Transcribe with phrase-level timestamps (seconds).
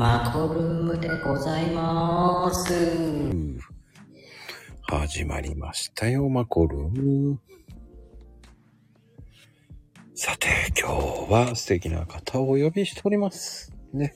[0.00, 2.72] マコルームでございます。
[4.84, 7.38] 始まりましたよ、マコルーム。
[10.14, 10.48] さて、
[10.80, 13.74] 今日は素敵な方をお呼びしております。
[13.92, 14.14] ね。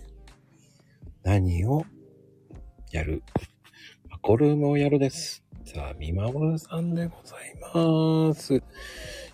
[1.23, 1.85] 何を
[2.91, 3.23] やる？
[4.09, 5.45] マコルームをやるです。
[5.67, 8.63] さあ、みまもるさんでございます。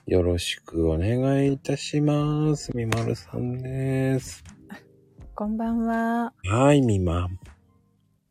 [0.04, 2.76] よろしくお願いいたします。
[2.76, 4.42] みまるさんです。
[5.40, 6.34] こんばんは。
[6.44, 7.30] はい、みま。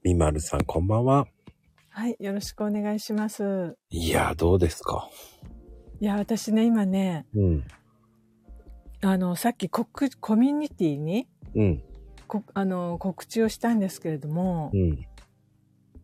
[0.04, 1.26] みまるさん、こんばんは。
[1.90, 3.76] はい、よろしくお願いします。
[3.90, 5.10] いや、どうですか？
[6.00, 7.64] いや、私ね、今ね、うん。
[9.02, 11.84] あの、さっきコクコミュニティにうん。
[12.28, 15.04] こあの告知をしたんですけれども、うん。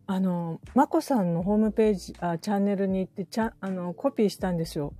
[0.08, 4.92] あの、まこさんのホームページ、あチャンネルに行ってちゃんあのコピーしたんですよ。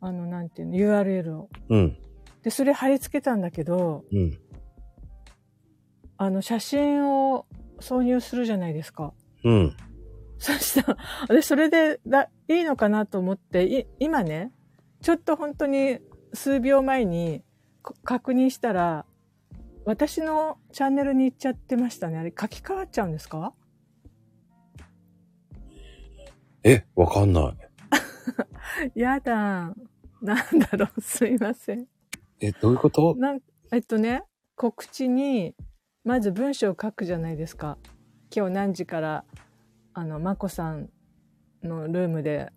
[0.00, 1.48] あの、なんていうの、URL を。
[1.70, 1.98] うん。
[2.44, 4.38] で、それ貼り付けたんだけど、うん。
[6.18, 7.46] あの、写真を
[7.80, 9.14] 挿入するじゃないですか。
[9.44, 9.76] うん。
[10.38, 10.96] そした
[11.28, 14.52] ら、で、それでだ、いいのかなと思って、い今ね、
[15.00, 16.00] ちょっと本当に
[16.34, 17.42] 数秒前に
[17.82, 19.06] こ確認したら、
[19.84, 22.18] 私のチャンネルに行っちゃってましたね。
[22.18, 23.54] あれ書き換わっちゃうんですか？
[26.64, 27.54] え、わかんな
[28.92, 28.92] い。
[29.00, 29.72] やだ。
[30.20, 31.00] なんだろう。
[31.00, 31.86] すいません。
[32.40, 33.14] え、どういうこと？
[33.16, 33.40] なん
[33.72, 34.24] えっとね、
[34.56, 35.54] 告知に、
[36.04, 37.76] まず文章を書くじゃないですか。
[38.34, 39.24] 今日何時から、
[39.94, 40.90] あの、まこさん
[41.62, 42.50] のルームで、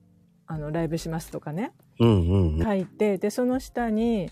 [0.45, 1.71] あの、ライブしますとかね。
[1.99, 2.63] うんうんうん。
[2.63, 4.29] 書いて、で、その下に、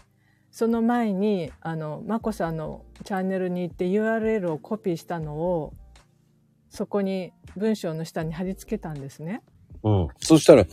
[0.52, 5.74] その前に、あの、まこさんのチャンネルに行って URL をコピーしたのを、
[6.70, 9.42] そこに文章の下に貼り付けたんですね。
[9.84, 10.08] うん。
[10.20, 10.66] そしたら、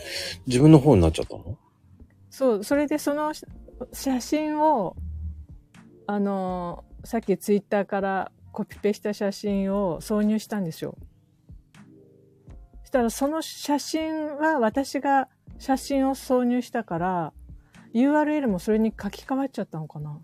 [0.47, 1.59] 自分の方になっちゃったの？
[2.31, 3.33] そう、それでその
[3.93, 4.95] 写真を、
[6.07, 10.97] あの、さっきツイッターからコピペした写真を挿入したんですよ。
[12.81, 15.29] そしたらその写真は私が
[15.59, 17.33] 写真を挿入したから、
[17.95, 20.19] URL もそれに書き換わっちゃったのかな？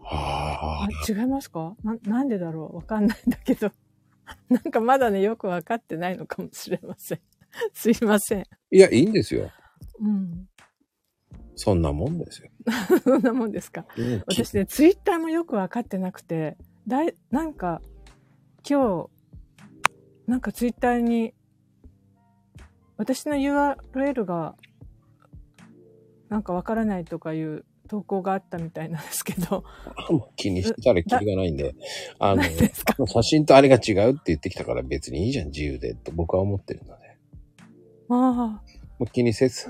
[0.00, 0.84] はあ。
[0.84, 1.76] あ違いますか？
[1.84, 2.76] ななんでだろう？
[2.76, 3.70] わかんないんだけど。
[4.48, 7.20] なんかまだね、よくわかってないのかもしれません。
[7.74, 8.44] すいません。
[8.70, 9.50] いや、いいんですよ。
[10.00, 10.48] うん。
[11.54, 12.50] そんなもんですよ。
[13.04, 13.86] そんなもんですか？
[13.96, 16.56] うん私ね、ツイッターもよくわかってなくて、
[16.86, 17.80] だい、なんか、
[18.68, 21.34] 今日、なんかツイッターに、
[22.96, 24.56] 私の URL が、
[26.28, 29.62] なんかわからないとかいう投稿があったみたいなんですけど、
[30.34, 31.74] 気にしてたらキリがないんで、
[32.18, 32.42] あの、
[33.06, 37.16] 写真とあれが違うって言ってきたから別にいいじゃん、自由で、と僕は思ってるので。
[38.08, 38.62] あ
[38.98, 39.66] もう気にせず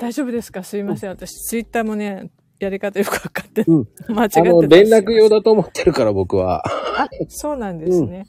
[0.00, 0.62] 大丈夫ですか？
[0.62, 1.10] すいません。
[1.10, 6.62] 私、ツイッターもね、やり方よくわかって、うん 間違ってますあの、連絡用だと思ってるから僕は。
[6.66, 8.26] あ、そうなんですね。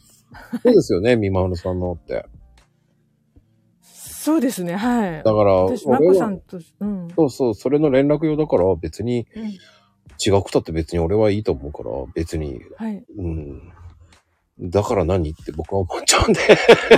[0.64, 2.26] そうですよね、みまほるさんのって。
[3.82, 5.24] そうですね、はい。
[5.24, 7.08] だから、私、まこさんと、うん。
[7.16, 9.52] そうそう、それの連絡用だから別にうん
[10.20, 13.06] 違くたって別に俺はいいと思うから、別に、はい。
[13.18, 13.72] うん。
[14.60, 16.40] だから何って僕は思っちゃうんで、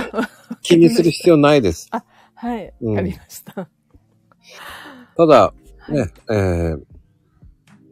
[0.62, 1.90] 気にする必要ないです。
[2.40, 2.72] はい。
[2.80, 3.52] うんわかりました。
[5.16, 5.54] ただ、は
[5.88, 6.82] いね、えー、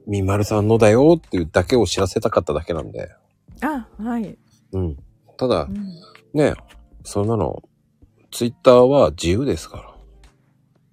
[0.07, 3.11] みまるさんのだよっていうだけを知らせたかっただけなんで、
[3.61, 4.39] あ、はい。
[4.73, 4.97] うん。
[5.37, 5.85] ただう、ん
[6.33, 6.55] ね、
[7.05, 7.63] そんなの、
[8.31, 9.95] ツイッターは自由ですか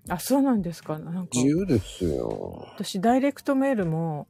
[0.07, 0.15] ら。
[0.15, 0.99] あ、そうなんですか。
[0.99, 2.67] なんか、自由ですよ。
[2.75, 4.27] 私、ダイレクトメールも、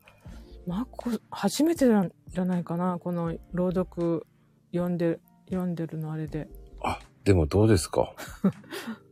[0.68, 3.00] まこ、初めてなんじゃないかな。
[3.00, 4.26] この朗読
[4.72, 5.20] 読んで、
[5.50, 6.48] 読んでるのあれで。
[6.84, 8.14] あ、でもどうですか？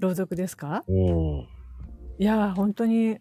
[0.00, 0.82] 朗読ですか？
[0.88, 0.96] うん。
[2.18, 3.18] いやー、本当に、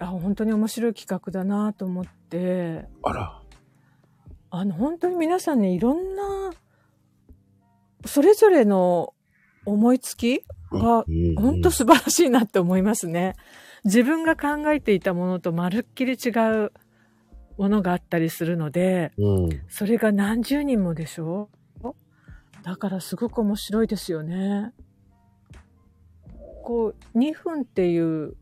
[0.00, 3.42] あ、本当に面白い企画だなと思って、あら。
[4.50, 6.50] あの、本当に皆さんね、いろんな、
[8.06, 9.14] それぞれの
[9.64, 13.34] 思いつきがうん本当素晴らしいなって思いますね。
[13.84, 16.30] 自分が考えていたものとまるっきり違
[16.64, 16.72] う
[17.58, 19.48] ものがあったりするので、うん。
[19.68, 21.50] それが何十人もでしょ？
[22.62, 24.72] だからすごく面白いですよね。
[26.66, 28.36] こう、2分っていう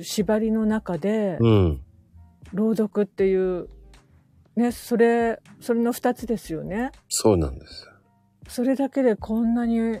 [0.00, 1.80] 縛りの中で、うん。
[2.54, 3.68] 朗読っていう、
[4.54, 6.92] ね、それ、それの2つですよね。
[7.08, 7.90] そうなんです。
[8.46, 9.98] それだけでこんなに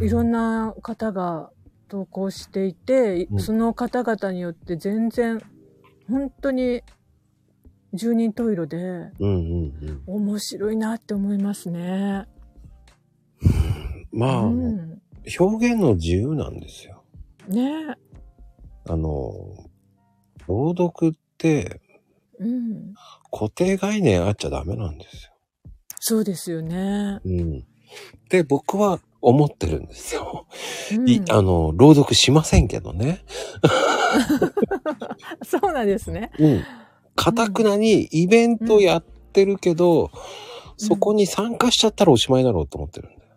[0.00, 1.50] いろんな方が
[1.88, 5.38] 投稿していて、うんその方々によって全然
[6.08, 6.82] 本当に
[7.92, 10.24] 十人十色でうんうんうん。
[10.24, 12.26] 面白いなって思いますね。
[14.12, 15.01] まあ、うん、
[15.38, 17.04] 表現の自由なんですよ。
[17.48, 17.96] ね
[18.86, 19.32] あの、
[20.46, 21.80] 朗読っって
[22.38, 22.94] うん。
[23.32, 25.32] 固定概念あっちゃダメなんですよ。
[25.98, 27.20] そうですよね。
[27.24, 27.64] うん。
[28.28, 30.46] で、僕は思ってるんですよ。
[30.92, 33.24] うんいあの、朗読しませんけどね。
[35.44, 36.30] そうなんですね。
[36.38, 36.64] うん。
[37.14, 40.10] かたくなにイベントやってるけど、
[40.76, 43.32] そこに参加しちゃったらおしまいだろうと思ってるんだよ。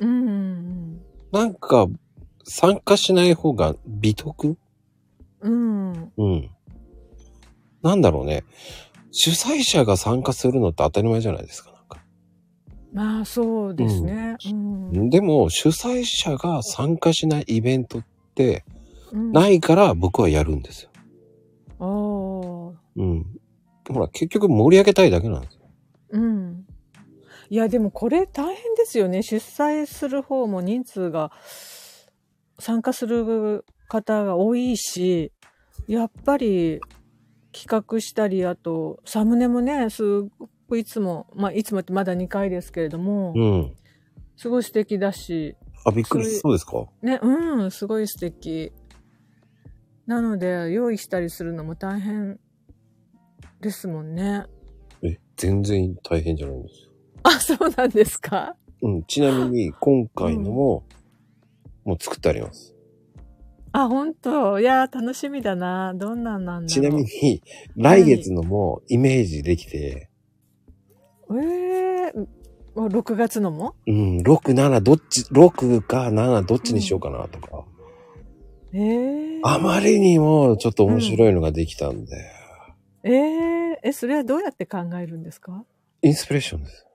[0.00, 0.45] うんうん
[1.32, 1.86] なんか、
[2.44, 4.56] 参加しない方が美徳？
[5.40, 5.92] うん。
[5.92, 6.12] うん。
[6.16, 6.50] うん。
[7.82, 8.44] なんだろうね。
[9.10, 11.72] 主催者が参加するのって当たり前じゃないですか。
[11.72, 12.04] なんか
[12.92, 14.36] まあそうですね。
[14.44, 14.54] う
[14.98, 15.10] ん。
[15.10, 18.64] でも、主催者が参加しないイベントって
[19.12, 20.90] うん、ないから僕はやるんですよ。
[21.78, 23.26] おーうん。
[23.88, 25.60] ほら、結局盛り上げたいだけなんですよ。
[26.10, 26.55] うん。
[27.50, 29.22] いや、でもこれ大変ですよね。
[29.22, 31.30] 出催する方も人数が
[32.58, 35.32] 参加する方が多いし、
[35.86, 36.80] やっぱり
[37.52, 43.76] 企画したり、あと、サムネもね、すごくいつも、まあ、いつもってまだ2回ですけれども、うん。
[44.36, 46.86] すごい素敵だし、あ、びっくりしそうですか？
[47.00, 48.72] ね、うん、すごい素敵。
[50.06, 52.38] なので、用意したりするのも大変
[53.60, 54.44] ですもんね。
[55.02, 56.90] え、全然大変じゃないんですよ。
[57.28, 58.56] あ、そうなんですか？
[58.82, 59.02] うん。
[59.04, 60.84] ちなみに、今回のも、
[61.84, 62.74] もう作ってあります。
[63.72, 64.60] あ、本当？
[64.60, 65.92] いや、楽しみだな。
[65.94, 66.68] どんなんなんだ。
[66.68, 67.42] ちなみに、
[67.76, 70.08] 来月のもイメージできて、
[71.30, 72.26] ええー、
[72.76, 73.74] 6月のも？
[73.86, 77.64] うん、6、7、どっち、6か7、どっちにしようかなとか。
[78.72, 79.40] ええー。
[79.42, 82.16] あまりにもちょっと面白いのができたんで、
[83.02, 85.64] えええ、それはどうやって考えるんですか？
[86.02, 86.85] インスピレーションです。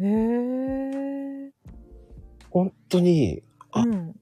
[0.00, 1.52] ええ
[2.50, 3.42] 本当に、
[3.72, 4.14] あうん。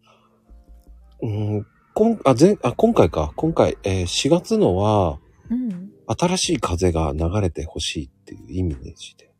[1.22, 1.26] う
[1.60, 5.18] ん、こんあ前あ今回か、今回、えー4月のは、
[5.50, 5.90] うん。
[6.06, 9.32] 新しい風が流れてほしいっていう意味でして。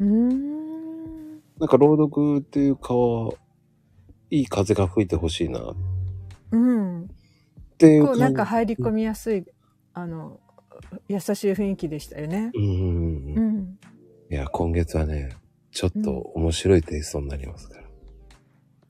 [0.00, 1.32] うーん。
[1.58, 2.94] なんか朗読っていうか、
[4.30, 5.76] いい風が吹いてほしいなっ
[6.52, 7.08] うん。
[7.78, 8.06] ていう。
[8.06, 9.44] こうなんか入り込みやすい、
[9.94, 10.40] あの、
[11.08, 12.50] 優しい雰囲気でしたよね。
[12.54, 13.40] うんう。
[13.40, 13.78] ん。
[14.30, 15.30] いや、今月はね、
[15.70, 17.84] ちょっと面白いテイストになりますから。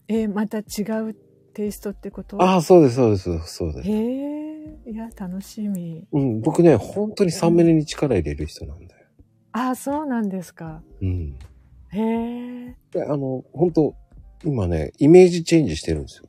[0.09, 1.15] えーまた違う
[1.53, 2.41] テイストってこと？
[2.41, 3.89] ああ、そうです、そうです、そうです。
[3.89, 6.07] へえいや、楽しみ。
[6.13, 9.07] うん、僕ね、本当にサムネに力入れる人なんだよ。
[9.53, 10.83] あ、そうなんですか。
[11.03, 11.37] うん。
[11.91, 12.77] へえ。
[12.93, 13.95] で、あの、本当
[14.45, 16.29] 今ね、イメージチェンジしてるんですよ。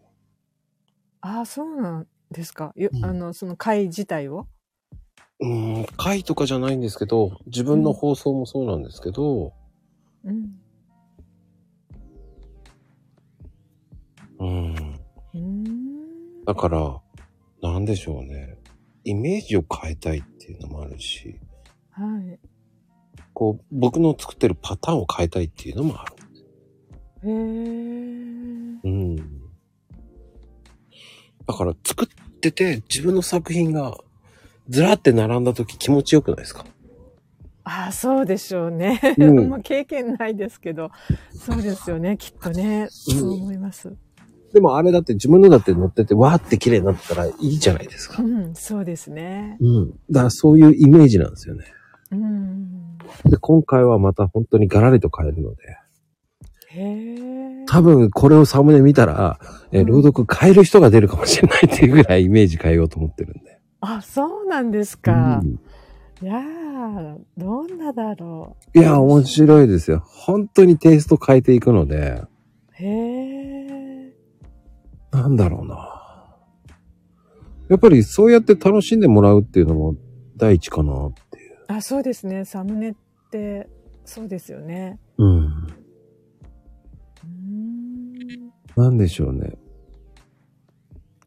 [1.22, 2.74] あ、そうなんですか。
[2.75, 4.48] ようんあの、その会自体を？
[5.42, 9.54] うん、回とかじゃないんですけど、自分の放送もそうなんですけど、
[10.24, 10.60] うん。
[14.39, 14.74] うん。
[15.39, 16.45] ん。
[16.45, 17.01] だから、
[17.62, 18.57] なんでしょうね。
[19.04, 21.39] イメージを変えたいっていうのもあるし、
[21.92, 22.39] はい。
[23.33, 26.16] こう、僕の作ってるパターンを変えたいっていうのもある。
[27.24, 27.31] へえ。
[27.31, 29.15] うん。
[31.45, 32.07] だから作っ
[32.39, 33.98] てて自分の作品が
[34.70, 36.63] ずらって並んだ時気持ちよくないですか？
[37.71, 38.99] あ、そうでしょうね。
[39.17, 40.89] うん もう経験ないですけど、
[41.33, 42.88] そうですよね、きっとね。
[42.89, 43.93] そう思います。
[44.53, 48.25] でもあれだって自分のだって乗っててわーって綺麗になったらいいじゃないですかう。
[48.25, 49.57] ん、そうですね。
[49.59, 49.91] うん。
[50.09, 51.65] だからそういうイメージなんですよね。
[52.11, 52.97] うん。
[53.25, 55.63] で、今回はまた本当にガラリと変えるので、
[56.71, 57.65] へえ。
[57.67, 59.39] 多分これをサムネ見たら、
[59.71, 63.59] え朗読変える人が出るかもしれないっていうぐらいイメージ変えようと思ってるんで。
[63.81, 65.45] あ、そうなんですかう。
[65.45, 65.59] ん
[66.21, 70.03] いやー、どんなだろいや、面白いですよ。
[70.05, 72.27] 本当にテイスト変えていくので、う。
[72.73, 74.13] へえ。
[75.11, 75.95] なんだろうな。
[77.69, 79.95] やっぱりそうやって楽しんでもらうっていうのも
[80.35, 81.57] 第一かなっていう。
[81.67, 82.43] あ、そうですね。
[82.43, 82.93] サムネっ
[83.31, 83.69] て、
[84.03, 84.99] そうですよね。
[85.17, 85.38] うん。
[85.38, 88.51] うーん。
[88.75, 89.53] なんでしょうね。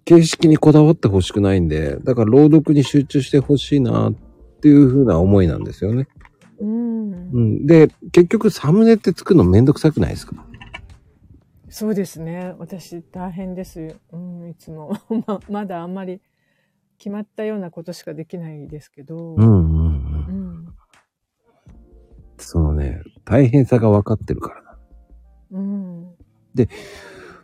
[0.04, 4.31] 形式にこだわってほしくないんで、だから朗読に集中してほしいなって
[4.68, 6.08] いう風な思いなんですよね。
[6.60, 7.16] うんう。
[7.38, 7.66] ん。
[7.66, 10.44] で、結局サムネって作るのめんどくさくないですか？
[11.68, 12.54] そうですね。
[12.58, 13.94] 私大変ですよ。
[14.12, 14.92] うん、いつも。
[15.26, 16.20] ま、まだあんまり
[16.98, 19.34] 決まったようなことしかできないですけど。
[19.34, 19.52] うんうんう。
[20.28, 20.66] うんん。
[22.36, 24.78] そのね、大変さが分かってるからな。
[25.52, 26.16] うん。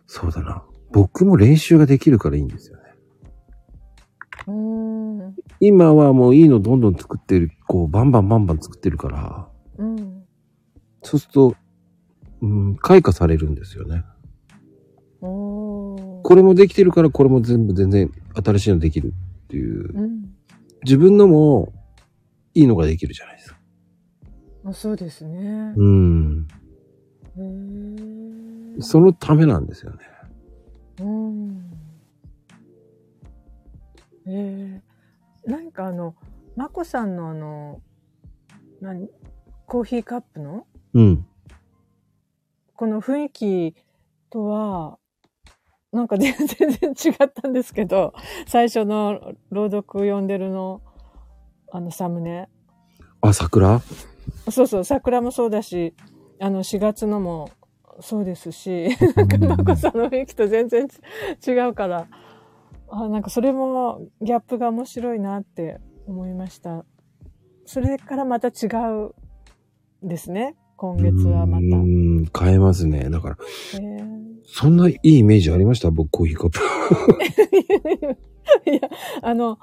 [0.07, 0.65] そうだな。
[0.93, 2.83] 僕も練習ができるからいいんですよね。
[4.47, 5.08] うん。
[5.61, 10.25] 今はもういいのどんどん作ってる、こう、バンバンバンバン作ってるから、うん。
[11.03, 11.55] そうすると、
[12.41, 14.05] うん、開花されるんですよね。
[15.21, 19.99] これもできてるから、これも全部全然新しいのできるっていう。
[19.99, 20.35] うん。
[20.85, 21.73] 自分のも
[22.55, 23.59] いいのができるじゃないですか。
[24.65, 25.73] あそうですね。
[25.77, 26.47] うん。
[28.81, 29.99] そのためなんですよね。
[31.01, 31.71] うん。
[34.27, 34.88] えー、
[35.47, 36.15] 何かあの、
[36.57, 37.81] まこさんのあの、
[38.81, 39.09] 何
[39.67, 40.67] コーヒーカップの？
[40.95, 41.27] うん。
[42.75, 43.75] この雰囲気
[44.31, 44.99] とは、
[45.93, 46.47] なんか全然
[46.81, 48.13] 全然違ったんですけど、
[48.47, 50.81] 最初の朗読読んでるの、
[51.71, 52.49] あのサムネ。
[53.21, 53.81] あ、桜？
[54.51, 55.95] そうそう、桜もそうだし、
[56.41, 57.51] あの4月のも
[58.01, 60.87] そうですし、なんか まこさんの雰囲気と全然
[61.47, 62.07] 違うから、
[62.91, 66.85] あなんかそれもギャップが面白いなって思いました。
[67.67, 68.69] それからまた違
[69.05, 69.15] う
[70.03, 70.57] ですね。
[70.77, 71.65] 今月はまた。
[71.65, 73.11] うーん、変えますね。
[73.11, 73.37] だから、
[73.75, 75.91] へーそんないいイメージありました？
[75.91, 76.61] 僕、コーヒーカップ。
[78.71, 78.81] いや、
[79.23, 79.59] あの、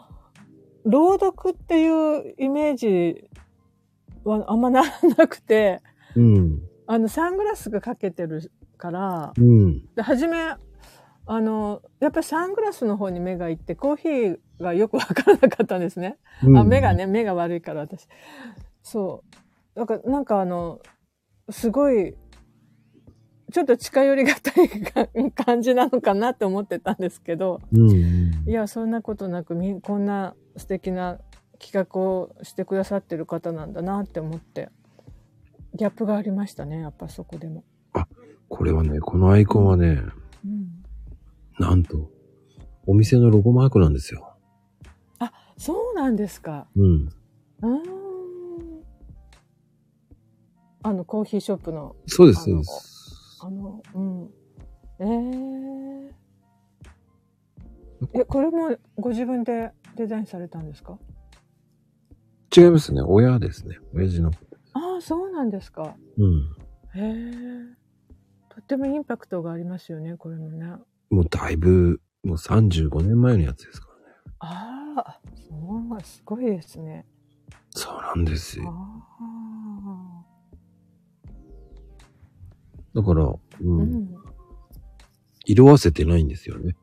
[0.84, 3.28] 朗読っていうイメージ
[4.24, 4.84] はあんまな
[5.18, 5.82] なくて、
[6.16, 6.62] うん。
[6.86, 9.86] あの、サングラスがかけてるから、うん。
[9.96, 10.38] で、初め、
[11.28, 16.18] あの、やっぱりサングラスの方に目がいって、コーヒーがよくわからなかったんですね。
[16.44, 16.94] うんあ、目が。
[16.94, 18.08] ね、目が悪いから私。
[18.84, 19.24] そ
[19.76, 19.80] う。
[19.80, 20.80] なんか、なんかあの、
[21.50, 22.16] すごい、
[23.52, 25.08] ちょっと近寄りがたいか
[25.46, 27.90] 感じなのかなって思ってたんですけど、うん。
[28.48, 31.20] いや、そんなことなく、みこんな素敵な
[31.60, 34.70] 企画をしてくださってる方なんだなって思って、
[35.74, 37.64] ギャップがありましたね、やっぱそこでも。
[38.48, 40.02] これはね、このアイコンはね、
[40.46, 40.75] うん。
[41.60, 42.12] なんと、
[42.86, 44.32] お店のロゴマークなんですよ。
[45.58, 46.68] そうなんですか。
[46.76, 47.10] うん。
[47.62, 47.80] うーん。
[50.84, 53.40] あの、コーヒーショップの、そうです、そうです。
[53.42, 54.30] あの、うん。
[55.00, 56.12] え
[58.14, 61.00] ええ、これもご自分でデザインされたんですか？
[62.56, 63.02] 違いますね。
[63.02, 63.78] 親ですね。
[63.94, 64.32] 親父の。
[64.74, 65.96] ああ、そうなんですか。
[66.18, 66.56] うん。
[66.96, 67.78] へえ。
[68.50, 70.76] とってもインパクトがありますよね、これもね。
[71.10, 74.16] もうだいぶ、もう35年前のやつですからね。
[74.40, 75.20] ああ、
[75.50, 75.56] そ
[75.98, 77.06] う、すごいですね。
[77.70, 78.74] そうなんですあよ。
[78.74, 80.26] あ。
[82.96, 83.40] だから、う。
[83.62, 84.16] うんん。
[85.46, 86.76] 色あせてないんですよね。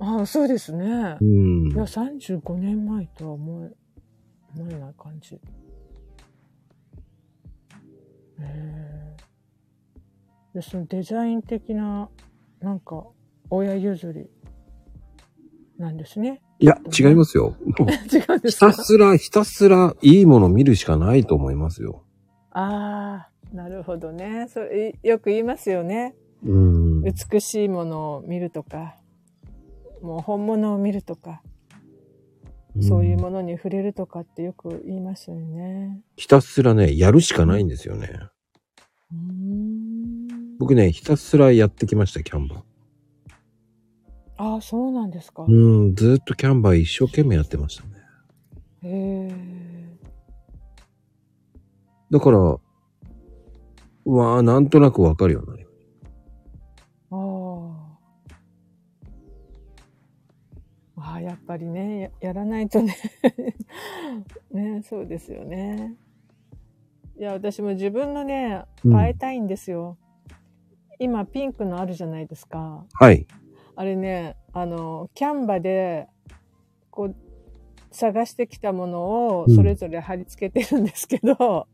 [0.00, 1.24] ああ、そうですねう。
[1.24, 1.76] んい。
[1.76, 3.72] や、35年前とは思え、
[4.60, 5.36] 思えない感じ。
[5.36, 5.40] へ
[8.40, 9.16] え。
[10.52, 12.10] で、そのデザイン的な、
[12.64, 13.04] なんか、
[13.50, 14.26] 親譲り
[15.76, 16.40] なんですね。
[16.58, 17.54] いや、違いますよ。
[17.78, 22.04] 違うんですひかたすら、ひたすらいいもの見るしかないと思いますよ。
[22.52, 24.46] ああ、なるほどね。
[24.48, 26.14] それ、よく言いますよね。
[26.42, 27.02] うん。
[27.02, 28.96] 美しいものを見るとか、
[30.00, 31.42] もう本物を見るとか、
[32.80, 36.00] そういうものに触れるとかってよく言いますよね。
[36.16, 38.08] ひたすらね、やるしかないんですよね。
[39.12, 40.23] うーん。
[40.64, 42.62] 僕ね、ひたすらやってきました、キャンバー。
[44.38, 45.44] ああ、そうなんですか。
[45.46, 47.90] うん、ずーっとキャンバー一生懸命やってましたね。
[48.82, 49.34] へえ。
[52.10, 52.60] だから、う
[54.06, 55.76] わあ、なんとなくわかるようになりまし
[57.10, 57.16] あ
[60.96, 61.10] あ。
[61.10, 62.96] ああ、やっぱりね、ややらないとね。
[64.50, 65.94] ね、そうですよね。
[67.18, 69.98] いや、私も自分のね、うん変えたいんですよ。
[70.98, 72.84] 今、ピンクのあるじゃないですか。
[72.98, 73.04] た。
[73.04, 73.26] はい。
[73.76, 76.08] あれね、あの、キャンバで、
[76.90, 77.16] こう、
[77.90, 81.68] 探してきたものをうんそれぞれ貼り付けてるんですけど、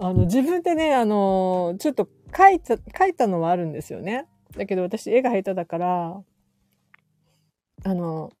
[0.00, 4.26] あの、自分でね、あの、ちょっと書いた、書いたのはあるんですよね。
[4.56, 6.22] だけど私絵が下手だから、
[7.84, 8.32] あの、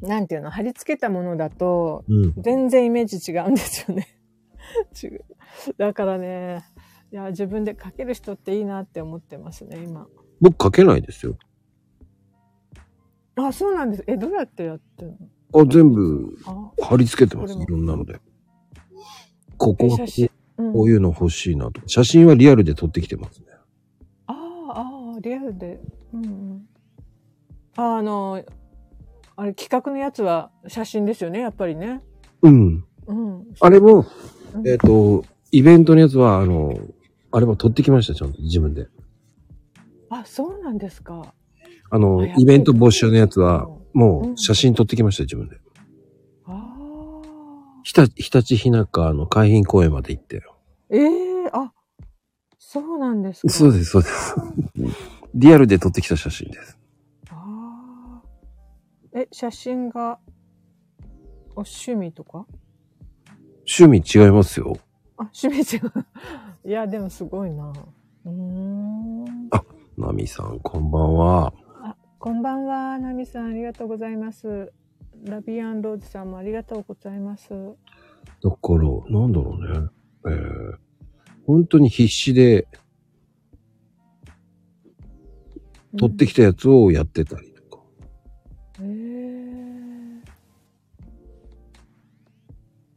[0.00, 2.34] なんていうの、貼り付けたものだと、うん。
[2.38, 4.06] 全然イメージ違うんですよね。
[5.02, 5.24] 違う。
[5.76, 6.64] だからね、
[7.10, 10.06] いや、自分で描ける人っていいなって思ってますね、今。
[10.40, 11.36] 僕書けないですよ。
[13.36, 14.04] あ、そうなんです。
[14.06, 15.14] え、どうやってやってる
[15.52, 15.62] の？
[15.62, 17.54] あ、全部あ、貼り付けてます。
[17.54, 18.20] いろんなので。
[19.56, 20.30] ここはえ写真。
[20.58, 21.88] うん、こういうの欲しいなとか。
[21.88, 23.46] 写真はリアルで撮ってきてますね。
[24.26, 24.32] あ
[24.70, 25.80] あ、ああ、リアルで。
[26.12, 26.68] うんうん。
[27.76, 28.44] ああの、
[29.36, 32.02] あれ、企画のやつは写真ですよね、やっぱりね。
[32.42, 32.84] うん。
[33.06, 33.46] うん。
[33.60, 34.04] あれも、
[34.54, 36.76] うんえっ、と、イベントのやつは、あの、
[37.30, 38.88] あれは撮ってきました、ちゃんと自分で。
[40.10, 41.34] あ、そうなんですか。
[41.90, 45.58] あのイベント募集のやつは、もう写真撮ってきました、自分で。
[46.46, 47.22] あ
[47.82, 50.42] ひた、日立ひなかの海浜公園まで行って。
[50.46, 50.54] あ。
[50.90, 51.00] え
[51.44, 51.72] えあ、
[52.58, 53.52] そうなんですか。
[53.52, 54.34] そうです、そうです。
[55.34, 56.78] リアルで撮ってきた写真です。
[57.30, 59.18] ああ。
[59.18, 60.18] え、写真が、
[61.50, 62.46] お趣味とか？
[63.78, 64.78] 趣味違いますよ。
[65.18, 65.92] あ、趣味違う。
[66.68, 67.72] いや、でもすごいな。
[68.26, 69.24] うーん。
[69.96, 71.54] ナミさん、こんばんは。
[71.82, 72.98] あ、こんばんは。
[72.98, 74.70] ナミさん、ありがとうございます。
[75.24, 77.48] ラビアンローズさんもありがとうございます。
[77.48, 79.88] だから、なんだろうね。
[80.26, 80.78] えー、
[81.46, 82.68] 本当に必死で
[85.96, 87.82] 取ってきたやつをやってたりとか。
[88.82, 90.22] へえ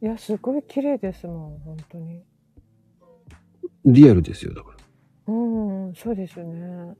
[0.02, 2.22] いや、すごい綺麗ですもん、本当に。
[3.84, 4.70] リアルですよ、だか
[5.26, 5.34] ら。
[5.34, 6.94] うん、そうですね。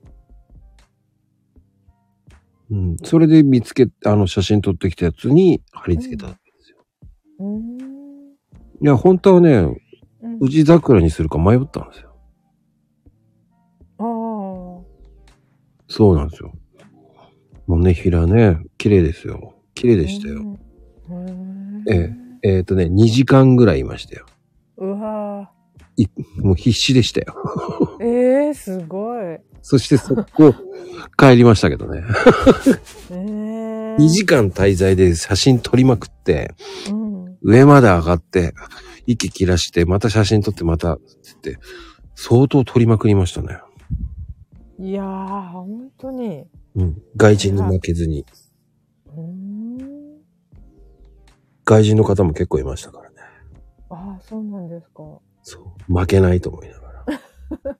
[2.71, 2.97] うん。
[3.03, 6.79] それで見つけ、あの、写真撮ってきたやつに貼り付けたわけですよ。
[7.41, 7.79] うん。
[8.81, 9.57] いや、本当はね、
[10.23, 12.17] うん、宇治桜にするか迷ったんですよ。
[13.99, 14.83] ああ。
[15.89, 16.53] そうなんですよ。
[17.67, 19.55] もうね、ひらね、綺麗ですよ。
[19.75, 20.59] 綺麗でしたよ。
[21.11, 21.85] うん。
[21.91, 24.27] ええっ、とね、2時間ぐらいいましたよ。
[24.79, 25.53] うわ
[26.39, 27.35] もう必死でしたよ。
[28.01, 29.39] ーええすごい。
[29.63, 30.55] そしてそこ、
[31.17, 32.03] 帰りましたけどね。
[33.11, 36.55] ええ2時間滞在で写真撮りまくって、
[36.91, 37.39] うん。
[37.43, 38.55] 上まで上がって、
[39.07, 41.59] 息切らして、また写真撮って、また、つって、
[42.15, 43.59] 相当撮りまくりましたね。
[44.79, 46.45] いやー、本当に。
[46.75, 47.03] うん。
[47.17, 48.25] 外人に負けずに。
[51.65, 53.17] 外人の方も結構いましたからね。
[53.91, 55.03] ああ、そうなんですか。
[55.89, 57.07] 負けないと思いながら。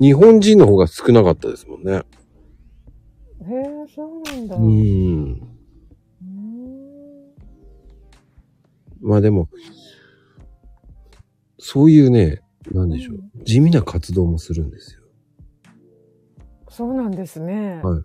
[0.00, 1.92] 日本人の方が少なかったですもんね。
[1.92, 4.56] へえ、そうなんだ。
[4.56, 4.58] う。
[4.60, 5.40] うんん。
[9.00, 9.48] まあでも、
[11.58, 12.42] そういうね、
[12.72, 13.44] なんでしょう。
[13.44, 15.02] 地味な活動もするんですよ。
[16.68, 17.80] そうなんですね。。
[17.82, 18.02] はい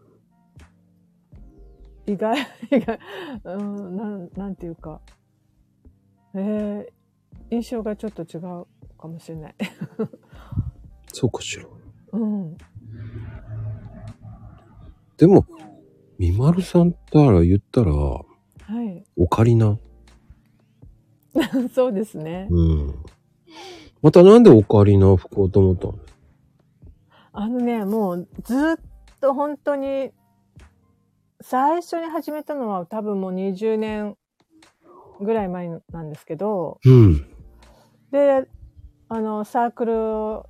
[2.07, 2.37] 意外、
[2.69, 2.99] 意外、
[3.45, 5.01] うん、なん、なんていうか。
[6.35, 6.87] えー、
[7.55, 9.55] 印象がちょっと違うかもしれない。
[11.13, 11.65] そうかしら。
[12.13, 12.57] うん。
[15.17, 15.45] でも、
[16.17, 18.23] みまるさんったら言ったら、は
[18.83, 19.03] い。
[19.15, 19.77] オカリナ。
[21.73, 22.47] そうですね。
[22.49, 22.95] うん。
[24.01, 25.95] またなんでオカリナを吹こうと思ったの？
[27.31, 28.75] あのね、もうずっ
[29.19, 30.11] と本当に、
[31.41, 34.17] 最初に始めたのは多分もう20年
[35.21, 37.34] ぐらい前なんですけど、うん。
[38.11, 38.47] で、
[39.09, 40.45] あの、サークル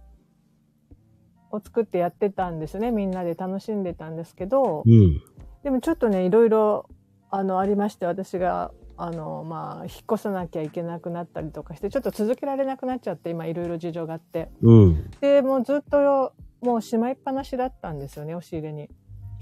[1.52, 2.92] を作ってやってたんですね。
[2.92, 5.22] みんなで楽しんでたんですけど、うん。
[5.64, 6.90] でもちょっとね、いろいろ、
[7.30, 14.50] あの、ありまして、私が、あの、まあ、引っ越さなきゃいけなくなったりとかして、ちょっと続けられなくなっちゃって、今いろいろ事情があって。
[14.62, 15.12] うん。
[15.20, 18.90] で、もうずっと、もうしまいっぱなしだったんですよね、押し入れに。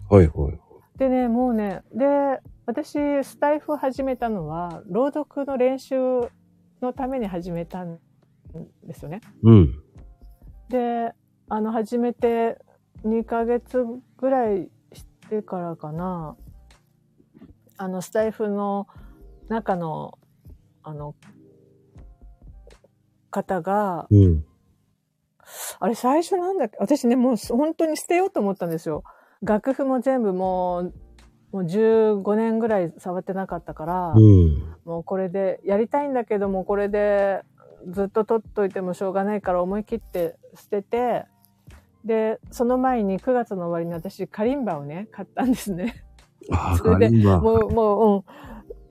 [0.09, 0.59] はいはい。
[0.97, 5.97] でね、もうね、で、私、スタイフを始めたのは、朗読の練習
[6.83, 7.99] のために始めたん
[8.83, 9.21] ですよね。
[9.43, 9.83] うん。
[10.69, 11.13] で、
[11.49, 12.59] あの、始めて
[13.03, 13.85] 2ヶ月
[14.17, 16.35] ぐらいしてからかな、
[17.77, 18.87] あの、スタイフの
[19.49, 20.17] 中の、
[20.83, 21.15] あの、
[23.31, 24.45] 方が、うん。
[25.79, 26.77] あれ最初なんだっけ？
[26.79, 29.03] 私ね、もう本当に捨てようと思ったんですよ。
[29.41, 30.93] 楽譜も全部もう、
[31.53, 34.75] もう15年ぐらい触ってなかったから、うん。
[34.85, 37.41] もうこれでやりたいんだけども、これで
[37.87, 41.25] ずっと取っといてもしょうがないから思い切って捨てて、
[42.03, 46.03] で、その前に9月の終わりに私カリンバをね、買ったんですね。
[46.77, 47.17] それで。
[47.37, 48.23] もう、もう、うん。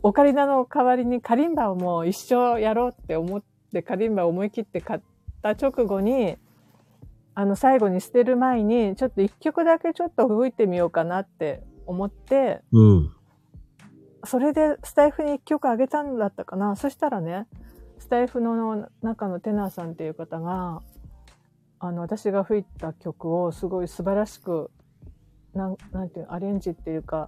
[0.05, 5.01] オカリナの代わりにカリンバをもう一生やろうって思ってカリンバを思い切って買っ
[5.43, 6.37] た直後に、
[7.35, 13.13] あの最後に捨てる前にちょっと一曲だけちょっと吹いてみようかなって思って、うん。
[14.25, 16.77] それでスタイフに一曲あげたんだったかな。
[16.77, 17.47] そしたらね、
[17.99, 20.83] スタイフの中のテナーさんっていう方が、
[21.79, 24.71] あの、私が吹いた曲をすごい素晴らしく、
[25.55, 27.27] なん、なんていうのアレンジっていうか、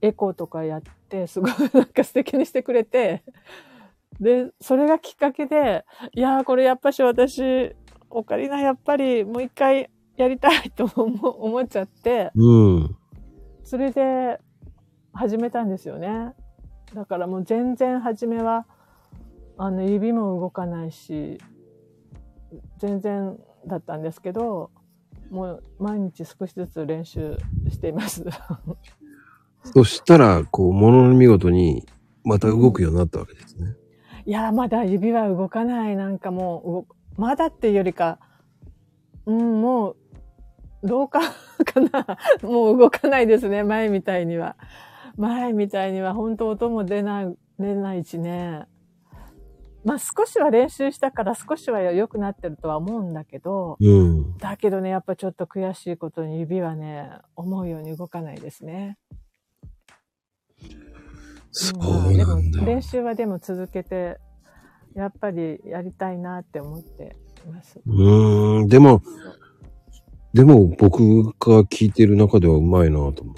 [0.00, 3.24] エコーとかやって、すごい なんか素敵にしてくれて、
[4.20, 7.74] で、それがきっかけで、いやーこれやっぱし私、
[8.10, 12.96] オカリナやっぱりもう一回やりたいと思思っちゃって、うん。
[13.68, 14.40] それで
[15.12, 16.32] 始めたんですよね。
[16.94, 18.64] だからもう全然初めは、
[19.58, 21.36] あの指も動かないし、
[22.78, 24.70] 全然だったんですけど、
[25.30, 27.36] もう毎日少しずつ練習
[27.68, 28.24] しています。
[29.64, 31.84] そしたら、こう、ものの見事に、
[32.24, 33.76] また動くようになったわけですね。
[34.24, 35.96] いや、まだ指は動かない。
[35.96, 36.86] なんかもう動、
[37.18, 38.18] まだっていうよりか、
[39.26, 39.96] うん、もう、
[40.82, 44.56] 廊下かなもう動かないですね、前みたいには。
[45.16, 48.66] 前みたいには本当音も出ない、出ないしね。
[49.84, 54.36] まあ少しは練習したから少しは良くなってるとは思うんだけど、うん。
[54.38, 58.98] だけどね、やっぱちょっと悔しいことに指はね、思うように動かないですね。
[61.50, 62.66] そうまあでも。
[62.66, 64.18] 練習はでも続けて、
[64.94, 67.80] やっぱりやりたいなって思っています。
[67.86, 69.02] うーん、でも、
[70.34, 73.34] でも僕が聞いてる中ではうまいなと思う。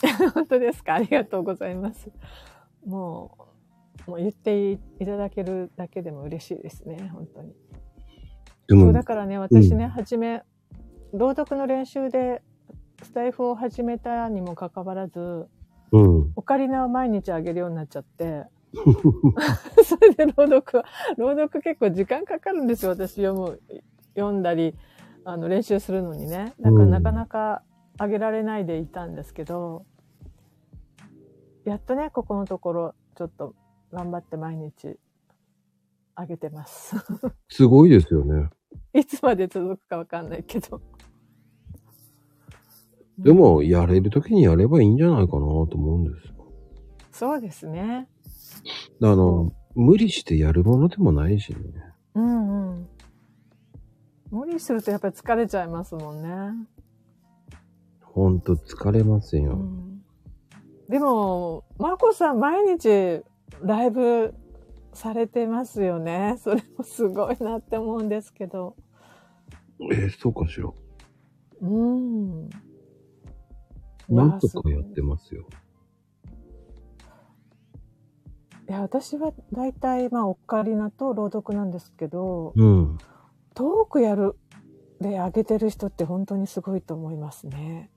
[0.34, 0.94] 本当ですか？
[0.94, 2.10] ありがとうございます。
[2.86, 3.32] も
[4.06, 7.52] う、もう言っていただけるだけでも嬉しいですね、本当に。
[8.68, 10.42] そうでもだ、からね、私ね、うんはじめ、
[11.12, 12.42] 朗読の練習で
[13.02, 15.48] スタイフを始めたにもかかわらず、
[15.90, 16.32] うん。
[16.36, 18.44] オカリナを毎日あげるようになっちゃって、
[19.84, 20.84] それで朗読は、
[21.16, 23.60] 朗読結構時間かかるんですよ、私読む、
[24.14, 24.74] 読んだり、
[25.30, 26.54] あの、練習するのにね。
[26.58, 27.62] だからうんなかなか
[27.98, 29.84] あげられないでいたんですけど、
[31.66, 33.54] やっとね、ここのところ、ちょっと
[33.92, 34.96] 頑張って毎日
[36.14, 36.96] あげてます。
[37.50, 38.48] すごいですよね。
[38.94, 40.80] いつまで続くかわかんないけど。
[43.18, 46.34] でも、やれる時にやればいいんじゃないかなと思うんですよ。
[47.12, 48.08] そうですね。
[49.02, 51.58] あの、無理してやるものでもないしね。
[52.14, 52.88] うんうん。
[54.30, 56.28] 無理するとやっぱり疲れちゃいますもんね。
[58.02, 59.52] ほんと疲れますよ。
[59.52, 60.02] うん、
[60.88, 63.22] でも、まこさん毎日
[63.62, 64.34] ライブ
[64.92, 66.36] されてますよね。
[66.42, 68.76] それもすごいなって思うんですけど。
[69.80, 70.70] えーそうかしら。
[71.60, 72.48] うん。
[74.08, 75.46] なんとかやってますよ。
[78.68, 82.98] いや、私は大体、まあ、オカリナと朗読なんですけど、うん。
[83.58, 84.36] トークやる
[85.00, 87.90] で上げてる人って本当にすごいと思いますね。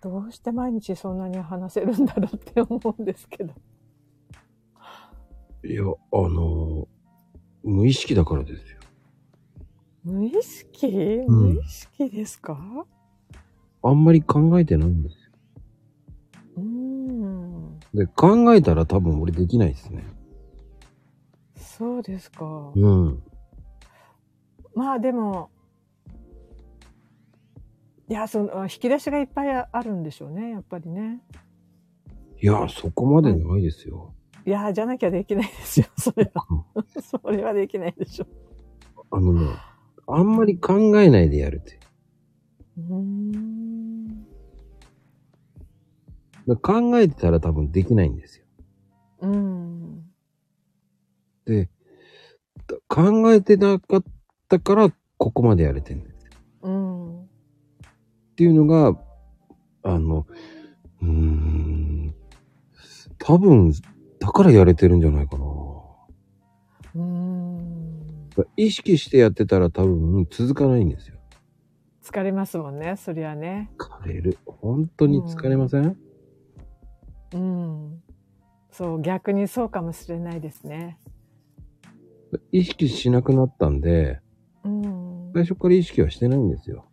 [0.00, 3.52] どうして毎日そんなに話せるんだろうって思うんですけど。
[5.64, 6.88] いや、あの、
[7.62, 8.78] 無意識だからですよ。
[10.02, 10.86] 無意識？
[10.86, 12.86] ん無意識ですか？
[13.82, 15.20] あんまり考えてないんですよ。
[16.56, 17.80] うーん。
[17.92, 20.06] で、考えたら多分俺できないですね。
[21.82, 22.70] そうですか。
[22.76, 23.22] うん。
[24.72, 25.50] まあでも、
[28.08, 31.24] いや、その、引き出しがいっぱいあるんでしょうね、やっぱりね。
[32.40, 34.14] いや、そこまでないですよ。
[34.46, 36.46] いや、じゃなきゃできないですよ、 それは。
[37.02, 38.26] それはできないでしょ。
[39.10, 39.48] あのね、
[40.06, 41.80] あんまり考えないでやるって。
[42.78, 44.26] うーん。
[46.62, 48.46] 考えてたら多分できないんですよ。
[49.22, 50.11] うん。
[51.52, 51.68] で、
[52.66, 54.04] だ考えてなかっ
[54.48, 56.26] たからここまでやれてるんです。
[56.62, 57.20] うん。
[57.22, 57.24] っ
[58.36, 58.98] ていうのが、
[59.82, 60.26] あの、
[61.02, 62.14] うーん、
[63.18, 63.72] 多分、
[64.18, 65.44] だからやれてるんじゃないかな。
[66.94, 68.30] うーん。
[68.30, 71.16] だ意識してやってたら多分続かないんですよ。
[72.02, 73.70] 疲れますもんね、そりゃね。
[73.78, 74.38] 疲れる。
[74.46, 75.96] 本当に疲れません、
[77.32, 78.02] うん。
[78.70, 80.98] そう、逆にそうかもしれないですね。
[82.50, 84.20] 意識しなくなったんで、
[84.64, 85.30] うん。
[85.34, 86.86] 最初から意識はしてないんですよ。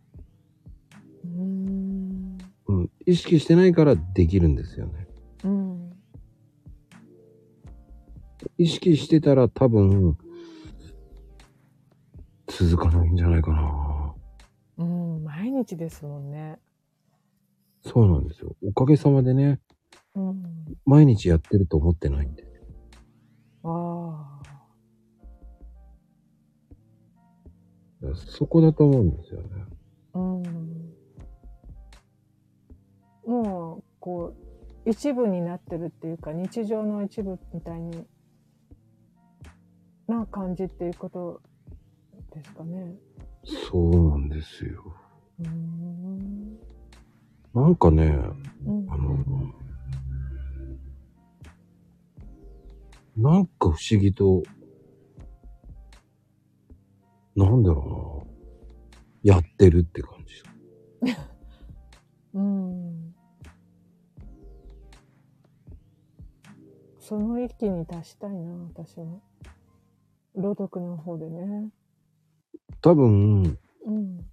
[1.24, 2.38] うーん。
[2.68, 2.90] うん。
[3.06, 5.06] 意識してないからできるんですよね。
[5.44, 5.92] うん。
[8.58, 10.16] 意識してたら多分、
[12.46, 14.14] 続かないんじゃないかな。
[14.78, 15.24] うん。
[15.24, 16.58] 毎日ですもんね。
[17.82, 18.56] そうなんですよ。
[18.62, 19.60] おかげさまでね、
[20.14, 20.42] うん。
[20.84, 22.44] 毎日やってると思ってないんで。
[23.62, 24.39] ああ。
[28.14, 29.48] そこだと思うんですよね。
[30.14, 30.42] うん。
[33.26, 34.34] もう、こ
[34.86, 38.06] う、一部になってるっていうか、日常の一部みたいに
[40.10, 41.40] な感じっていうこと
[42.34, 42.94] ですかね。
[43.70, 44.82] そうなんですよ。
[45.40, 46.58] うーん。
[47.54, 48.04] なんかね、
[48.66, 49.16] うんあの、
[53.16, 54.42] なんか不思議と、
[57.44, 58.26] なんだろ
[59.24, 59.34] うな。
[59.34, 61.14] やってるって感じ。
[62.34, 63.14] うん。
[66.98, 69.22] その域に達したいな、私も。
[70.36, 71.70] 朗読の方でね。
[72.82, 74.26] 多分、うん。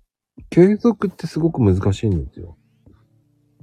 [0.49, 2.57] 継続ってすごく難しいんですよ。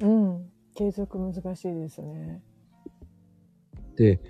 [0.01, 0.51] うん。
[0.75, 2.43] 継続難しいですね。
[3.97, 4.21] で、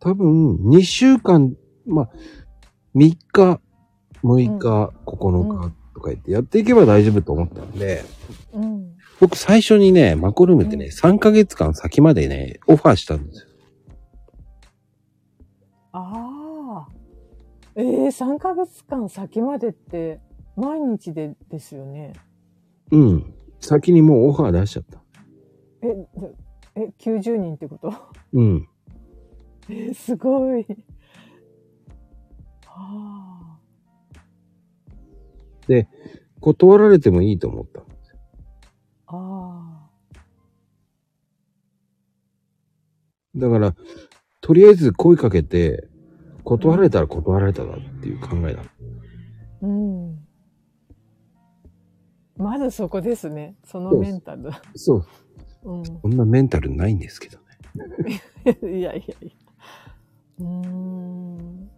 [0.00, 2.10] 多分、2週間、まあ、
[2.94, 3.60] 3日、
[4.24, 8.04] 6日、9日とか言ってやっていけば大丈夫と思ったんで、
[8.52, 8.96] うん。
[9.20, 13.48] 僕最初にね、マコルームってね、うん3ヶ月間先までね、オファーしたんですよ。
[15.92, 16.88] ああ。
[17.74, 20.20] ええ3ヶ月間先までって、
[20.56, 22.12] 毎日でですよね？
[22.90, 23.34] うん。
[23.60, 25.02] 先にもうオファー出しちゃった。
[25.82, 26.08] え、で
[26.74, 27.92] え、90人ってこと？
[28.32, 28.68] うん。
[29.68, 30.66] え、すごい。
[32.66, 33.17] あ
[36.40, 37.80] 断られてもいいと思った。
[39.06, 39.16] あ。
[39.16, 39.90] ああ。
[43.36, 43.74] だから、
[44.40, 45.88] とりあえず声かけて、
[46.44, 48.62] 断られたら断られただっていう考えだ。
[49.60, 50.18] うん。
[52.36, 53.56] まずそこですね。
[53.64, 54.50] そのメンタル。
[54.74, 55.04] そ
[55.64, 55.72] う。
[55.80, 55.84] うん。
[55.84, 57.38] こんなメンタルないんですけど
[58.04, 58.22] ね。
[58.62, 59.14] いやいやいや。
[60.38, 61.70] うーん。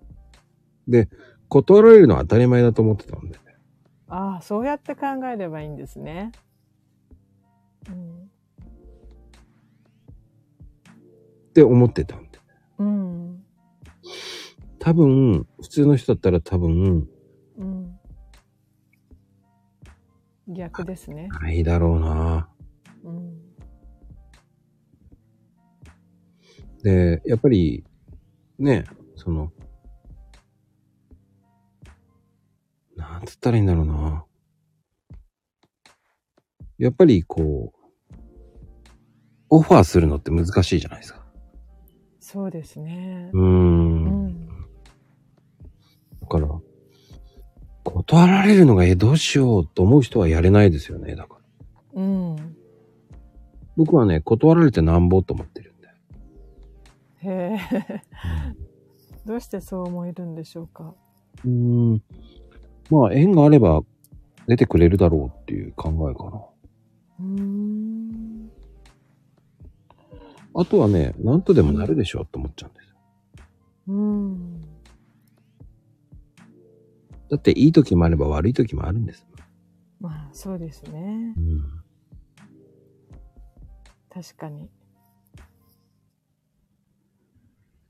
[1.48, 3.39] 断られるのは当たり前だと思ってたんで。
[4.10, 6.32] ああ、そうやって考えればいいんですね。
[7.88, 8.30] うん。
[11.50, 12.40] って思ってたんで。
[12.78, 13.44] うん。
[14.80, 17.08] 多分、普通の人だったら多分、
[17.56, 17.96] うん。
[20.48, 21.28] 逆ですね。
[21.28, 22.48] ないだろうな。
[23.04, 23.40] うん。
[26.82, 27.84] で、やっぱり、
[28.58, 29.52] ね、その、
[33.00, 34.24] なんつったらいいんだろうな。
[36.78, 38.14] やっぱりこう、
[39.48, 41.24] オファーするのって難しいじゃないですか。
[42.20, 43.36] そうですねう。
[43.36, 43.40] ー。
[43.40, 44.48] うんん。
[46.20, 46.48] だから、
[47.82, 51.16] 断られるのが、え、どうしようと思う人はやれないですよね。
[51.16, 51.40] だか
[51.94, 52.02] ら。
[52.02, 52.56] うん。
[53.76, 55.88] 僕はね、断られてなんぼと思ってるんで。
[57.22, 58.02] へえ。
[59.26, 60.94] どうしてそう思えるんでしょうか？
[61.44, 61.50] うー
[61.94, 62.02] ん。
[62.90, 63.82] まあ、縁があれば
[64.46, 66.42] 出てくれるだろうっていう考えかな。
[67.20, 68.50] うーん。
[70.54, 72.96] あとはね、なんとでもなるでしょうと思っちゃうんですよ。
[73.88, 74.62] うん。
[77.30, 79.24] だっていい時もあれば悪い時もあるんです。
[80.00, 81.40] まあ、そうですねう。
[81.40, 81.62] ん。
[84.12, 84.68] 確かに。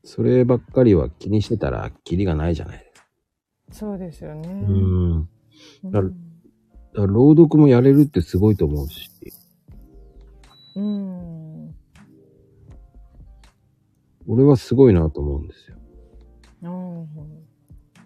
[0.05, 2.90] そればっかりは気にしてたらキリがないじゃないですか。
[3.71, 4.49] そうですよね。
[4.49, 5.29] うん。
[5.85, 5.91] うん。
[5.91, 6.13] だだか
[6.95, 9.11] ら朗読もやれるってすごいと思うし。
[10.75, 11.75] うん。
[14.27, 15.77] 俺はすごいなと思うんですよ。
[16.63, 17.09] うん。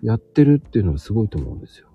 [0.02, 1.88] やってるっていうのはすごいと思うんですよ。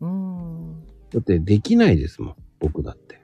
[0.00, 0.80] うん。
[1.10, 2.36] だってできないですもん。
[2.60, 3.20] 僕だって。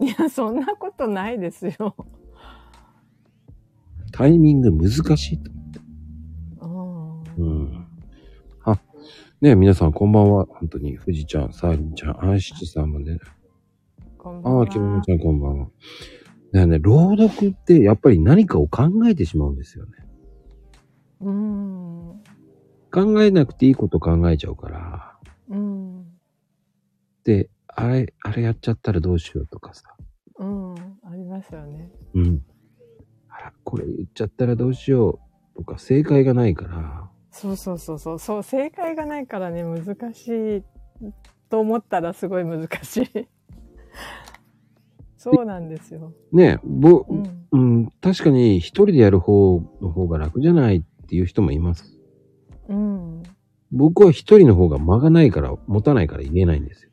[0.00, 1.94] いや、そんなことないですよ。
[4.12, 5.50] タイミング難しいと。
[5.50, 5.54] う
[9.40, 10.44] ねえ、皆さんこんばんは。
[10.44, 13.18] 本当に、富士ちゃん、サーリンちゃん、アンシチさんまで。
[14.18, 14.60] こんばんは。
[14.60, 15.68] ああ、きももちゃんこんばんは。
[16.52, 19.92] だよね、朗読ってやっぱり何かを考えてしまうんですよね。
[21.20, 22.22] うん。
[22.92, 25.18] 考えなくていいこと考えちゃうから。
[25.48, 26.04] うん。
[27.24, 29.84] で、あれ、あれやっちゃったらどうしようとかさ。
[30.38, 30.74] うん。
[30.74, 31.90] ありますよね。
[32.12, 32.42] うん。
[33.30, 35.18] あら、これ言っちゃったらどうしよ
[35.54, 37.10] うとか、正解がないから。
[37.30, 38.18] そうそうそうそう。
[38.18, 40.62] そう、正解がないからね、難しい
[41.48, 43.28] と思ったらすごい難しい。
[45.16, 46.12] そうなんですよ。
[46.32, 47.46] ねえ、ぼ、うん。
[47.52, 51.98] うん、確かに一人でやる方の方が楽じゃないっていう人もいます。
[52.68, 53.22] うん。
[53.72, 56.90] 僕は一人の方が間がないから、持たないから言えないんですよ。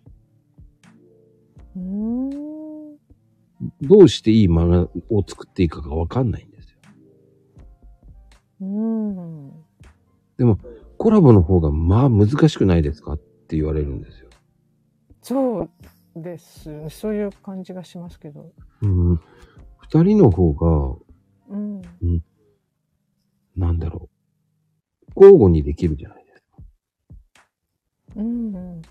[1.76, 2.97] うーん。
[3.82, 6.78] どうしていい間がを作っていいかがわかんないんですよ。
[8.62, 9.66] うん。
[10.38, 10.60] でも、
[10.97, 14.30] コラボの方がまあ難しくないですかって言われるんですよ。
[15.21, 15.69] そう
[16.15, 16.89] です。
[16.89, 18.52] そういう感じがしますけど。
[18.82, 19.19] うん。
[19.80, 20.95] 二人の方が、
[21.50, 21.82] うん。
[23.56, 24.10] なんだろ
[25.15, 25.23] う。
[25.23, 26.58] 交互にできるじゃないですか。
[28.17, 28.82] うんうん。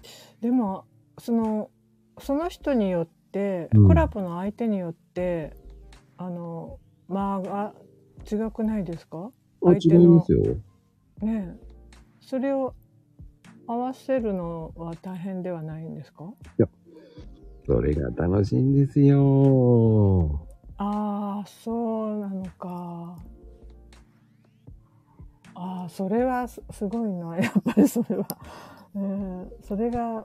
[0.41, 0.85] でも、
[1.19, 1.71] その、
[2.19, 5.55] その人によって、うんコラボの相手によって、
[6.17, 6.79] あの、
[7.09, 7.75] 間が
[8.25, 9.31] 違くないですか？
[9.63, 10.57] あ、違いますよ。
[11.23, 11.67] ねえ。
[12.21, 12.75] それを
[13.67, 16.33] 合わせるのは大変ではないんですか？
[17.67, 20.47] それが楽しいんですよ。
[20.79, 23.17] ああ、そうなのか。
[25.55, 27.37] ああ、それはすすごいな。
[27.43, 28.27] やっぱりそれは。
[28.95, 30.23] えーそれが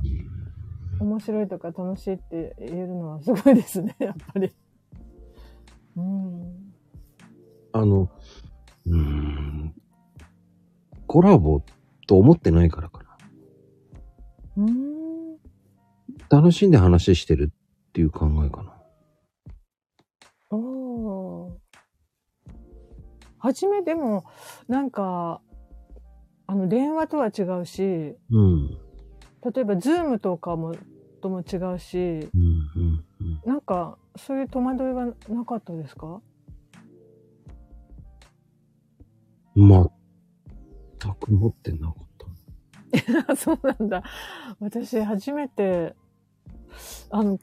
[1.00, 4.52] 面白いとか楽しいって言えるのはすごいですね、 やっぱり。
[5.98, 6.74] うん。
[7.72, 8.08] あの、
[8.86, 9.74] うーん。
[11.12, 11.64] コラボっ
[12.08, 13.18] と思ってないからかな。
[14.56, 15.38] うーん。
[16.30, 18.74] 楽しんで話してるっていう考えかな。
[20.52, 21.52] おー。
[23.40, 24.24] 初めでも、
[24.70, 25.42] なんか、
[26.48, 28.70] あの、電話とは違うし、うん。
[29.54, 30.78] 例えば、ズームとかも、
[31.22, 36.22] とも違うし、うん、うん、なんか、そういう戸惑いはなかったですか？
[39.58, 39.92] うん。
[41.04, 41.96] 全く持ってなかっ
[43.26, 43.36] た。
[43.36, 44.04] そうなんだ。
[44.60, 45.96] 私、初めて、
[47.10, 47.40] あの、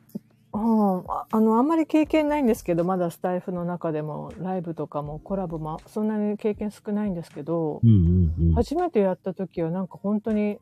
[0.52, 8.54] うん、ああの、あんまり経験ないんですけど、まだスタイフの中でも、ライブとかもコラボも、そんなに経験少ないんですけど、うん、うん、うん。
[8.54, 10.58] 初めてやった時はなんか本当に、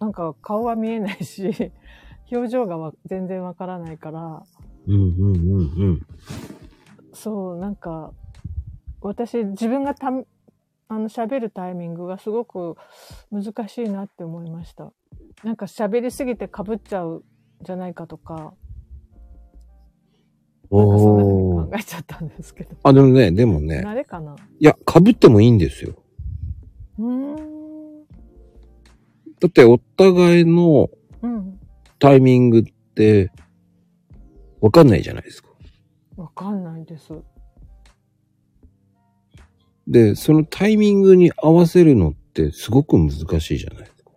[0.00, 1.72] なんか顔は見えないし、
[2.30, 4.42] 表情がわ全然わからないから、
[4.86, 6.06] うん、うん、うん、うん。
[7.12, 8.12] そう、なんか、
[9.00, 10.10] 私、自分がた、
[10.88, 12.76] あの、喋るタイミングがすごく
[13.30, 14.92] 難しいなって思いました。
[15.42, 17.22] なんか喋りすぎて被っちゃうん
[17.62, 18.54] じゃないかとか、
[20.70, 21.70] なんかそんな風に。
[21.70, 22.76] 考えちゃったんですけど。
[22.82, 24.34] あ、でもね、でもね、慣れかな？
[24.34, 25.94] いや、被ってもいいんですよ。
[26.98, 28.04] うーん。
[29.40, 30.90] だって、お互いの
[31.22, 31.60] うん。
[31.98, 33.30] タイミングって、
[34.60, 35.48] わかんないじゃないですか。
[36.16, 37.12] わかんないです。
[39.86, 44.10] で、そのタイミングに合わせるのってすごく難しいじゃないですか。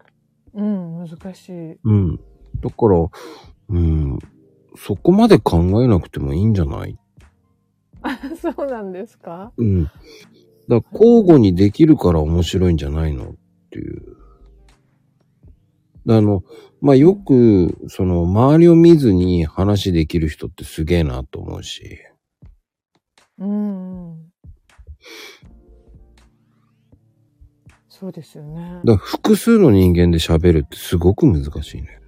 [0.53, 1.77] うん、難しい。
[1.83, 2.15] うん。
[2.61, 3.09] だから、
[3.69, 4.19] うん、
[4.77, 6.97] そこまで考えなくてもいいんじゃない？
[8.41, 9.51] そうなんですか？
[9.57, 9.83] うん。
[10.69, 13.35] だ交互にできるから面白いんじゃないのっ
[13.71, 14.17] ていう。
[16.09, 16.43] あの、
[16.79, 21.99] まあ、よく、その、周りを見ずに話できる人ってすげえなと思うし。
[23.39, 24.31] うんうん。
[27.99, 28.81] そうですよね。
[28.83, 31.99] だから複数の人間で喋るってすごく難しいね。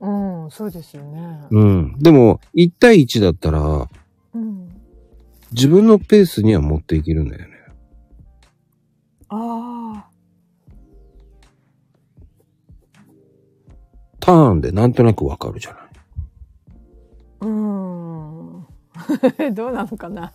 [0.00, 1.46] うん、そうですよね。
[1.50, 1.98] うん。
[2.00, 3.88] でも、1対1だったら、
[4.34, 4.68] うん。
[5.52, 7.54] 自分のペースには持っていけるんだよね。
[9.28, 10.10] ああ、
[14.18, 15.82] ターンでなんとなくわかるじゃない。
[17.42, 18.66] うん。
[19.54, 20.32] どうなのかな。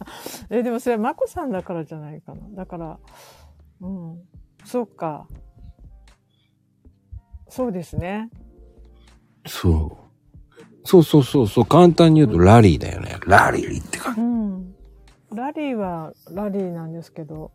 [0.50, 2.48] え、でもそれはマコさんだからじゃないかな。
[2.52, 3.00] だから、
[3.82, 4.22] うん。
[4.68, 5.30] そうか。
[7.48, 8.30] そうですね。
[9.46, 10.58] そう。
[10.84, 11.66] そうそうそうそう。
[11.66, 13.18] 簡単に言うとラリーだよね。
[13.26, 14.22] ラリーって感じ。
[14.22, 14.76] うん。
[15.34, 17.54] ラリーはラリーなんですけど。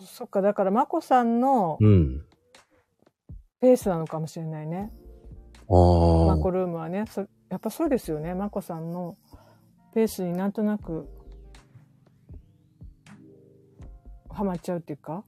[0.00, 2.24] そっか、だからマコさんのうん。
[3.60, 4.90] ペースなのかもしれないね。
[5.68, 6.34] ああ。
[6.34, 7.04] マコルームはね。
[7.10, 8.34] そやっぱそうですよね。
[8.34, 9.18] マコさんの
[9.92, 11.10] ペースになんとなく、
[14.40, 15.22] ハマっちゃうっていうか、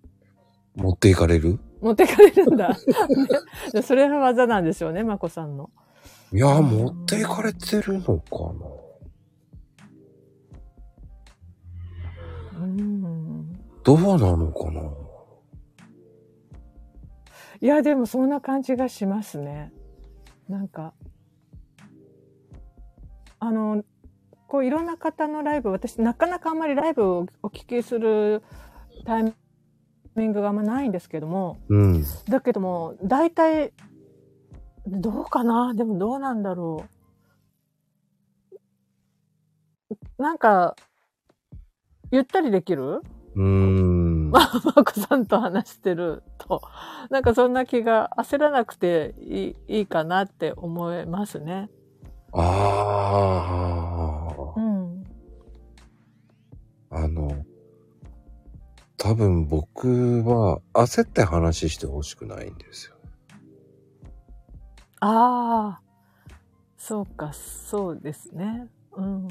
[0.74, 1.58] 持っていかれる？
[1.82, 2.70] 持ってかれるんだ。
[2.72, 2.76] ね
[3.74, 5.68] でそれは技なんでしょうね、マコさんの。
[6.32, 8.54] いや、持っていかれてるのか
[12.54, 12.62] な。
[12.62, 13.52] うん。
[13.84, 14.80] どうなのかな？
[17.60, 19.74] いや、でもそんな感じがしますね。
[20.48, 20.94] なんか、
[23.40, 23.84] あの、
[24.48, 28.42] こういろんな方のライブ、私なかなかあんまりライブをお聞きする
[29.04, 29.34] タイ
[30.14, 32.04] ミングがあんまないんですけども、うん。
[32.28, 33.72] だけども、大体、
[34.86, 35.74] どうかな？
[35.74, 36.84] でもどうなんだろ
[40.18, 40.22] う。
[40.22, 40.76] なんか、
[42.10, 43.02] ゆったりできる？
[43.34, 44.30] うーん。
[44.32, 44.48] マ
[44.84, 46.62] コさんと話してると、
[47.10, 51.70] なんかそんな気が焦らなくていいいいかなって思いますね。
[52.32, 55.04] あうん。
[56.90, 56.96] あ。
[56.96, 57.30] あの、
[59.02, 62.94] 多分僕は焦って話してほしくないんですよ。
[65.00, 65.82] ああ、
[66.76, 68.68] そうか、そうですね。
[68.92, 69.28] うん。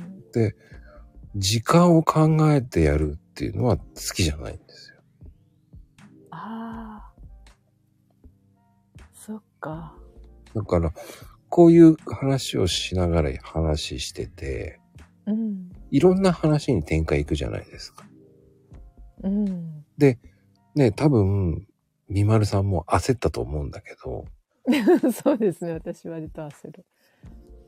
[1.37, 4.99] 時間を考えてやるっていうのは好きじゃないんですよ。
[6.31, 7.13] ああ、
[9.13, 9.95] そっか。
[10.53, 10.91] だから、
[11.47, 14.81] こういう話をしながら話してて、
[15.25, 15.71] うん。
[15.91, 18.10] いろんな話に展開いくじゃないですか。
[19.23, 19.85] うん。
[20.75, 21.67] ね、多分、
[22.07, 24.25] みまるさんも焦ったと思うんだけど、
[25.11, 25.73] そうですね。
[25.73, 26.85] 私割と焦る。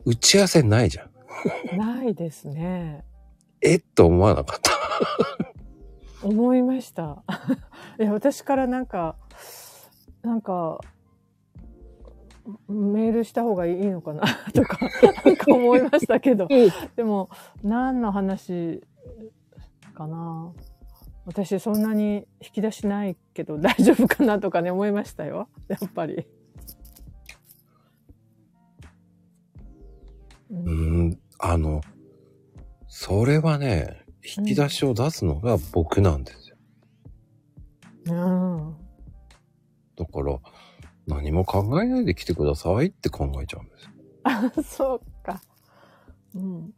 [0.06, 1.78] 打ち合わせないじゃん。
[1.78, 3.04] ないですね。
[3.62, 6.28] えっと思わなかった。
[6.28, 7.24] 思いました。
[7.99, 9.18] いや、私からなんか、
[10.22, 10.80] なんか、
[12.68, 14.24] メールした方がいいのかな
[14.54, 14.78] とか、
[15.26, 16.47] なんか思いましたけど、
[16.95, 17.30] でも、
[17.64, 18.82] 何の話
[19.93, 20.54] かな
[21.26, 25.49] 私そんなに引き出しないけど 大丈夫かなとかね思いましたよ。
[25.67, 26.28] やっぱり。
[30.51, 31.82] ううんん、あの、
[32.88, 34.05] それはね、
[34.38, 36.57] 引き出しを出すのが僕なんですよ。
[38.05, 38.76] うん。
[39.95, 40.39] だから、
[41.07, 43.91] 何も考えないで来てくださいって考えちゃうんですよ。
[44.24, 45.41] あ、 そうか。
[46.36, 46.74] うん。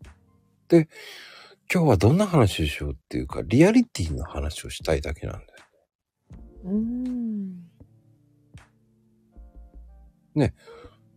[1.74, 5.51] 今日はどんな話をしようっていうか、リアリティの話をしたいだけなんだよ。
[6.66, 7.63] うん。
[10.36, 10.53] ね。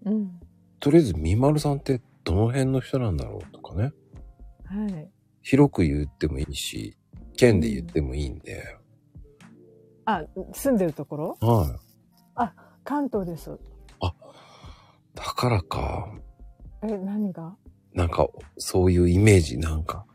[0.04, 0.40] うん。
[0.80, 3.92] とりあえず、みまるさんってどの辺の人なんだろうとかね。
[4.64, 5.10] はい。
[5.42, 6.96] 広く言ってもいいし、
[7.36, 8.78] 県で言ってもいいんで。
[10.06, 11.36] あ、住んでるところ？
[11.40, 11.78] は
[12.46, 12.50] い。
[12.84, 13.58] 関東です。
[15.14, 16.10] だからか、
[16.82, 17.56] え、何が？
[17.92, 20.06] なんか、そういうイメージ、なんか、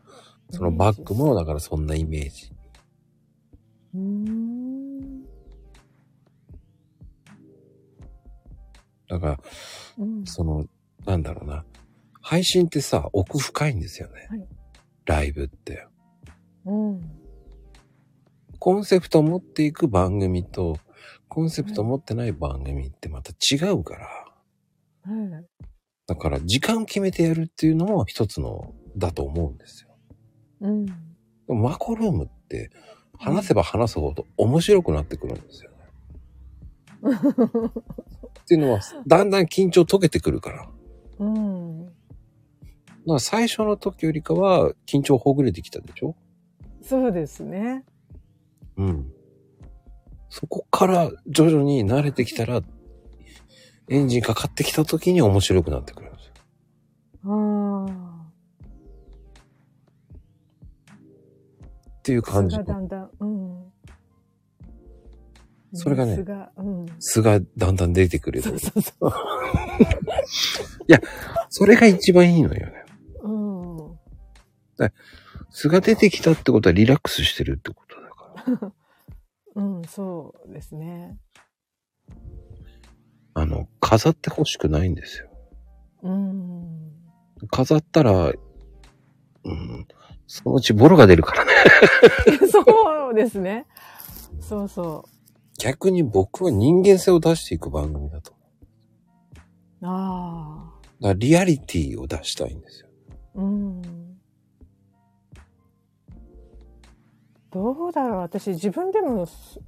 [0.50, 2.52] そのバッグも、だからそんなイメージ。
[3.94, 5.24] うーん。
[9.08, 9.40] だから、
[9.98, 10.26] うん。
[10.26, 10.66] その、
[11.06, 11.64] なんだろうな。
[12.20, 14.26] 配信ってさ、奥深いんですよね。
[14.30, 14.46] はい
[15.06, 15.86] ライブって。
[16.64, 17.00] うん。
[18.58, 20.78] コンセプトを持っていく番組と、
[21.28, 24.06] コンセプトを持ってない番組ってまた違うから。
[24.06, 25.46] はい。
[26.06, 29.93] だから、時間決めてやるっていうのも一つの、だと思うんですよ。
[30.64, 30.86] うん。
[30.86, 30.92] で
[31.48, 32.70] もマコルームって、
[33.18, 35.76] 話せば話すほど面白くなってくるんですよね。
[38.40, 40.68] っていうのは、だんだん緊張解けてくるから。
[41.18, 41.86] うん。
[41.86, 41.92] だか
[43.06, 46.16] ら最初の時よりかは、緊張ほぐれてきたでしょ？
[46.82, 47.84] そうですね。
[48.76, 49.12] うん。
[50.28, 52.62] そこから徐々に慣れてきたら、
[53.88, 56.32] エンジンかかってきた時に面白くなってくるんですよ。
[57.24, 57.63] ああ。
[62.04, 62.62] っていう感じ素。
[62.64, 63.72] がだんだん、うん。
[65.72, 66.86] それがね素が、うん。
[66.98, 68.42] 素がだんだん出てくる。
[68.42, 69.10] そうそうそう。
[71.48, 72.84] それが一番いいのよね。
[73.22, 73.98] うん。
[75.48, 78.72] 素が出てきたってことはリラックスしてるってことだから。
[79.64, 81.16] うん、そうですね。
[83.32, 85.30] あの、飾ってほしくないんですよ。
[86.02, 86.92] うん。
[87.50, 88.32] 飾ったら、う
[89.50, 89.86] ん、
[90.26, 91.52] そのうちボロが出るからね。
[92.50, 93.66] そうですね。
[94.40, 95.04] そうそ
[95.58, 98.40] 逆に僕は人間性を出していく番組だと思
[99.82, 99.86] う。
[99.86, 99.88] う。
[99.88, 100.80] ああ。
[101.00, 102.88] だからリアリティを出したいんですよ。
[103.36, 103.82] うん。
[107.50, 109.60] どうだろう私自分でもす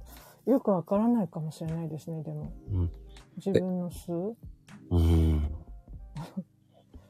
[0.45, 2.51] よくわからないかもしれないですね、でも。
[2.71, 2.91] うん
[3.37, 4.35] 自分の素
[4.89, 5.47] うん。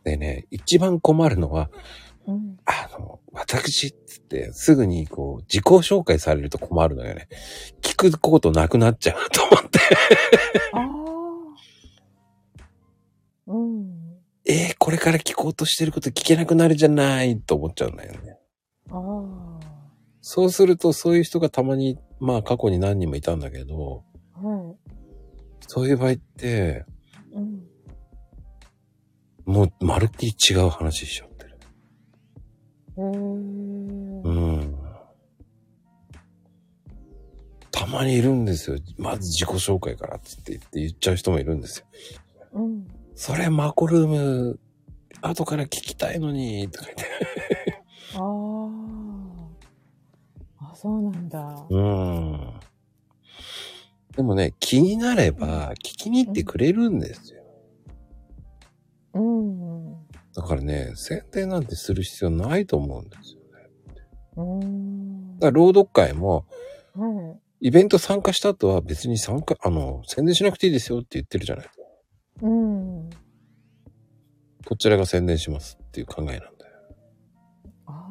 [0.04, 1.70] でね、一番困るのは、
[2.28, 2.57] うん。
[2.65, 7.30] あの、私っつってすぐにこう自己紹介されると困るのよね。
[7.82, 9.80] 聞くことなくなっちゃうと思って。
[10.73, 10.84] ああ。
[13.47, 13.88] うん。
[14.45, 18.38] えー、これから聞こうとしてること聞けなくなるじゃないと思っちゃうんだよね。
[18.91, 19.59] ああ。
[20.21, 24.03] そうするとそういう人がたまに、まあ過去に何人もいたんだけど、
[24.34, 24.89] はい。
[25.67, 26.86] そういう場合って、
[27.34, 27.63] うん。
[29.45, 31.26] もうまるっきり違う話しち
[32.98, 34.76] うん。
[37.72, 38.78] たまにいるんですよ。
[38.98, 41.86] まず自己紹介からって言って言っちゃう人もいるんですよ。
[42.54, 42.88] うん。
[43.16, 44.60] それマコルーム、
[45.22, 47.06] 後から聞きたいのに、とか言って。
[48.16, 48.20] あ
[50.60, 50.72] あ。
[50.72, 51.66] あ、そうなんだ。
[51.70, 52.54] うん。
[54.16, 57.43] でもね、気になれば聞きに行ってくれるんですよ。
[59.14, 59.97] うん。
[60.38, 64.61] だからね、宣伝なんてする必要ないと思うんですよね。
[64.61, 65.39] うん。
[65.39, 66.45] だから朗読会も、
[66.93, 67.07] は
[67.59, 67.67] い。
[67.69, 71.83] イベント参加した後は別に参加、あの、宣伝しなくていいですよって言ってるじゃないですか。
[72.43, 73.09] うん。
[74.63, 76.51] こちらが宣伝しますっていう考えなんだよ。
[77.88, 78.07] あ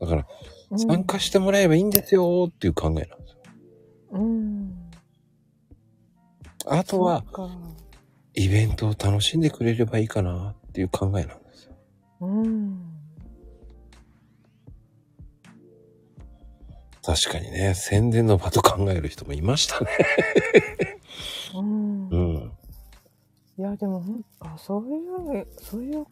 [0.00, 0.26] だから、
[0.70, 0.78] あ。
[0.78, 3.16] 参加してもらえばいいんですよっていう考えなんですよ。
[4.12, 4.57] うん。
[6.68, 7.24] あとは。
[8.34, 11.76] イベントを楽しんでくれればいいかなっていう考えなんですよ。
[12.20, 12.78] うん。
[17.02, 19.88] 確かにね、宣伝の場と考える人もいましたね。
[21.54, 22.16] うんう。
[22.16, 22.52] ん。
[23.58, 24.04] いや、でも、
[24.40, 26.06] あ、そういう、そういう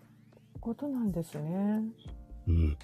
[0.59, 1.82] ことなんですね。
[2.48, 2.76] うん。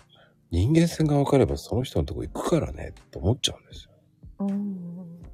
[0.50, 3.90] 人間性が分かればその人のとこ行くからね、と思っちゃうんですよ。
[4.40, 5.31] うん。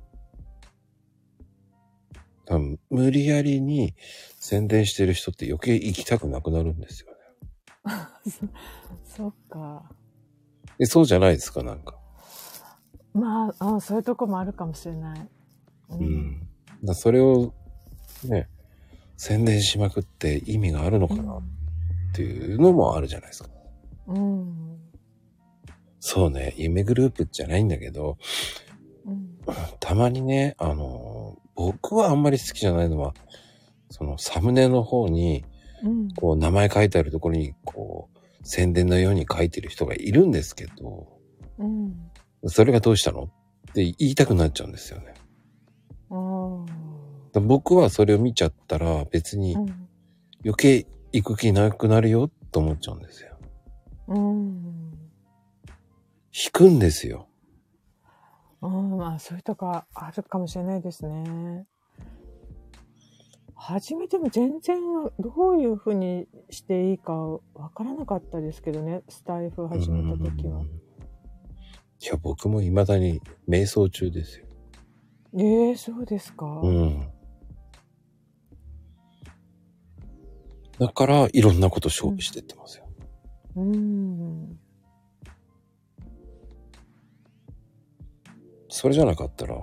[2.49, 3.95] 多分無理やりに
[4.41, 8.49] 宣伝してる人って余計行きたくなくなるんですよね。
[9.05, 9.83] そっか。
[10.79, 11.99] え、そうじゃないですか、なんか。
[13.13, 15.29] まああ、そういうとこもあるかもしれない。
[15.91, 16.49] ううん。
[16.83, 17.53] だそれを、
[18.25, 18.49] ね、
[19.19, 21.43] 宣伝しまくって意味があるのかなっ
[22.15, 23.51] ていうのもあるじゃないですか。
[24.07, 24.79] うん。
[26.01, 28.17] そうね、夢グループじゃないんだけど、
[29.05, 29.39] うん。
[29.81, 31.08] たまにね、あの、
[31.59, 33.13] 僕はあんまり好きじゃないのは、
[33.91, 35.45] そのサムネの方に、
[35.83, 36.13] うん。
[36.15, 41.09] こう名前書いてあるところに、こう、宣伝のように書いてる人がいるんですけど、
[41.59, 41.95] うん。
[42.47, 43.25] それがどうしたの？
[43.25, 45.15] って言いたくなっちゃうんですよね。
[47.35, 49.89] 僕はそれを見ちゃったら別にうん。
[50.45, 53.39] 余計行く気なくなるよと思っちゃうんですよ。
[54.09, 54.93] うん。
[56.33, 57.28] 引くんですよ。
[58.63, 59.87] うん、まあ、そういうとこあ
[60.17, 61.67] るかもしれないですね。
[63.55, 64.81] 初めても全然
[65.19, 70.67] どういうふうにしていいかわからなかったですけどね、スタイフ始めた時はうん。
[70.67, 70.71] い
[72.07, 74.47] や、僕も未だに瞑想中ですよ。
[75.37, 76.47] ええそうですか。
[76.47, 77.09] うん。
[80.79, 82.89] だから、いろんなこと勝負してってますよ。
[83.57, 84.59] うん。
[88.69, 89.57] それじゃなかったら、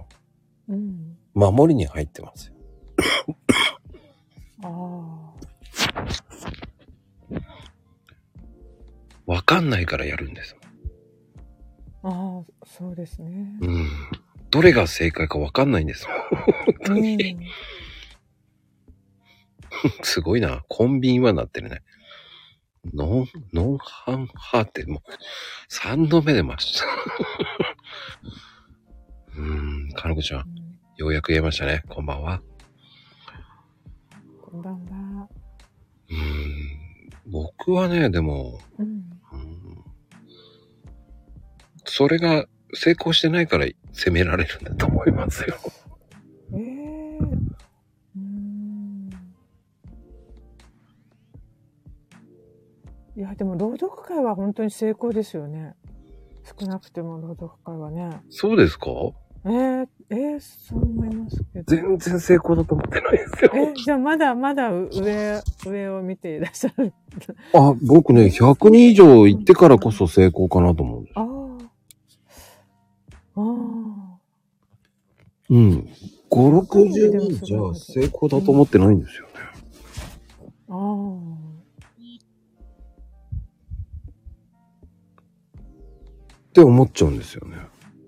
[0.67, 1.17] うん。
[1.33, 2.53] 守りに入ってますよ。
[4.63, 5.33] あ
[9.25, 10.55] わかんないからやるんです
[12.03, 12.09] あ。
[12.09, 13.57] ああ、そうですね。
[13.61, 13.89] うん。
[14.51, 16.07] どれが正解かわかんないんです
[16.87, 16.99] もん。
[16.99, 17.17] うん。
[20.03, 20.63] すごいな。
[20.67, 21.81] コンビニはなってるね。
[22.93, 25.01] ノン、ノンハンハーってもう、
[25.73, 26.85] 3度目でました。
[29.37, 30.45] うーん、かのこちゃん、
[30.97, 31.83] ようやく言えましたね。
[31.89, 32.41] こんばんは。
[34.41, 35.27] こんばんは。
[36.09, 38.85] うーん、僕はね、でも、うん。
[38.87, 39.05] うん
[41.87, 45.55] それが成功してないから責められるんだと思いますよ。
[46.53, 47.19] ええ
[48.17, 49.09] うん。
[53.15, 55.75] いや、でも朗読会は本当に成功ですよね。
[56.59, 58.19] 少なくても朗読会はね。
[58.29, 58.89] そうですか？
[59.47, 61.75] えー、えー、そう思いますけど。
[61.75, 63.51] 全然成功だと思ってないですよ。
[63.53, 66.93] え、じゃあまだまだ上、上を見ていらっしゃる。
[67.53, 71.13] あ、僕ね、100人以上行ってからこそ成功かなと思うんです。
[71.15, 71.25] ああ。
[73.35, 74.17] ああ。
[75.51, 75.89] うん。
[76.31, 79.31] 5、60人じゃ成功だと思ってないんですよね。
[80.69, 81.35] ああ。
[86.49, 87.57] って思っちゃうんですよね。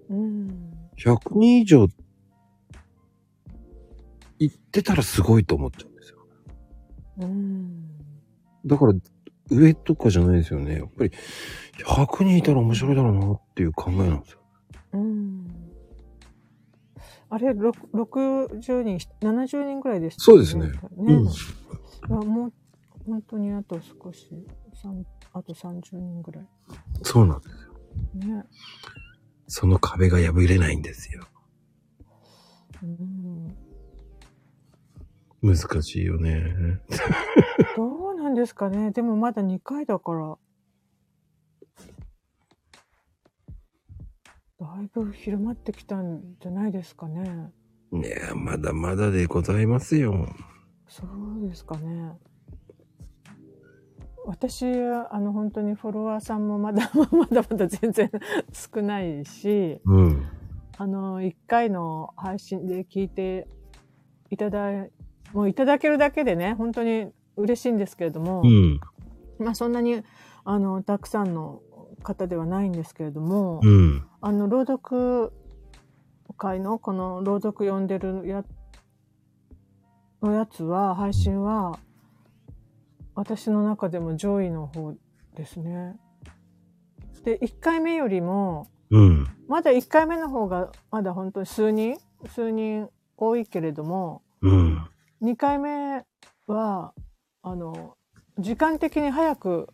[0.10, 0.67] うん。
[0.98, 1.88] 100人以上
[4.40, 6.18] 行ってたらすごいと思っちゃうんですよ。
[7.20, 7.90] うん。
[8.66, 8.94] だから、
[9.50, 10.78] 上とかじゃないですよね。
[10.78, 11.12] やっぱり、
[11.86, 14.40] 100人いたら面白いだろうなっていう考えなんですよ。
[14.94, 15.48] うん。
[17.30, 20.68] あれ、ろく60人、70人ぐらいでしたそうですね。
[20.68, 21.24] ねうん
[22.08, 22.54] もう、
[23.06, 24.30] 本当にあと少し、
[24.74, 26.48] 三あと30人ぐらい。
[27.04, 28.36] そうなんですよ。
[28.36, 28.44] ね。
[29.48, 31.24] その壁が破れないんですよ。
[32.84, 33.56] うん。
[35.42, 36.80] 難しいよね。
[37.76, 38.92] どうなんですかね。
[38.92, 40.38] でもまだ2回だから。
[44.60, 47.52] だいぶ広まってきたんじゃないですかね。
[47.94, 50.28] いや、まだまだでございますよ。
[50.88, 52.14] そうですかね。
[54.28, 58.12] 私、あの、本当にフォロワーさんもまだ まだまだ全然
[58.52, 60.26] 少ないし、うん。
[60.78, 63.48] あの、一回の配信で聞いて
[64.30, 64.92] いただい、
[65.34, 67.08] もういただけるだけでね、本当に
[67.38, 68.80] 嬉しいんですけれども、うん。
[69.40, 70.04] まあそんなに、
[70.44, 71.62] あの、たくさんの
[72.04, 74.06] 方ではないんですけれども、うん。
[74.20, 75.32] あの、朗読
[76.38, 78.44] 会のこの朗読読んでるや、
[80.22, 81.80] のやつは、配信は、
[83.18, 84.94] 私の中でも上位の方
[85.36, 85.98] ですね。
[87.24, 89.28] で、1回目よりも、うん。
[89.48, 91.98] まだ1回目の方が、まだ本当に数人
[92.28, 94.88] 数人多いけれども、うん。
[95.24, 96.06] 2回目
[96.46, 96.94] は、
[97.42, 97.98] あの、
[98.38, 99.70] 時間的に早く、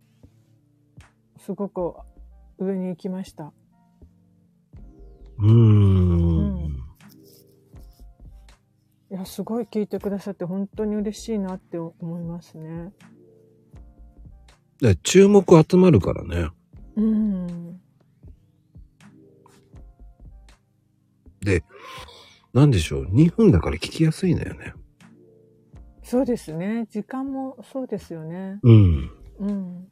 [1.37, 1.95] すごく
[2.59, 3.51] 上に行きました。
[5.39, 6.67] うーん。
[9.11, 12.93] いや、すごい聞いてくださって本当に嬉しいなって思いますね。
[14.83, 16.49] で注目集まるからね。
[16.97, 17.79] うん。
[21.39, 21.63] で、
[22.51, 23.05] なんでしょう。
[23.05, 24.73] 2分だから聞きやすいんだよね。
[26.03, 26.85] そうですね。
[26.91, 28.59] 時間もそうですよね。
[28.61, 29.11] うん。
[29.39, 29.87] うん。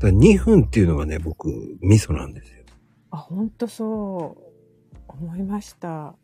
[0.00, 2.64] だ2分っていうのがね、僕、ミソなんですよ。
[3.12, 4.36] あ、ほんとそ
[4.98, 6.16] う、思いました。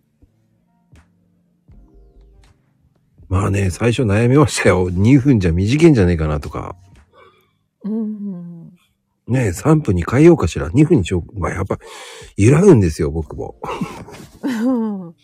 [3.29, 4.91] まあね、最初悩みましたよ。
[4.91, 6.77] 2分じゃ短いんじゃねえかなとか。
[7.85, 8.71] うん。
[9.27, 10.71] ね3分に変えようかしら。
[10.71, 11.39] 2分にしよう。
[11.39, 11.79] まあやっぱ、
[12.37, 13.57] 揺らぐんですよ、僕も。
[14.43, 14.73] う
[15.09, 15.15] ん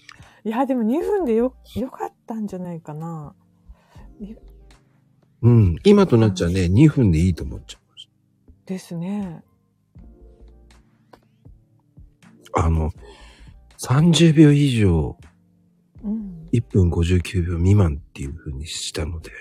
[0.44, 3.34] いや、でも2分でよ、よかったんじゃないかな。
[5.40, 5.76] うん。
[5.84, 7.78] 今となっちゃね、2分でいいと思っちゃ
[8.66, 9.42] ですね。
[12.54, 12.60] う。
[12.60, 12.90] あの、
[13.78, 15.33] 30秒以上、うん。
[16.54, 19.32] 1分59秒未満っていう風にしたので、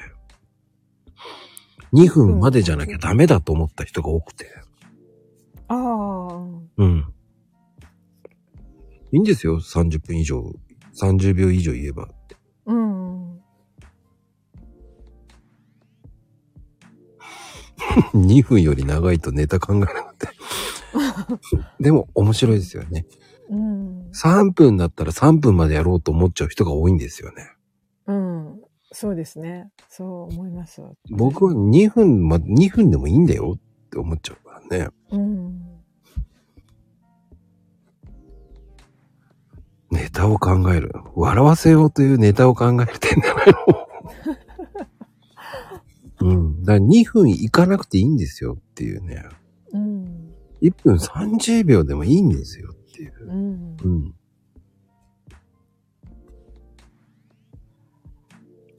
[1.94, 4.48] 2分までじゃなきゃダメだと思った人が多くて。
[5.68, 7.14] ああ、うんうん。
[9.12, 10.44] いいんですよ、30分以上。
[11.00, 12.10] 30秒以上言えば。
[12.66, 13.40] うん。
[18.16, 20.30] 2分より長いとネタ考えなくて。
[21.80, 23.06] でも面白いですよね。
[23.52, 23.83] うん。
[24.14, 27.52] 3分だったら3分までやろうと思っちゃう人が多いんですよね。
[28.08, 28.62] うん。
[28.92, 29.72] そうですね。
[29.90, 30.82] そう思います。
[31.10, 34.90] 僕は2分ま、2分でもいいんだよって思っちゃうからね。
[35.12, 35.74] うん。
[39.92, 40.92] ネタを考える。
[41.16, 43.48] 笑わせようというネタを考えてんじゃない
[46.22, 46.64] のうん。
[46.64, 49.24] だから2分いかなくていいんですよっていうね。
[49.72, 50.34] うん。
[50.62, 53.28] 1分30秒でもいいんですよっていう。
[53.28, 53.78] うん。
[53.84, 54.16] うん。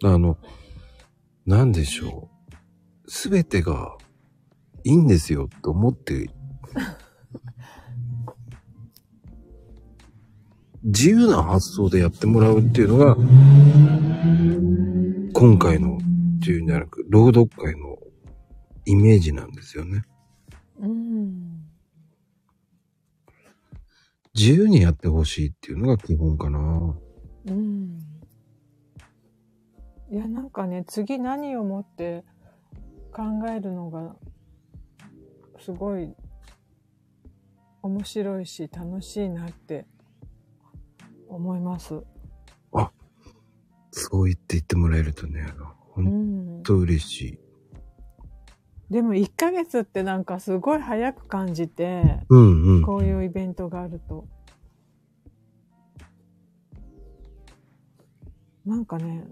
[0.05, 0.39] あの、
[1.47, 2.29] なんでしょ
[3.07, 3.11] う。
[3.11, 3.97] すべてが
[4.83, 6.31] いいんですよって思って、
[10.83, 13.17] 自由な発想でやってもらうっていうのが、
[15.33, 15.99] 今回のっ
[16.41, 17.99] ていうんじゃなく、朗読会の
[18.85, 20.05] イメージなんですよね。
[20.79, 21.54] うん。
[24.35, 26.97] 自由にやってほしいっていうのが基本かな。
[27.47, 27.99] うん。
[30.11, 32.25] いや、なんかね、次何をもって
[33.13, 34.17] 考えるのが、
[35.61, 36.15] すごい
[37.83, 39.87] 面白いし楽しいなって
[41.29, 42.03] 思います。
[43.97, 46.63] そう言って言ってもらえるとね、うほんん。
[46.65, 47.39] と嬉しい。
[48.91, 52.83] でも1ヶ月ってなんかすごい早く感じて、うんうん。
[52.83, 54.27] こういうイベントがあると。
[58.67, 59.25] なんかね、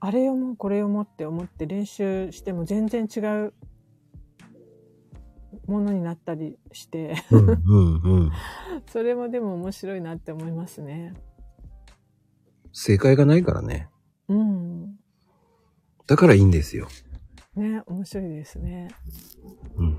[0.00, 3.54] あれをもうこれをもって思って練習しても全然違う
[5.66, 8.30] ものになったりして、うんうんうん。
[8.88, 11.14] それもでも面白いなって思いますね。
[12.72, 13.88] 正解がないからね。
[14.28, 14.98] うん。
[16.06, 16.88] だからいいんですよ。
[17.56, 18.88] ね、面白いですね。
[19.76, 19.98] うん。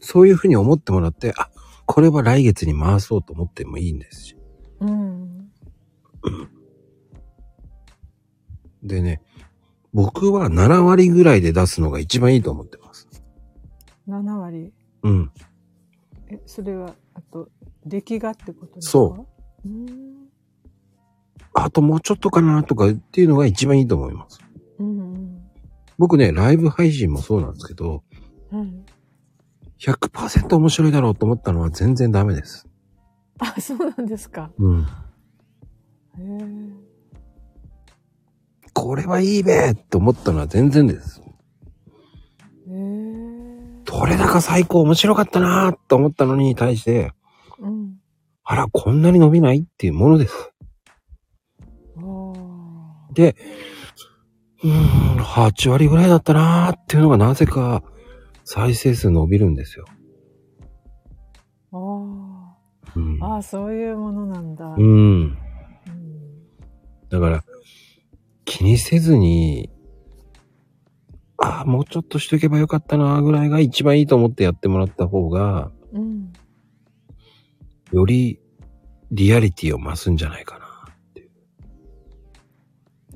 [0.00, 1.50] そういうふうに思ってもらって、あ、
[1.86, 4.36] これは来月に回そうと思ってもいいんですし。
[4.80, 5.50] うん。
[8.82, 9.22] でね、
[9.94, 13.08] 僕は7割ぐらいで出すのが一番いいと思ってます。
[14.06, 14.72] 7割？
[15.02, 15.32] うん。
[16.28, 17.48] え、それは、あと、
[17.86, 18.90] 出来がってことですか？
[18.90, 19.26] そ
[19.64, 20.28] ううん。
[21.54, 24.40] あともうちょっとかなとかっていうのが一番いいと思います。
[25.98, 25.98] うん。
[25.98, 28.02] 僕ね、ライブ配信もそうなんですけど、
[28.52, 28.84] うん。
[29.78, 32.68] 100%面白いだろうと思ったのは全然ダメです。
[33.38, 34.50] あ、そうなんですか。
[34.58, 34.82] うん。
[34.82, 34.86] へ
[36.18, 36.84] え。
[38.72, 41.20] これはいいべって思ったのは全然です。
[41.20, 41.24] へ
[42.70, 42.74] え。
[43.84, 47.12] どれだか最高面白かったなーと思ったのに対して、
[47.58, 47.96] うん。
[48.44, 50.52] あら、こんなに伸びないっていうものです。
[53.14, 53.36] で、
[54.64, 57.82] うーん、8割ぐらいだったなーっていうのがなぜか
[58.44, 59.84] 再生数伸びるんですよ。
[61.70, 61.76] あ
[62.96, 63.22] うん。
[63.22, 63.34] あ。
[63.34, 64.64] ああ、そういうものなんだ。
[64.64, 64.82] うん。
[64.82, 64.86] う
[65.30, 65.38] ん
[67.10, 67.44] だから、
[68.44, 69.70] 気にせずに、
[71.36, 76.32] ああ、もうちょっとしとけばよかったなーぐらいが一番いいと思ってやってもらった方が、うん。
[77.92, 78.40] より
[79.12, 80.64] リアリティを増すんじゃないかな。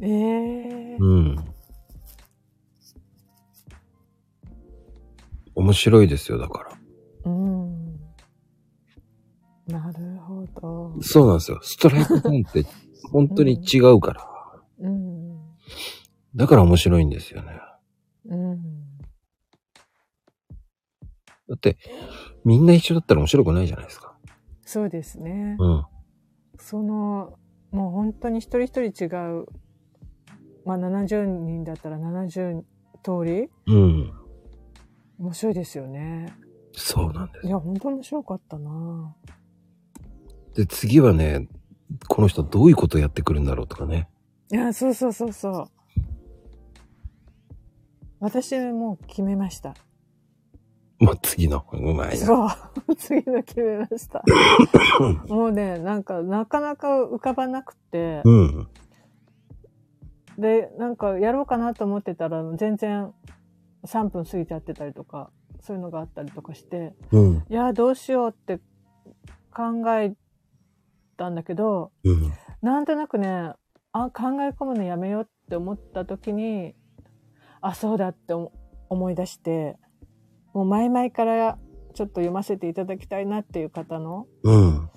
[0.01, 0.67] ええ
[0.99, 1.36] うん。
[5.55, 6.78] 面白いですよ、だか
[7.24, 7.30] ら。
[7.30, 7.68] うん。
[9.66, 11.03] なるほど。
[11.03, 11.61] そうなんですよ。
[11.62, 12.64] ストライクゾーンって
[13.11, 14.24] 本当に違うから。
[14.80, 15.38] うん。
[16.34, 17.61] だから面白いんですよね。
[18.26, 18.62] うん。
[21.49, 21.78] だって、
[22.44, 24.16] みんな一緒だったら面白くないじゃないですか。
[24.62, 25.57] そうですね。
[25.59, 25.84] うん。
[26.59, 27.38] その、
[27.70, 29.09] もう本当に一人一人違
[29.40, 29.46] う。
[30.68, 32.60] まあ70人だったら70
[33.02, 33.48] 通り？
[33.66, 34.12] うん。
[35.18, 36.26] 面白いですよね。
[36.74, 37.50] そうなんですい。
[37.50, 39.16] や、本当面白かったな
[40.54, 41.48] で、次はね、
[42.06, 44.10] この人どういうことをやってくるんだろうとかね。
[44.52, 45.64] いや、そうそうそうそう。
[48.20, 49.74] 私もう決めました。
[50.98, 52.16] まあ、次の、うまいな。
[52.16, 52.48] そう。
[52.96, 54.22] 次の決めました。
[55.32, 58.68] もうね、なんか、なかなか浮かばなくて、うん。
[60.39, 63.12] で、なんか、やろうかなと思ってたら、全然
[63.84, 65.30] 3分過ぎちゃってたりとか、
[65.61, 67.45] そういうのがあったりとかして、うん。
[67.49, 68.61] いや、どうしようって
[69.53, 70.14] 考え
[71.16, 72.32] たんだけど、うん。
[72.62, 73.53] なんとなくね、
[73.93, 76.74] あ、考え込むのやめようって思った時に、
[77.61, 78.53] あ、そうだって思
[78.89, 79.76] 思い出して、
[80.55, 81.59] もう前々から
[81.95, 84.91] ちょっと読ませていただきたいなっていう方のうん。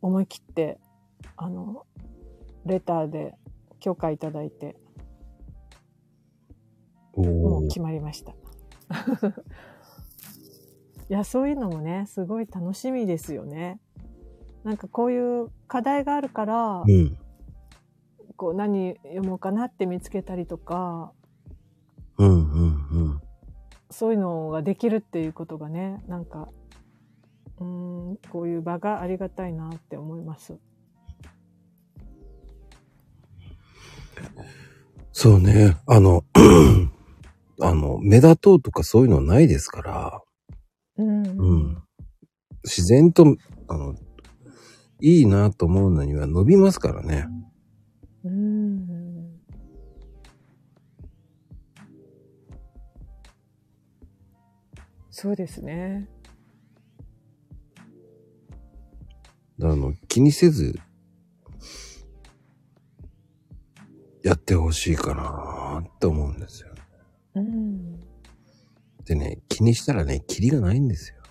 [0.00, 0.78] 思い切って、
[1.36, 1.84] あの、
[2.64, 3.34] レターで
[3.86, 4.74] 許可いただいて、
[7.12, 8.32] おもうー決まりました。
[11.08, 13.78] いや、そういうのもね、すごい楽しみですよね。
[14.64, 17.16] なんかこういう課題があるから、うん。
[18.34, 21.12] こう何読もうかなって見つけたりとか、
[22.18, 23.22] うん、うん、うん。
[23.88, 26.48] そういうのができるっていうことがね、なんか、
[27.60, 27.64] うー
[28.14, 30.58] ん、こういう場がありがたいなって思います。
[35.12, 35.76] そうね。
[35.86, 36.24] あの、
[37.60, 40.22] あの、目立とうとかそういうのはないですから、
[40.98, 41.26] うん。
[41.26, 41.82] うん。
[42.64, 43.36] 自然と、
[43.68, 43.94] あの、
[45.00, 47.26] いいなと思うのには伸びますからね。
[48.24, 49.40] うん。
[55.10, 56.08] そうですね。
[59.62, 60.78] あの、気にせず、
[64.26, 66.70] やってほしいかなって思うんですよ。
[67.36, 68.00] うん。
[69.04, 71.22] でね、気にしたらね、キリがないんですよ。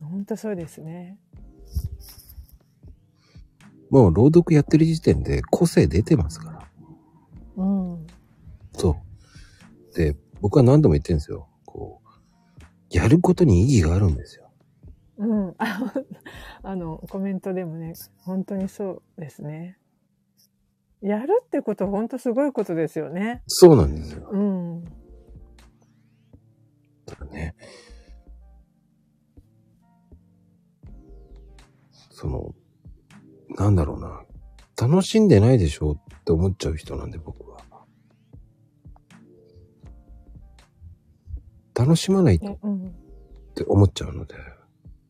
[0.00, 1.20] 本当そうですね。
[3.90, 6.68] もう朗読やってる時点で個性出てますから。
[7.56, 8.06] うん。
[8.72, 8.96] そ
[9.92, 9.96] う。
[9.96, 11.46] で、僕は何度も言ってるんですよ。
[11.64, 14.50] こう、やることに意義があるんですよ。
[15.18, 15.54] うん。
[15.58, 15.92] あ
[16.64, 19.79] あの、コメントでもね、本当にそうですね。
[21.02, 23.42] やるってことは本当すごいことですよね。
[23.46, 24.28] そうなんですよ。
[24.30, 24.84] うん。
[27.06, 27.54] だからね。
[32.10, 32.54] その、
[33.56, 34.24] なんだろうな。
[34.80, 37.60] 楽しんでないでしょって思っちゃう人なんで僕は。
[41.74, 42.58] 楽しまないとっ。
[43.54, 44.34] て思っちゃうので、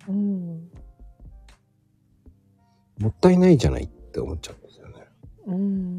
[0.08, 0.70] うん。
[2.98, 4.59] もったいないじゃないって思っちゃう。
[5.54, 5.98] うん。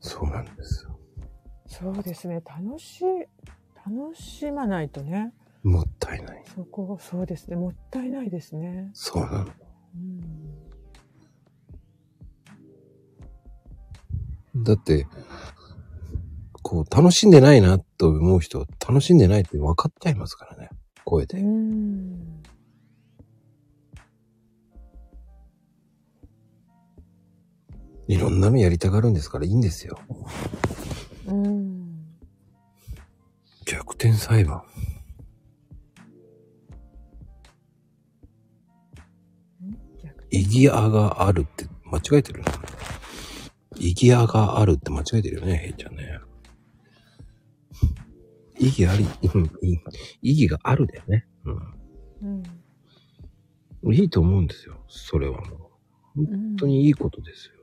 [0.00, 0.98] そうなんですよ。
[1.66, 2.40] そうですね。
[2.46, 3.04] 楽しい、
[3.84, 5.32] 楽しまないとね。
[5.62, 6.44] もったいない。
[6.54, 7.56] そこ、そうですね。
[7.56, 8.90] もったいないですね。
[8.94, 9.46] そうなの。
[14.54, 14.62] うん。
[14.62, 15.06] だって、
[16.62, 20.68] こう、楽しんでないなと思う人は楽しんでないって分かっちゃいますからね。
[21.04, 21.40] 声で。
[21.40, 22.42] うん。
[28.08, 29.98] いろんなのやりたがるんですからいいんですよ。
[31.26, 31.86] うん。
[33.64, 34.62] 逆転裁判。
[40.02, 42.52] 逆意義あがあるって間違えてるな。
[43.78, 46.20] 意義あがあるって間違えてるよね、へいちゃんね。
[48.58, 49.78] 意義あり、うんい
[50.22, 51.26] 意義があるだよね。
[51.44, 51.50] う
[52.28, 52.42] ん。
[53.82, 53.94] うん。
[53.94, 54.82] いいと思うんですよ。
[54.88, 55.70] それはも
[56.16, 56.24] う。
[56.24, 56.66] 本本当。
[56.66, 57.55] にいいことですよ。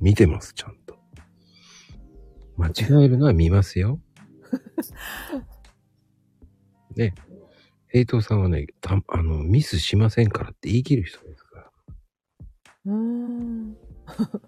[0.00, 0.96] 見てます、ちゃんと。
[2.56, 4.00] 間違えるのは見ますよ。
[6.96, 7.14] ね。
[7.88, 11.70] 平等さんはね、たあの、ミスしませんからって言い切る人ですから。
[12.86, 13.76] うん。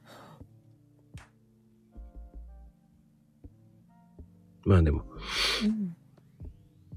[4.64, 5.04] まあでも、
[5.64, 5.96] うん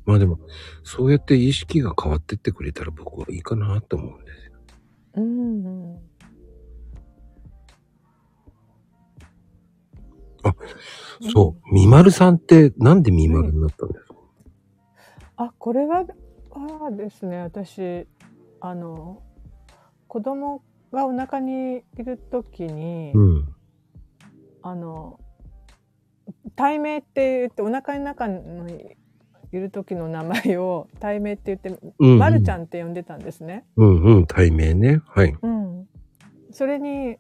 [0.06, 0.40] まあでも、
[0.84, 4.54] そうやって意識が変わってってくれたら僕はいいかなと思うんですよ。
[5.16, 6.11] うん。
[11.34, 11.74] そう。
[11.74, 14.16] みまるさんってなんでみまるになったんですか、
[15.38, 16.06] あ、これは、
[16.52, 18.08] あですね、私、
[18.60, 19.22] あの、
[20.08, 23.56] 子供がお腹にいるときに、うん。
[24.62, 25.20] あの、
[26.56, 28.96] 対名って言って、お腹の中に
[29.52, 33.66] いる時の名前を対名って言って、うん、まるちゃんって呼んでたんですね。
[33.76, 35.02] うんうん、対面ね。
[35.08, 35.36] はい。
[35.42, 35.88] うん。
[36.52, 37.18] それに、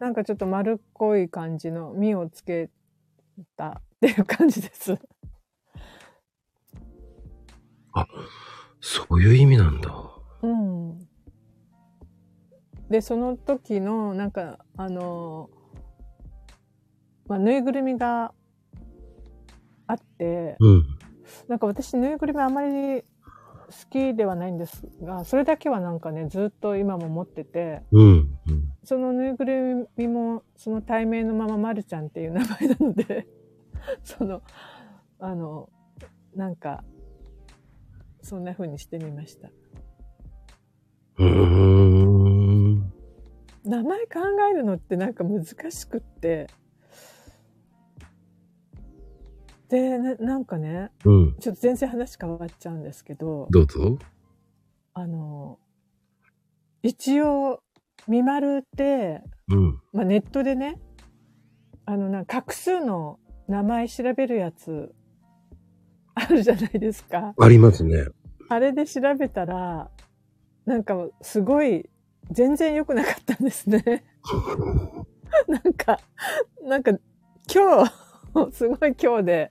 [0.00, 2.70] なんかちょっと丸っこい感じの実をつけ
[3.56, 4.98] たっていう感じです。
[8.80, 9.92] そういう意味なんだ。
[10.42, 10.98] うん。
[12.88, 15.50] で、その時の、なんか、あの、
[17.28, 18.32] まあ、ぬいぐるみが
[19.86, 20.84] あって、うん。
[21.46, 23.06] なんか私ぬいぐるみあまり好
[23.90, 28.29] きではないんですが、それだけはなんかね、ずっと今も持ってて、うん。
[28.82, 28.86] うん。
[28.86, 33.26] そのぬいぐるみも、その対面のまままるちゃんっていう名前なので、
[34.04, 34.42] その、
[35.18, 35.70] あの、
[36.34, 36.84] なんか、
[38.22, 39.50] そんな風にしてみました。
[41.18, 42.92] うーん。
[43.64, 44.20] 名前考
[44.50, 46.46] えるのってなんか難しくって。
[49.68, 51.36] で、ななんかね、うん。
[51.38, 53.98] ちょっと全然話変わっちゃうんですけど、どうぞ。
[54.94, 55.58] あの、
[56.82, 57.62] 一応、
[58.08, 59.80] みまるって、うん。
[59.92, 60.80] まあ、ネットでね、
[61.86, 64.94] あの、なんか画数の名前調べるやつ、
[66.14, 67.34] あるじゃないですか。
[67.38, 68.06] ありますね。
[68.48, 69.90] あれで調べたら、
[70.66, 71.88] なんかすごい、
[72.30, 74.04] 全然良くなかったんですね。
[75.48, 75.98] なんか、
[76.62, 76.92] なんか
[77.52, 79.50] 今日、すごい今日で、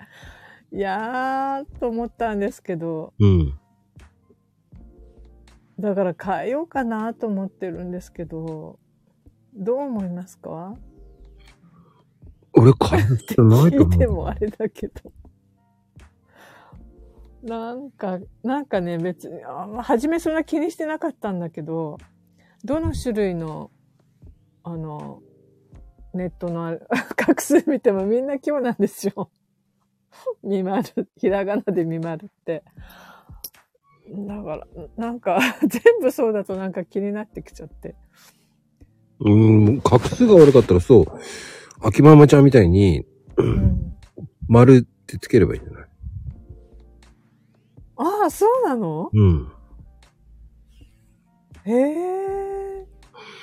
[0.72, 3.59] いやーと思ったんですけど、うん。
[5.80, 8.80] だから変えようかなと思ってるんですけど、
[9.54, 10.76] どう思いますか？
[12.54, 14.24] 俺変える必要ないと聞いて思う。
[14.24, 15.12] もあれだけど。
[17.42, 21.98] なんか、なんかね、別に、あまあ初めそんな気にしてなかったんだけど、
[22.66, 23.72] どの種類の、
[24.64, 25.22] あの、
[26.14, 26.78] ネットの
[27.16, 29.30] 画数見てもみんな今日なんですよ。
[30.44, 32.64] みまる、ひらがなでみまるって。
[34.12, 37.96] だから、なんか、 全部そうだとなんか気になってきちゃって。
[39.20, 39.80] うん。
[39.80, 41.06] 画数が悪かったらそう。
[41.82, 43.06] 秋ママちゃんみたいに、
[43.38, 43.94] うん、
[44.48, 45.84] 丸ってつければいいんじゃない？
[47.98, 49.10] ああ、そうなの？
[49.14, 49.52] うん。
[51.66, 52.86] へえ。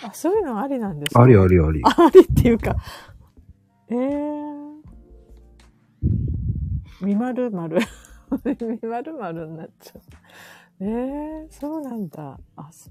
[0.02, 1.80] あ、そういうのありなんですかありありあり。
[1.84, 2.76] ありっていうか。
[3.88, 4.66] えー。
[7.02, 7.78] みまるまる。
[8.82, 10.00] みまるまるになっちゃう。
[10.80, 12.38] えー、そうなんだ。
[12.56, 12.90] あ、そ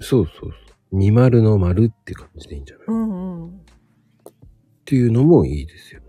[0.00, 0.52] うそうそう。
[0.92, 3.60] 二丸の丸って感じでいいんじゃない、うっんうん。
[4.84, 6.06] ていうのもいいですよね。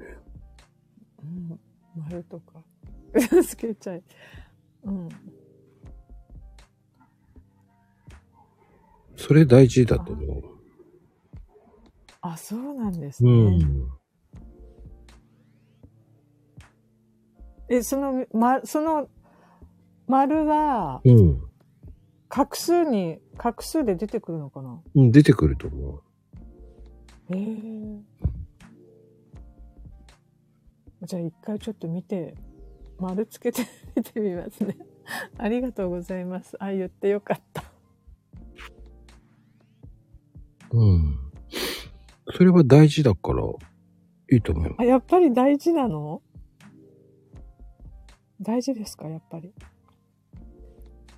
[1.23, 1.59] うん、
[1.95, 2.63] 丸とか。
[3.47, 4.03] つけちゃい。
[4.83, 5.09] うん。
[9.15, 10.43] それ大事だと思
[12.21, 13.27] あ、そうなんですう。
[13.27, 13.33] ね。
[13.33, 13.89] うん。
[17.69, 19.09] え、その、ま、その、
[20.07, 21.41] 丸は、うん。
[22.29, 24.81] 画数に、画数で出てくるのかな？
[24.95, 26.01] うん、出てくると思う。
[27.31, 27.99] ええ
[31.03, 32.35] じゃあ一回ちょっと見て、
[32.99, 33.63] 丸つけて
[33.95, 34.77] みてみますね。
[35.37, 36.55] ありがとうございます。
[36.59, 37.63] あ、言ってよかった。
[40.71, 41.17] うん。
[42.35, 43.43] それは大事だから、
[44.31, 44.81] いいと思います。
[44.81, 46.21] あ、やっぱり大事なの？
[48.41, 49.07] 大事ですか？
[49.07, 49.53] やっぱり。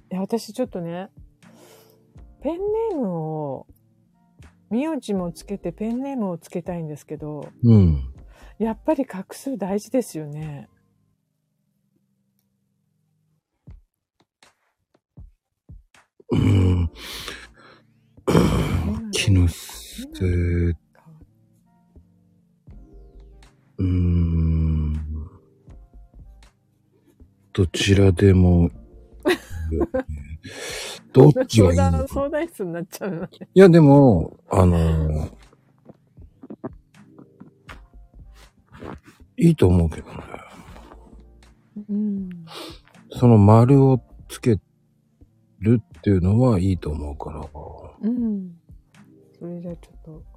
[0.09, 1.09] いや、私ちょっとね、
[2.41, 3.67] ペンネームを、
[4.69, 8.13] 名字もつけてペンネームをつけたいんですけど、うん。
[8.59, 10.69] やっぱり画数大事ですよね。
[16.31, 16.91] うん。
[19.11, 24.93] 気のせい、うーん。
[27.53, 28.69] どちらでも、
[31.13, 32.07] どっちがいいの相談、か。
[32.07, 33.29] 相談室になっちゃうよね。
[33.53, 35.31] いや、でも、あのー
[39.39, 40.17] いいと思うけどね。
[41.89, 42.29] うん。
[43.11, 44.59] その丸をつけ
[45.59, 47.47] るっていうのはいいと思うから。
[48.01, 48.51] うん。
[49.39, 50.36] それじゃあちょっと。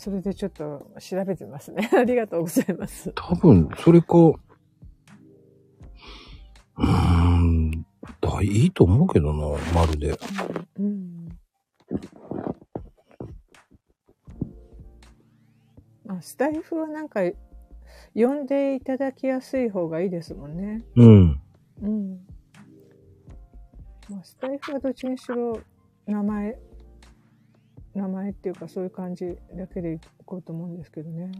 [0.00, 1.86] それでちょっと調べてますね。
[1.92, 3.12] ありがとうございます。
[3.14, 10.18] 多分、それか、うーん、だいいと思うけどな、丸で。
[10.78, 11.28] うん。
[16.08, 17.20] あ、スタイフはなんか、
[18.14, 20.82] 呼んでいただきやすい方がいいですもんね。
[20.96, 21.40] うん。
[21.82, 22.26] うん。
[24.08, 25.60] まあ、スタイフはどっちにしろ
[26.06, 26.58] 名前、
[27.94, 31.30] 名前っていうかそういう感じだけでいこうと思うんですけどね。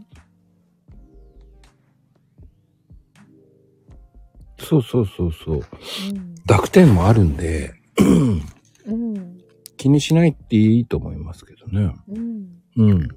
[4.59, 5.55] そうそうそうそう。
[5.55, 5.59] う
[6.13, 6.35] ん。
[6.45, 7.73] 濁点もあるんで、
[8.85, 9.41] うん。
[9.77, 11.95] 気にしないっていいと思いますけどね。
[12.07, 12.61] うん。
[12.77, 13.07] うん。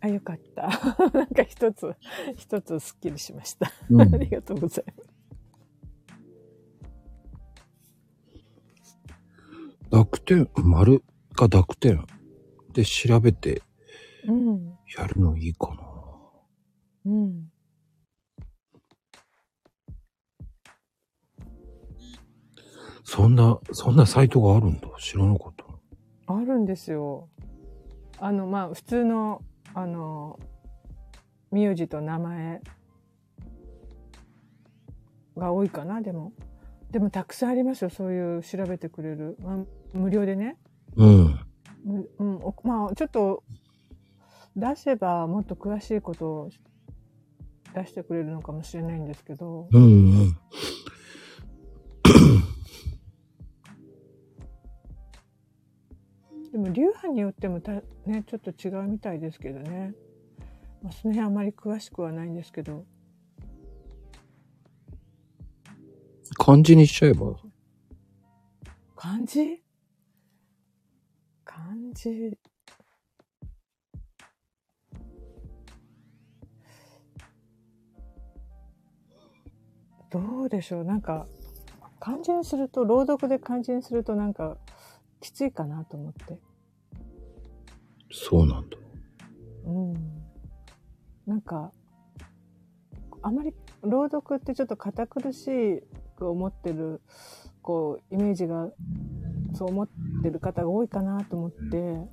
[0.00, 0.68] あ、よかった。
[1.16, 1.94] なんか一つ、
[2.36, 3.70] 一つすっきりしました。
[3.88, 5.14] うんありがとうございます。
[9.90, 12.06] 濁点、丸か濁点
[12.72, 13.62] で調べて
[14.26, 14.78] うん。
[14.96, 15.82] やるのいいかな。
[17.06, 17.50] うん。
[23.04, 24.88] そんな、そんなサイトがあるんだ。
[24.98, 26.34] 知らなかった。
[26.34, 27.28] あるんですよ。
[28.18, 29.42] あの、まあ、普通の、
[29.74, 30.38] あの、
[31.50, 32.62] 名字と名前
[35.36, 36.32] が多いかな、でも。
[36.90, 39.36] でも、たくさんありますよ、そういう調べてくれる。
[39.42, 39.58] まあ、
[39.92, 40.56] 無料でね。
[40.96, 41.40] うん。
[41.84, 43.42] むうん、おまあ、ちょっと、
[44.56, 46.50] 出せばもっと詳しいことを
[47.74, 49.68] 出してくれるのかもしれないんですけど。
[49.72, 49.86] うんう
[50.26, 50.36] ん。
[56.52, 57.72] でも流派によってもた、
[58.06, 59.92] ね、ちょっと違うみたいですけどね。
[60.82, 62.84] まあ、その辺あまり詳しくはないんですけど。
[66.38, 67.34] 漢字にしちゃえば。
[68.94, 69.63] 漢字？
[71.54, 71.62] 漢
[71.94, 72.36] 字。
[80.10, 80.84] どうでしょう？
[80.84, 81.28] なんか、
[82.00, 84.56] 漢字にすると、朗読で漢字にするとなんか、
[85.20, 86.40] きついかなと思って。
[88.10, 88.76] そうなんだ。
[89.66, 89.94] うん。
[91.24, 91.70] なんか、
[93.22, 95.82] あまり朗読ってちょっと堅苦しい
[96.16, 97.00] く思ってる、
[97.62, 98.70] こう、イメージが、
[99.54, 99.88] そう思っ
[100.22, 102.08] てる方が多いかなと思って、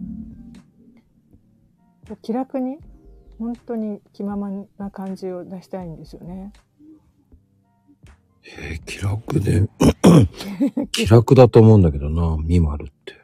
[2.22, 2.78] 気楽に、
[3.40, 6.54] 本当に気ままな感じを出したいんですよね。
[8.44, 9.68] えー、気楽で、
[10.92, 13.22] 気楽だと思うんだけどな、ミマルって。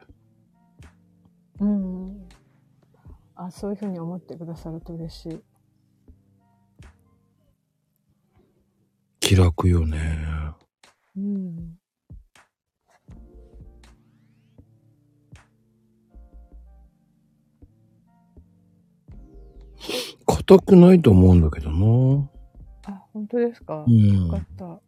[1.59, 2.27] うん。
[3.35, 5.43] あ、そういうふうに思ってくださると嬉しい。
[9.19, 9.99] 気楽よね。
[11.17, 11.77] うん。
[20.27, 22.29] 硬くないと思うんだけどな。
[22.85, 24.79] あ、本当ですか、うんよかった。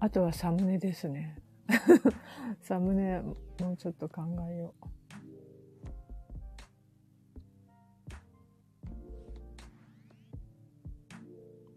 [0.00, 1.38] あとはサムネですね。
[2.60, 4.86] サムネ、もうちょっと考えよう。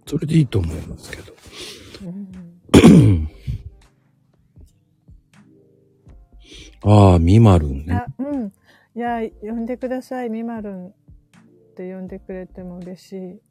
[0.08, 1.34] それでいいと思いますけど。
[2.04, 3.28] うん、
[6.92, 8.54] ああ、ミマルンねあ。、うん。
[8.96, 10.30] いや、呼んでください。
[10.30, 10.92] みまるんっ
[11.76, 13.42] て呼んでくれても嬉しい。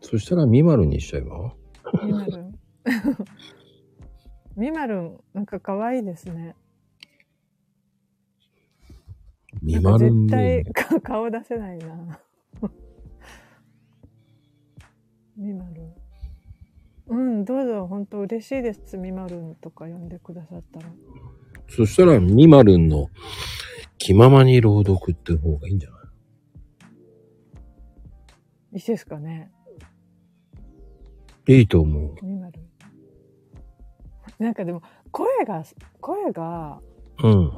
[0.00, 1.54] そしたらミマルンにしちゃえば
[2.02, 2.54] みまるん。
[4.56, 6.56] みまるん、なんか可愛いですね。
[9.62, 10.72] ミなんかマルン絶ね対。
[10.72, 12.20] か顔出せないな。
[15.36, 15.94] みまるん。
[17.08, 18.96] うん、どうぞ、本当嬉しいです。
[18.96, 20.86] みまるんとか呼んでくださったら。
[21.68, 23.08] そしたらミマルンの
[23.98, 25.96] 気ままに朗読って方がいいんじゃな
[28.72, 28.76] い？
[28.76, 29.50] いいですかね。
[31.46, 32.14] いいと思う。
[32.24, 32.68] みまるん。
[34.38, 35.64] なんかでも、声が、
[36.00, 36.80] 声が、
[37.22, 37.52] うん。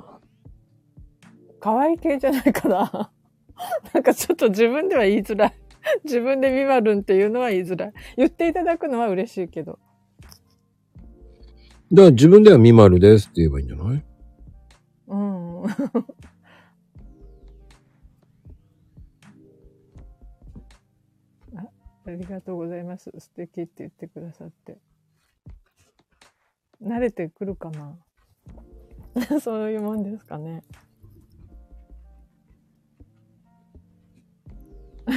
[1.59, 3.11] 可愛い系じゃないかな。
[3.93, 5.55] なんかちょっと自分では言いづらい。
[6.05, 7.93] 自分でみまるんっていうのは言いづらい。
[8.17, 9.79] 言っていただくのは嬉しいけど。
[11.93, 14.05] だから自分ではミマルですって言えばいいんじゃない？
[15.09, 15.63] うん。
[22.13, 23.11] ありがとうございます。
[23.19, 24.79] 素敵って言ってくださって。
[26.83, 27.99] 慣れてくるかな？
[29.41, 30.63] そういうもんですかね。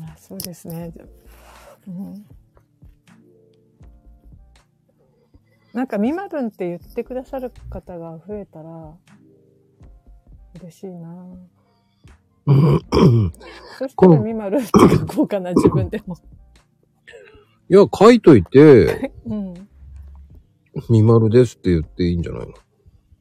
[0.00, 0.90] あそうですね。
[0.90, 1.04] じゃ
[1.88, 2.26] うん
[5.74, 8.96] なんか、みまるんって言ってくださる方が増えたら、
[10.54, 11.36] 嬉しいな
[12.46, 16.16] そしたらみまるんって書こうかな、自分でも。
[17.70, 19.54] いや、書いといて、うん。
[20.90, 22.54] ミマルですって言っていいんじゃないの？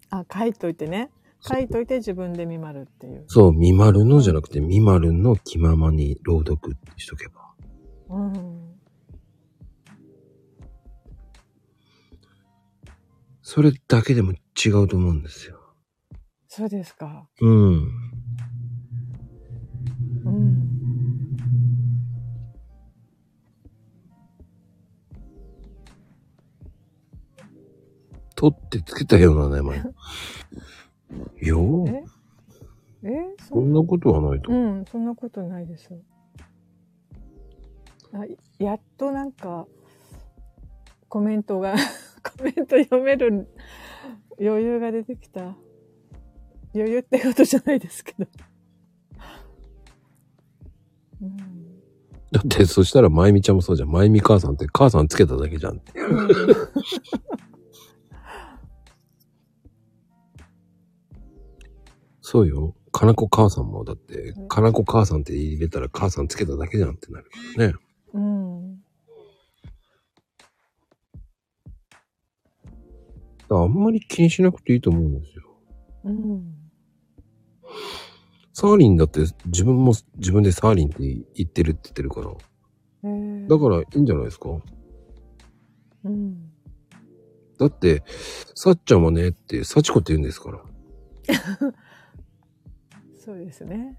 [0.09, 1.11] あ、書いといてね。
[1.39, 3.26] 書いといて自分でみまるっていう。
[3.28, 7.53] そう、ミマルのじゃなくて、ミマルの気ままに朗読しとけば。
[8.09, 8.74] うん。
[13.41, 15.59] それだけでも違うと思うんですよ。
[16.47, 17.28] そうですか。
[17.41, 17.91] うん。
[20.26, 20.69] うん、
[28.36, 29.84] 取ってつけたような名前。
[31.41, 32.03] よ え？
[33.05, 34.51] えそんなことはないと。
[34.51, 35.89] うん、そんなことないです。
[38.13, 38.26] あ
[38.59, 39.67] やっとなんか、
[41.09, 41.76] コメントが
[42.38, 43.49] コメント読める
[44.39, 45.55] 余裕が出てきた。
[46.76, 48.26] 余裕ってことじゃないですけど
[51.24, 51.53] うん
[52.34, 53.89] だって、そしたら、まゆみちゃんもそうじゃん。
[53.89, 55.93] まゆみ母さんって、母さんつけただけじゃんって。
[62.21, 62.76] そうよ。
[62.91, 67.76] かなこ母さんも、だって、かなこ母さんって入れたら、母さんつけただけじゃんってなるからね。
[68.13, 68.80] うん。
[73.51, 75.43] あんまり気にしなくていいと思うんですよ。
[76.05, 76.55] うん。
[78.54, 80.97] サーリンだって、自分も自分でサーリンって
[81.34, 82.32] 言ってるって言ってるから。
[83.04, 84.49] えーだから、いいんじゃないですか？
[86.06, 86.51] うん。
[87.60, 88.04] だって、
[88.56, 90.64] さっちゃんはねって、幸子って言うんですから。
[93.18, 93.97] そうですね。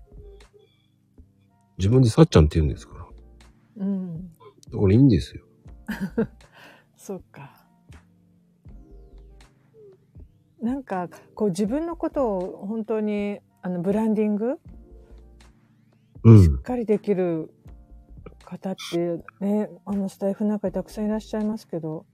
[1.79, 2.95] 自分でさっちゃんって言うんですか
[3.77, 3.85] ら。
[3.85, 4.31] うん。
[4.71, 5.45] だからいいんですよ。
[6.97, 7.67] そうか。
[10.61, 14.51] なんか、こう自分のことを本当に、あの、ブランディング？
[14.51, 14.59] しっ
[16.25, 16.63] うん。
[16.63, 17.51] かりできる
[18.45, 22.05] 方ってね、あのスタイフの中にたくさんいらっしゃいますけど、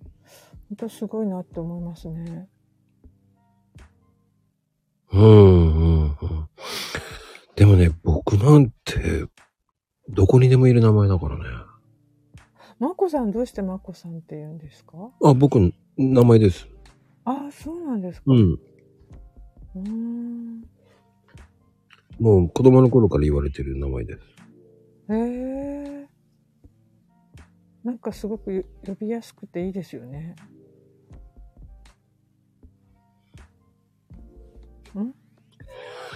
[0.69, 2.49] 本当すごいなって思いますね。
[5.13, 6.17] うん、うん、うん。
[7.57, 9.27] でもね、僕なんて、
[10.09, 11.45] どこにでもいる名前だからね。
[12.79, 15.11] まこさんどうしてまこさんって言うんですか？
[15.25, 16.69] あ、僕、名前です。
[17.25, 18.25] ああ、そうなんですか。
[18.29, 18.53] うん。
[18.53, 20.65] うーん。
[22.21, 24.21] もう子供の頃から言われてる名前です。
[25.11, 26.07] へえ。
[27.83, 30.37] なんかすごく呼びやすくていいですよね。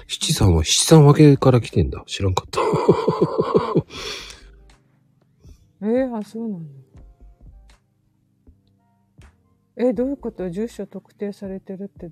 [0.07, 2.02] 七さんは七三分けから来てんだ。
[2.07, 2.61] 知らんかった。
[5.86, 6.72] ええあ、そうなんだ。
[9.76, 10.48] え、どういうこと？
[10.50, 12.11] 住所特定されてるって。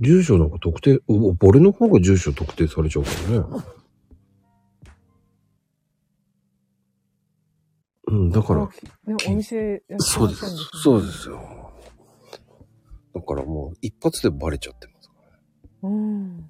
[0.00, 3.64] 住所なんか特定、う俺の方が住所特定されちゃうからね。
[8.10, 10.46] うん、だから、ね、お店やってそうです。
[10.82, 11.72] そうですよ。
[13.14, 15.42] だからもう一発でバレちゃってますからね。
[15.82, 16.48] うん。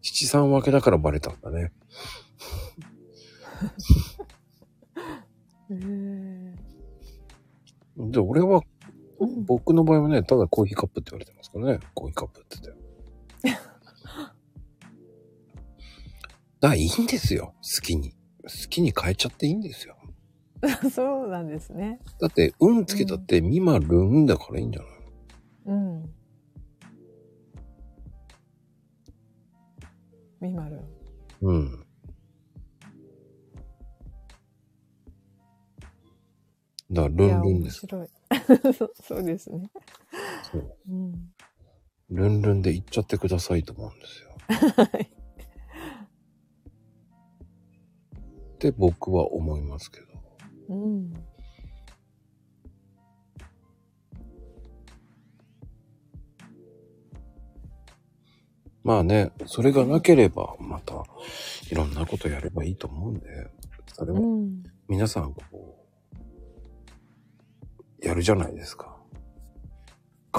[0.00, 1.72] 七三分けだからバレたんだね。
[5.70, 6.61] へえ
[7.96, 8.62] で、俺は、
[9.18, 11.80] うん僕の場合はね、ただコーヒーカップって言われてますからね。
[11.94, 12.82] コーヒーカップって言って。
[16.60, 17.54] だからいいんですよ。
[17.62, 18.10] 好きに。
[18.42, 19.96] 好きに変えちゃっていいんですよ。
[20.92, 22.00] そうなんですね。
[22.20, 24.90] だって、運つけたって、ミマルンだからいいんじゃない？
[25.66, 26.14] うん。
[30.40, 30.80] みまる。
[31.42, 31.81] うん。
[36.92, 37.86] だから、ルンルンです。
[37.86, 38.08] 面白い。
[38.74, 39.70] そそうですね。
[40.52, 41.32] そううん。
[42.10, 44.36] ルンルンで行っちゃってくださいと思うんですよ。
[44.76, 45.02] はい。
[45.02, 45.08] っ
[48.58, 50.06] て僕は思いますけど。
[50.68, 51.12] うん。
[58.84, 61.04] まあね、それがなければ、また、
[61.70, 63.48] いろんなことやればいいと思うんで、
[63.86, 64.62] それうもん。
[64.88, 65.81] 皆さん、こう、
[68.02, 68.96] やるじゃないですか。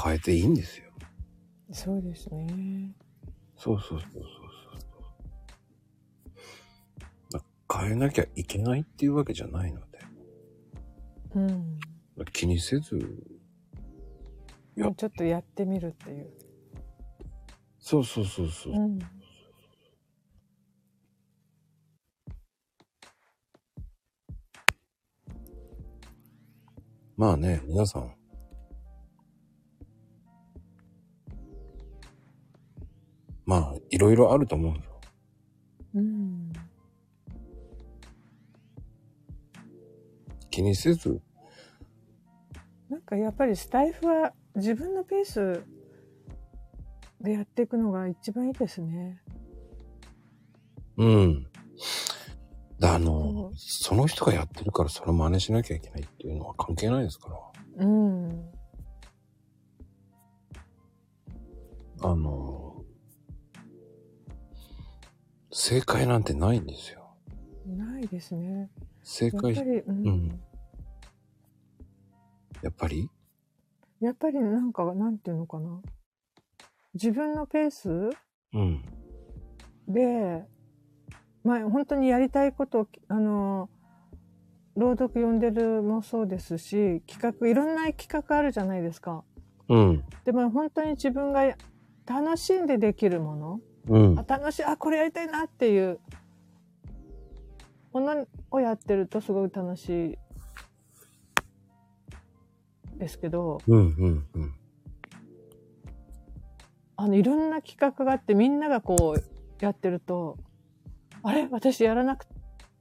[0.02, 0.91] 変えていいんですよ。
[1.72, 2.94] そうですね。
[3.56, 4.34] そうそうそうそうそう。
[7.76, 9.99] 変えなきゃいけないっていうわけじゃないので、
[11.35, 11.80] うん。
[12.31, 12.99] 気にせず、
[14.76, 16.30] ちょっとやってみるっていう。
[17.80, 18.73] そうそうそうそう。
[18.73, 18.99] うん。
[27.15, 28.11] まあね、皆さん。
[33.45, 35.02] まあ、いろいろあると思うんですよ。
[35.95, 36.53] うん。
[40.49, 41.22] 気にせず、
[42.90, 45.64] なんかやっぱりスタイフは自分のペース
[47.22, 49.22] でやっていくのが一番いいですね。
[50.98, 51.48] うん。
[52.84, 57.30] だあその、うその人がやってるからそれ真似しなきゃいけないっていうのは関係ないですか
[57.77, 57.85] ら。
[57.85, 58.51] うん。
[62.01, 62.84] あの、
[65.49, 67.15] 正解なんてないんですよ。
[67.65, 68.69] ないですね。
[69.01, 70.39] 正解やっぱ、り、うんうん
[72.61, 73.10] やっぱり？
[74.01, 75.81] やっぱりなんか、なんていうのかな。
[76.95, 78.10] 自分のペース
[78.53, 78.84] うん。
[79.88, 80.45] で、
[81.44, 83.70] まあ本当にやりたいことを、あの、
[84.76, 89.24] 朗読読んでるもそうですし、企画、いろんな企画あるじゃないですか。
[89.70, 90.03] うん。
[90.26, 91.56] でも本当に自分が
[92.06, 94.26] 楽しんでできるもの、うんあ。
[94.28, 95.99] 楽しい、あ、これやりたいなっていう
[97.91, 100.18] ものをやってるとすごい楽しい
[102.98, 103.78] ですけど、うん。
[103.78, 104.28] うん。
[104.34, 104.53] うん。
[106.95, 110.38] あの、いろんな企画があってみんながこうやってると、
[111.24, 112.26] あれ私やらなく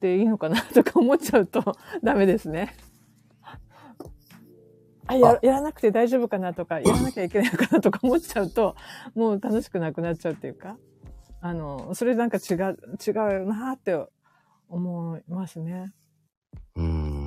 [0.00, 2.74] ていいのかなとか思っちゃうと ダメですね。
[5.06, 8.76] あややらなくて大丈夫かなとか、やらなきゃいけないのかなとか思っちゃうと、
[9.14, 10.78] もう楽しくなくなっちゃうっていうか、
[11.40, 13.10] あの、それなんか違う、違
[13.42, 14.06] うなって
[14.68, 15.92] 思いますね。
[16.76, 17.26] うん。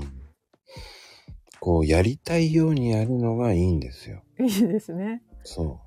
[1.60, 4.24] こう、やりたいようにやるのがいいんですよ。
[4.40, 5.22] いいですね。
[5.44, 5.82] そ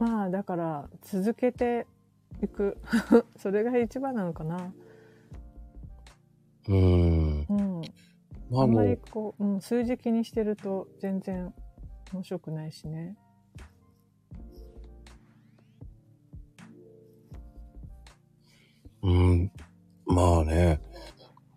[0.00, 1.86] まあ、だから、続けて
[2.42, 2.78] いく。
[3.36, 4.72] それが一番なのかな。
[6.68, 6.72] う。
[6.72, 7.46] うん。
[7.48, 7.82] うん。
[8.50, 11.52] まあ、んまりの、こう、うん、数字気にしてると全然
[12.14, 13.14] 面白くないしね。
[19.02, 19.52] うん。
[20.06, 20.80] まあね。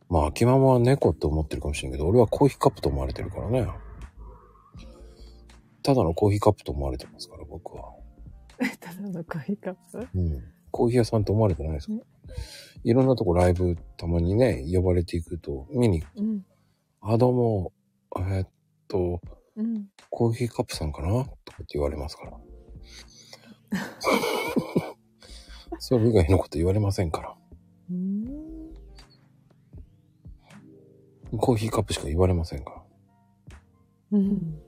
[0.09, 3.67] まあ、秋ママは猫って思ってるかもしれんけど、俺はコーヒーカップと思われてるからね。
[5.81, 8.02] ただのコーヒーカップと思われてますから、僕は。
[8.80, 10.44] ただのコーヒーカップうん。
[10.72, 11.94] コーヒー屋さんと思われてないですか？
[12.84, 16.45] いろんなとこライブたまにね、呼ばれていくと、見に、うん。
[17.02, 17.73] あ、どうも、
[18.18, 18.49] えーっ
[18.88, 19.22] と、
[19.56, 19.88] うん。
[20.10, 21.07] コーヒーカップさんかな？
[21.45, 22.38] とかって言われますから。
[25.80, 27.35] それ以外のこと言われませんから。
[27.91, 28.73] うん。
[31.38, 32.84] コーヒーカップしか言われませんか
[34.11, 34.60] うん。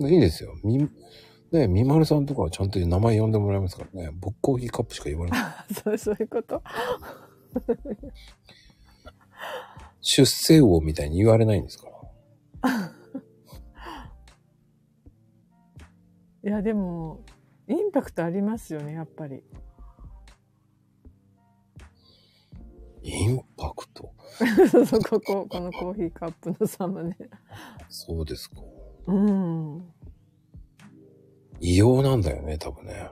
[0.00, 0.08] ら。
[0.08, 0.54] いいですよ。
[0.64, 0.88] み、
[1.52, 4.10] ねみまるさんとかはちゃんと名前呼んでもらいますからね。
[4.20, 5.42] 僕コーヒーカップしか言われない。
[5.74, 6.62] そう、そういうこと？
[10.00, 11.92] 出世王みたいに言われないんですから。
[16.44, 17.20] いや、でも、
[17.68, 19.44] インパクトありますよね、やっぱり。
[23.02, 24.12] インパクト？
[24.70, 27.16] そうそう、ここ、このコーヒーカップのサムネ。
[27.88, 28.56] そうですか。
[29.06, 29.91] うん。
[31.64, 33.08] 異様なんだよね、多分ね。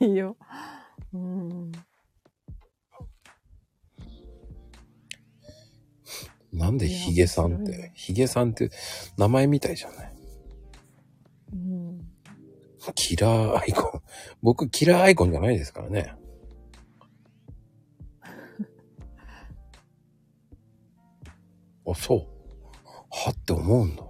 [0.00, 0.34] いいよ。
[1.12, 1.70] うん。
[6.50, 8.70] なんでヒゲさんって、ヒゲさんって
[9.18, 10.12] 名前みたいじゃない？
[11.52, 12.08] うん。
[12.94, 14.02] キラーアイコン。
[14.42, 16.14] 僕、キラーアイコンじゃないですからね。
[21.86, 22.26] あ、そう。
[23.10, 24.09] はって思うんだ。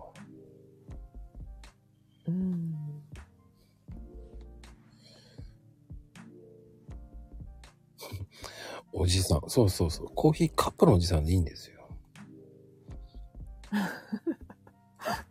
[9.01, 9.41] おじさん。
[9.49, 10.09] そうそうそう。
[10.15, 11.89] コーヒーカップのおじさんでいいんですよ。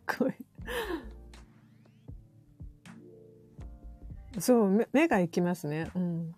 [0.08, 0.26] こ
[4.36, 5.88] うそう、目目が行きますね。
[5.94, 6.34] うん。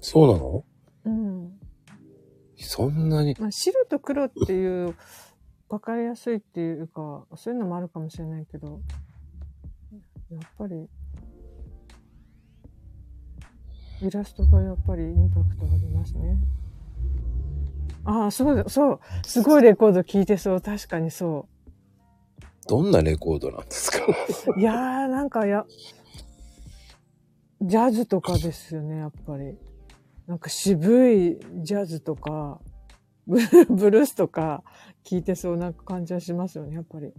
[0.00, 0.64] そうなの？
[1.04, 1.60] うん。
[2.56, 3.36] そんなに。
[3.38, 4.94] まあ、白と黒っていう、
[5.68, 8.80] わかりやすいっていうか、そういうのもあるかもしれないけど、
[10.30, 10.88] やっぱり、
[14.00, 16.38] イラストがやっぱりインパクトありますね。
[18.04, 19.00] ああ、そうだ、そう。
[19.24, 20.60] すごいレコード聴いてそう。
[20.60, 21.46] 確かにそ
[22.68, 23.98] どんなレコードなんですか？
[24.56, 24.58] う。
[24.60, 25.66] いやー、なんかや、
[27.60, 29.56] ジャズとかですよね、やっぱり。
[30.26, 32.60] なんか渋いジャズとか、
[33.26, 33.38] ブ
[33.90, 34.64] ルースとか
[35.04, 37.12] 聴いてそうな感じはしますよね、やっぱり。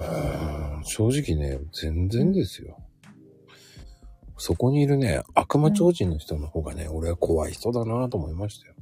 [0.00, 2.76] うん正直ね、全然ですよ。
[4.36, 8.74] そこにいるね、悪魔超人の人の方がね、俺は怖い人だなと思いましたよ。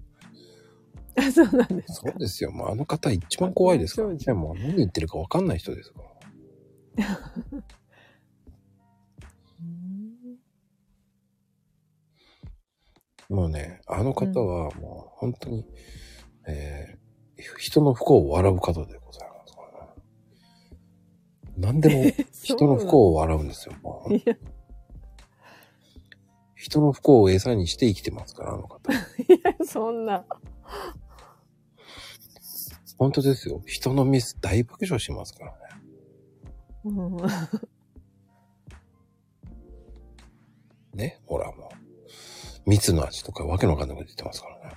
[1.16, 2.10] あそうなんですか。
[2.10, 2.50] そうですよ。
[2.52, 4.32] もうあの方一番怖いですからね。
[4.32, 6.00] もう何言ってるか分かんない人ですか
[6.96, 7.06] ら。
[13.30, 15.66] う んもうね、あの方はもう本当に、
[16.46, 17.02] えー
[17.58, 19.90] 人の不幸を笑う方でございますからね。
[21.56, 22.04] 何でも
[22.42, 23.74] 人の不幸を笑うんですよ。
[23.82, 24.12] もう
[26.62, 28.92] 人の不幸を餌にして生きてますから、あの方。
[28.92, 30.24] いや、そんな。
[32.96, 33.60] 本当ですよ。
[33.66, 35.58] 人のミス大爆笑しますからね。
[36.84, 37.16] うん。
[40.94, 42.70] ね、ほらもう。
[42.70, 44.76] 蜜の味とかわけのわかんないこと言ってますからね。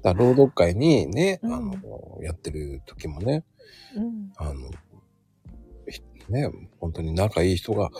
[0.00, 1.74] だ朗読会にね、あの、
[2.22, 3.44] やってる時もね、
[3.94, 4.32] うん。
[4.38, 4.70] あの、
[5.90, 6.50] ひね、
[6.80, 7.90] 本当に仲いい人が、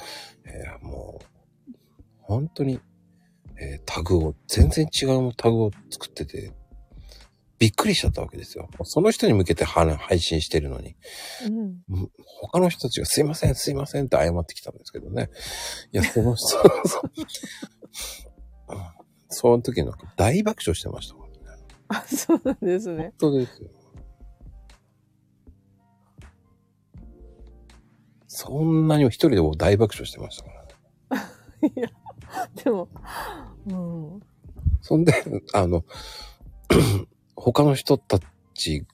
[0.47, 1.34] えーもう、
[2.27, 2.81] 本当に、
[3.61, 6.53] えータグを、全然違うタグを作ってて、
[7.59, 8.69] びっくりしちゃったわけですよ。
[8.83, 10.97] その人に向けては配信してるのに、
[11.47, 11.99] うん。
[11.99, 12.11] うん
[12.41, 15.31] 他の人たちがすいません、すいませんって謝ってきたんですけどね。
[15.93, 16.61] いや、 その人、そ
[19.29, 21.39] その時なんか大爆笑してましたもんね。
[21.89, 23.13] あ、そうなんですね。
[23.21, 23.71] 本当ですよ。
[28.27, 30.51] そんなに一人でも大爆笑してましたか
[31.11, 31.71] らね。
[31.77, 31.89] いや、
[32.63, 32.89] でも、
[33.67, 34.21] うん。
[34.81, 35.13] そんで、
[35.53, 35.85] あの、
[37.37, 38.19] 他の人た
[38.55, 38.87] ち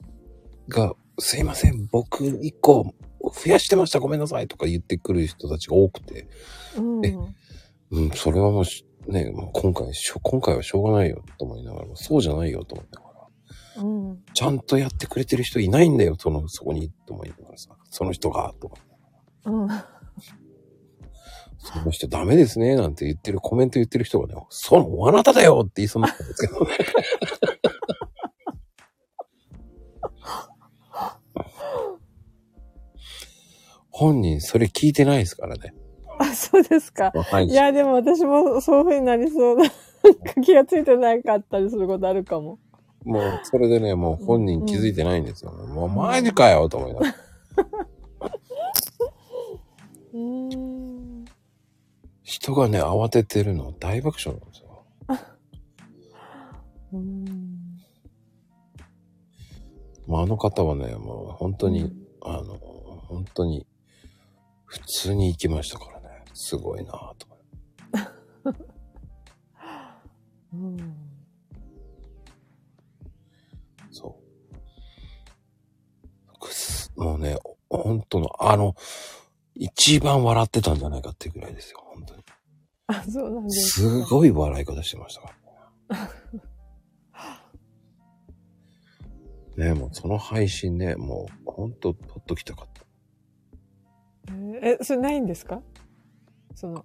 [0.69, 6.29] が、すいません、僕一個増やしてました、ごめんなさいとか言ってくる人たちが多くて、
[6.77, 7.07] うん。
[7.07, 7.17] え
[7.91, 13.09] うん、それはもうし、ね、もう今回しょ、今回はしょうがないよと思いながら、そうじゃないよと思いなが
[13.77, 14.23] ら、うん。
[14.33, 18.77] ちゃんとやってくれてる人いないんだよ、その、そこに、と思いながらさ、その人が、とか、
[19.45, 19.69] うん。
[21.63, 26.71] その人ダメですね、なんて言ってる、コメント言ってる人がね、その、あなただよって言いそうになったんですけどね。
[33.91, 35.75] 本人、それ聞いてないですからね。
[36.19, 37.13] あ、そうですか。
[37.15, 39.71] はいいや、でも私もそういう風になりそうな。
[40.43, 42.59] 気がついてなかったりすることあるかも。
[43.05, 45.53] もう、それでね、もう本人気づいてないんですよ。
[45.53, 47.15] もう、マジかよと思いながら。
[50.15, 51.10] うーん。
[52.31, 54.87] 人がね、慌ててるの大爆笑なんですよ。
[56.93, 57.81] うーん。
[60.07, 61.93] まあ、あの方はね、もう本当に、
[62.23, 62.57] あの、
[63.09, 63.67] 本当に、
[64.65, 66.23] 普通に行きましたからね。
[66.33, 67.27] すごいなぁと。
[70.55, 70.77] うん。
[73.91, 74.21] そ
[76.33, 76.39] う。
[76.39, 77.37] くすもうね、
[77.69, 78.77] 本当の、あの、
[79.61, 82.20] 一番笑ってたんじゃないかっていうぐらいですよ、本当に。
[82.91, 84.05] あ、そうなんですか。
[84.07, 85.35] すごい笑い方してましたか
[85.89, 86.11] ら
[89.67, 89.75] ね。
[89.75, 92.81] ねもうその配信ね、もう、本当撮っときたかった。
[94.63, 95.61] えそれないんですか？
[96.55, 96.85] その、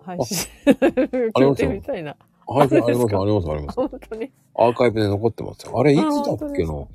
[0.00, 0.48] 配信。
[0.64, 2.16] 聞いてみたいな。
[2.46, 3.76] はい、あります、あります、あります。
[3.76, 4.32] 本当に。
[4.54, 5.78] アーカイブで残ってますよ。
[5.78, 6.88] あれ、いつだっけの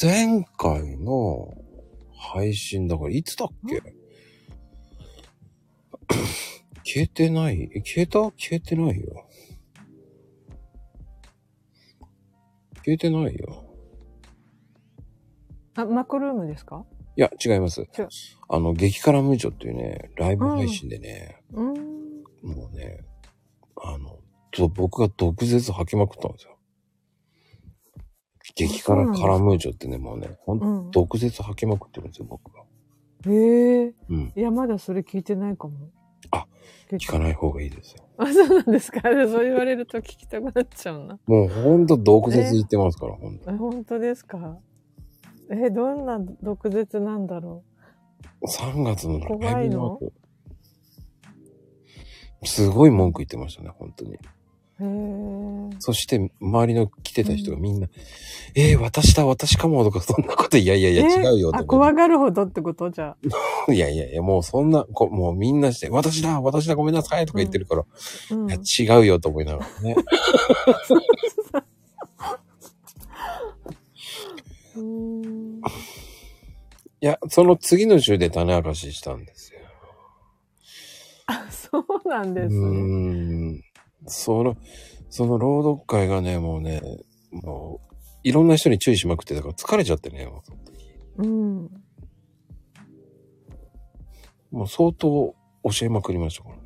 [0.00, 1.54] 前回の
[2.16, 3.80] 配信だから、いつだっけ？
[6.90, 7.70] 消えてない？
[7.74, 8.18] え消えた？
[8.38, 9.26] 消えてないよ。
[12.76, 13.66] 消えてないよ。
[15.74, 16.86] あ、マコルームですか？
[17.14, 17.86] いや、違います。
[18.48, 21.74] あの、激辛無女っていうね、ライブ配信でね、うーん。
[22.42, 23.04] もうね、
[23.76, 24.20] あの、
[24.50, 26.56] と僕が毒舌吐きまくったんですよ。
[28.54, 30.90] 激辛カラムーチョってね、もうね、ほんうん。
[30.90, 32.62] 毒舌吐きまくってるんですよ、僕が。
[33.30, 33.94] へえ。
[34.08, 34.32] うん。
[34.34, 35.90] いや、まだそれ聞いてないかも。
[36.92, 38.04] あ、聞かない方がいいですよ。
[38.18, 39.00] あ、そうなんですか。
[39.02, 41.18] そう言われると聞きたくなっちゃうな。
[41.26, 43.50] もうほんと毒舌言ってますから、ほんと。
[43.50, 44.58] え、本当ですか？
[45.50, 47.62] え、どんな毒舌なんだろ
[48.42, 50.12] 3月の怖ライいのブの後。
[52.44, 54.18] すごい文句言ってましたね、本当に。
[55.80, 57.88] そして、周りの来てた人がみんな、
[58.54, 61.64] えー、私だ、私かも、とか、そんなこと、いやいやいや、え違うよ、あ、とか。
[61.64, 62.90] 怖がるほどってこと？
[62.90, 63.16] じゃあ。
[63.72, 67.84] いやいやいや、もうそんな、こもうみんなして、私だ、私だ、ごめんなさい、とか言ってるから、
[68.30, 68.48] うん。
[68.50, 69.96] いや、違うよ、と思いながらね。
[77.00, 79.60] いや、その次の週で種明かししたんですよ。
[81.26, 82.72] あ、そうなんですう
[83.52, 83.60] ね。
[84.08, 84.56] その、
[85.10, 86.82] その朗読会がね、もうね、
[87.30, 87.94] もう、
[88.24, 90.42] いろんな人に注意しまくって、だから疲れちゃってね、も
[91.18, 91.70] ううん。
[94.50, 95.34] もう相当教
[95.82, 96.62] えまくりましたからね。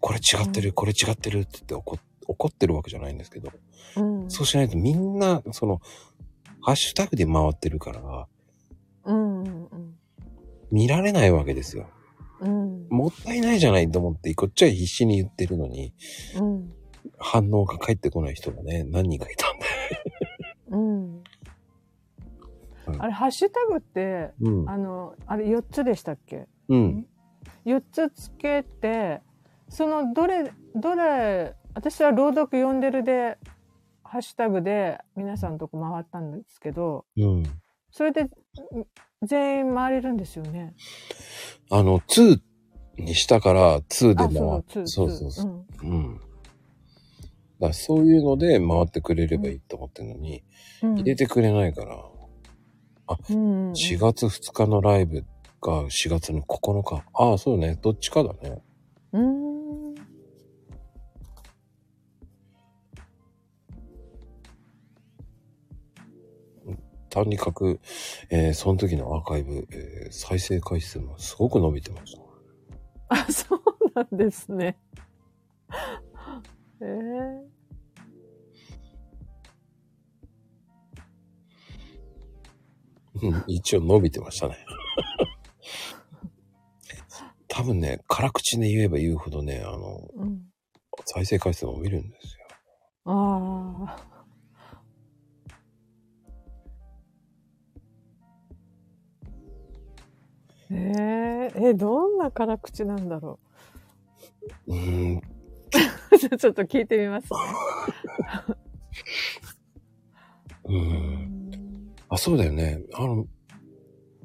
[0.00, 3.50] これ違ってる、これ違ってるって言って怒怒ってるわけじゃないんですけど、
[3.96, 4.30] うん。
[4.30, 5.80] そうしないとみんな、その、
[6.60, 8.28] ハッシュタグで回ってるから、
[9.04, 9.42] うん。
[9.42, 9.94] うん。
[10.70, 11.88] 見られないわけですよ。
[12.40, 12.88] うん。
[12.88, 15.92] もったいないじゃないと思って、こっちは必死に言ってるのに、
[16.38, 16.72] うん。
[17.18, 19.64] 反応が返ってこない人がね、何人かいたんで。
[20.70, 21.22] うん。
[22.86, 24.70] うんあれ、ハッシュタグって、うん。
[24.70, 26.46] あの、あれ4つでしたっけ？
[26.68, 27.06] うん。
[27.66, 29.20] 4つつけて、
[29.68, 33.36] そのどれ、どれ、私は朗読読んでるで
[34.02, 37.42] ハッシュタグで皆さんのとこ回ったんですけど、うん。
[37.90, 38.30] それでん
[39.22, 40.74] 全員回れるんですよね。
[41.70, 42.40] あの、2
[42.98, 45.48] にしたから2であ、回そう、そうそうそ
[45.82, 45.86] う。
[45.86, 46.20] ん。
[47.60, 50.44] だそういうので回ってくれればいいと思ってるのに、
[50.82, 50.94] うん。
[50.94, 55.24] 入れてくれないから、うんうんうん4月2日のライブ
[55.62, 57.02] が4月の9日。
[57.14, 57.78] ああ、そうね。
[57.80, 58.62] どっちかだね。
[59.12, 59.57] うーん。
[67.10, 67.80] とにかく、
[68.30, 72.22] えーその時のアーカイブ、えー再生回数もすごく伸びてました。
[73.08, 73.60] あ、そう
[73.94, 74.78] なんですね。
[76.80, 77.58] ええ
[83.22, 84.56] うん一応伸びてましたね。
[87.48, 90.42] 多分ね、辛口で言えば言うほどね、あの、うん。
[91.06, 92.46] 再生回数伸びるんですよ。
[93.06, 94.17] ああ。
[100.70, 103.38] えええ、どんな辛口なんだろ
[104.66, 104.74] う？
[104.74, 105.22] ーん、う。
[106.38, 107.38] ちょっと聞いてみますね。
[110.64, 111.94] うーん。
[112.10, 112.82] あ、そうだよね。
[112.94, 113.26] あの、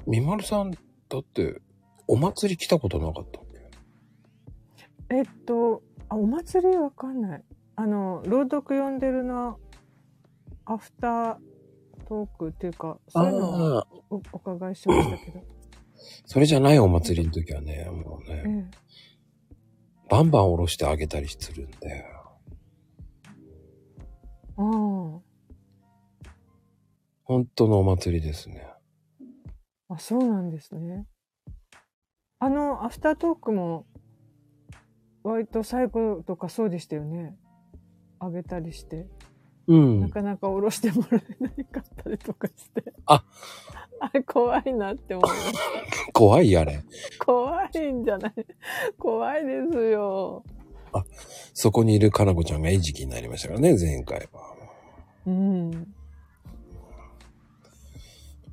[0.06, 0.78] みまるさん、だ
[1.20, 1.62] って、
[2.08, 3.44] お祭り来たことなかったっ
[5.10, 5.16] け？
[5.16, 7.44] えっと、あ、お祭りわかんない。
[7.76, 9.60] あの、朗読読んでるの、
[10.66, 11.38] アフター
[12.08, 13.78] トークっていうか、そういうの
[14.10, 15.63] をお伺いしましたけど。
[16.26, 19.56] それじゃないお祭りの時はね、もうえね、え。
[20.10, 22.06] バンバン下ろしてあげたりするんで、
[24.58, 25.20] ああ。
[27.24, 28.68] 本当のお祭りですね。
[29.90, 31.08] あ、そうなんですね。
[32.40, 33.86] あの、アフタートークも、
[35.24, 37.36] 割と最後とかそうでしたよね。
[38.20, 39.08] あげたりして、
[39.68, 40.10] うんな。
[40.10, 42.94] かなか下ろしてもらえなかったりとかして。
[43.06, 43.26] あ
[44.04, 45.54] あ れ怖いなって思います。
[46.14, 46.84] 怖いあれ。
[47.26, 48.34] 怖いんじゃない？
[48.98, 50.44] 怖いですよ。
[51.54, 54.56] そこにいるかなこちゃんが餌食になりましたからね、前回は。
[55.26, 55.72] うん。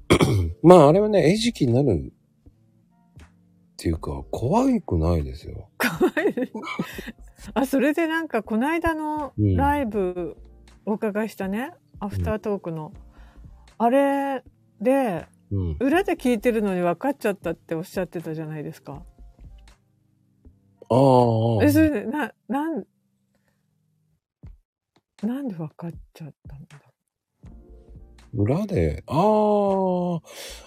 [0.63, 3.27] まあ、あれはね、餌食になるっ
[3.77, 5.69] ていうか、怖くないですよ。
[5.79, 6.53] 怖い。
[7.55, 10.37] あ、それでなんか、この間のうんライブ、
[10.87, 12.93] お伺いしたね、アフタートークの、
[13.79, 14.43] あれ
[14.81, 15.77] で、うん。
[15.81, 19.03] 裏で聞いてるのに分かっちゃったっておっしゃってたじゃないですか。
[20.89, 20.95] あ
[21.61, 21.65] あ。
[21.65, 22.85] え、それで、な、なん、
[25.23, 26.81] なんで分かっちゃったんだ
[28.33, 29.13] 裏で、あ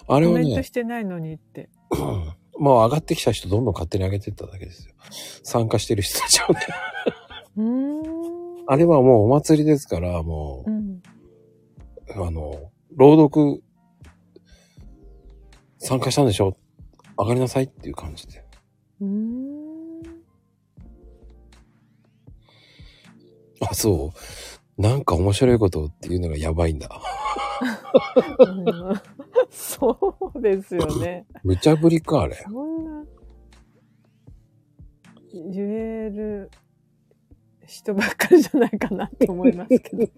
[0.08, 1.70] あ、あれはねコメントし、てないのにって。
[2.56, 4.94] もう上がってきた人どんどん勝手に上げてっただけですよ。
[5.42, 6.60] 参加してる人たちをね。
[8.66, 11.02] あれはもうお祭りですから、もうん。
[12.16, 13.62] う、あの、朗読、
[15.84, 16.56] 参加したんでしょ？
[17.18, 18.44] 上がりなさいっていう感じで。
[19.00, 20.02] うーん。
[23.60, 24.12] あ、そ
[24.78, 24.82] う。
[24.82, 26.88] なんか面白いことっていうのがやばいんだ。
[28.38, 28.44] う
[28.92, 29.00] ん
[29.50, 31.26] そうですよね。
[31.44, 32.34] 無茶ぶりか、あれ。
[32.34, 33.04] そんな、
[35.32, 36.50] 言える
[37.66, 40.08] 人ばっかりじゃないかなと思いますけど。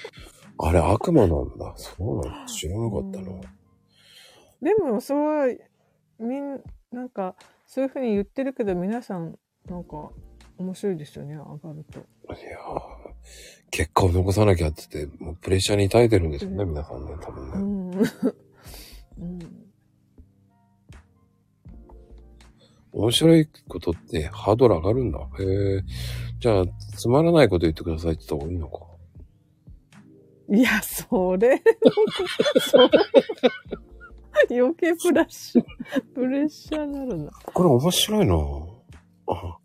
[0.58, 1.72] あれ悪魔なんだ。
[1.76, 2.46] そうなんだ。
[2.46, 3.28] 知らなかったな。
[3.30, 3.40] うん
[4.62, 5.60] でも、そう、
[6.20, 6.60] みん、
[6.92, 7.34] なんか、
[7.66, 9.36] そういうふうに言ってるけど、皆さん、
[9.68, 10.10] なんか、
[10.58, 11.98] 面白いですよね、上がると。
[11.98, 12.02] い
[12.44, 13.12] やー
[13.70, 17.96] 結果を残さなきゃって言って、もうプレッシャーに耐えてるんですよね、うん皆さんね、多う分ね。
[17.96, 18.02] ん。
[19.18, 19.38] うん。
[22.92, 25.18] 面白いことってハードル上がるんだ。
[25.18, 25.22] へ
[25.78, 25.82] え。
[26.38, 26.64] じゃあ、
[26.96, 28.86] つまらないこと言ってくださいって言った方がいいのか。
[30.50, 31.62] いや、それ、
[32.60, 32.88] それ、
[34.50, 35.64] 余計プラッシュ、
[36.14, 37.30] プレッシャーになるな。
[37.30, 38.34] これ面白いな
[39.26, 39.58] あ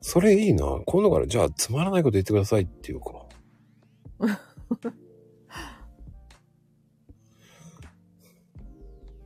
[0.00, 3.24] それいいな今度から、じゃあ、つまらないこと言ってくださいっていうか。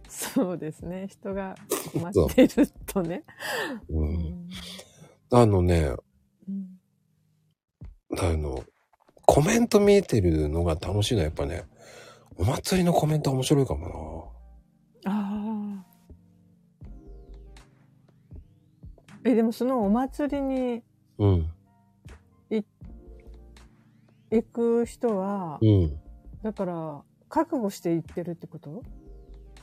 [0.08, 1.08] そうですね。
[1.08, 1.54] 人が
[1.92, 3.24] 困っているとね。
[3.88, 4.00] う。
[4.00, 4.48] うんん
[5.30, 5.92] あのね、
[6.46, 6.78] うん
[8.18, 8.62] あの、
[9.26, 11.64] コメント見えてるのが楽しいのはやっぱね、
[12.38, 14.32] お祭りのコメント面白いかも
[15.04, 15.86] ああ。
[19.24, 20.82] え、でもそのお祭りに
[21.18, 21.52] なうん。
[24.30, 25.98] 行く人は、うん。
[26.42, 28.82] だから、覚悟して行ってるってこと？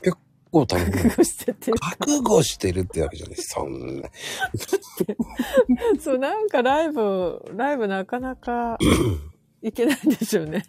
[0.02, 0.18] 悟
[0.52, 0.92] を楽しむ。
[0.92, 1.72] 覚悟してって。
[1.72, 3.36] 覚悟してるってわけじゃない。
[3.36, 4.08] そんな。
[6.00, 8.78] そう、なんかライブ、ライブなかなか
[9.62, 10.64] いけないんですよね。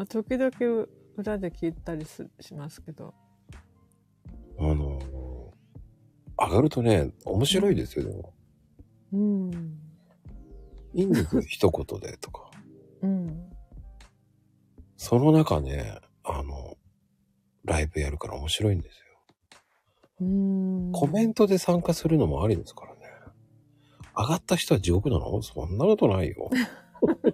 [0.00, 0.86] まあ、時々
[1.18, 3.12] 裏で聞いたりすしますけど。
[4.58, 5.02] あのー、
[6.38, 8.32] 上がるとね、面白いですよ、でも。
[9.12, 9.50] うん。
[10.94, 12.50] いいんですよ、一言でとか。
[13.02, 13.52] うん。
[14.96, 16.78] その中ね、あの、
[17.64, 19.04] ライブやるから面白いんですよ。
[20.22, 20.92] うん。
[20.92, 23.00] コメントで参加するのもありですからね。
[24.16, 25.42] 上がった人は地獄なの？
[25.42, 26.48] そんなことないよ。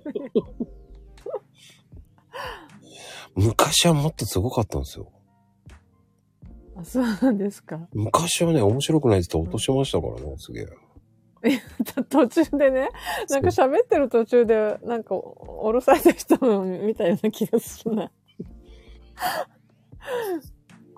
[3.36, 5.12] 昔はもっとすごかったんですよ。
[6.76, 7.86] あ、そうなんですか。
[7.92, 10.66] 昔はね、面白くないって言って落としましたからね、すげえ。
[12.08, 12.90] 途中でね、
[13.28, 18.04] なんか喋ってる途中で、なんか、降ろされた人も見たような気がするな。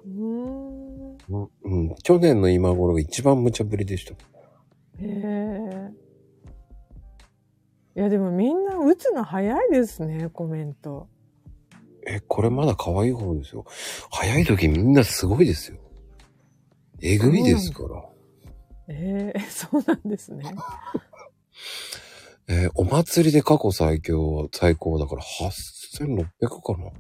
[0.05, 1.19] うーん。
[1.29, 4.15] うん、うん去年の今頃が一番無茶ぶりでした。
[4.15, 4.17] へ
[5.03, 5.93] え。
[7.97, 11.09] いや、でもみんな打つの早いですね、コメント。
[12.09, 13.65] え、これまだ可愛い方ですよ。
[14.11, 15.79] 早い時みんなすごいですよ。
[17.03, 18.05] えぐいですから。
[18.89, 20.45] ええ そうなんですね。
[22.49, 26.27] えーお祭りで過去最強、最高だから8600
[26.63, 26.91] かな。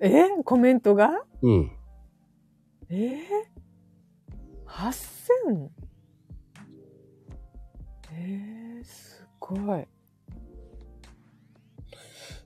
[0.00, 1.10] えコメントが？
[1.42, 1.70] うん。
[2.88, 3.22] ええ
[4.66, 5.68] ?8000?
[8.12, 9.86] ええすごい。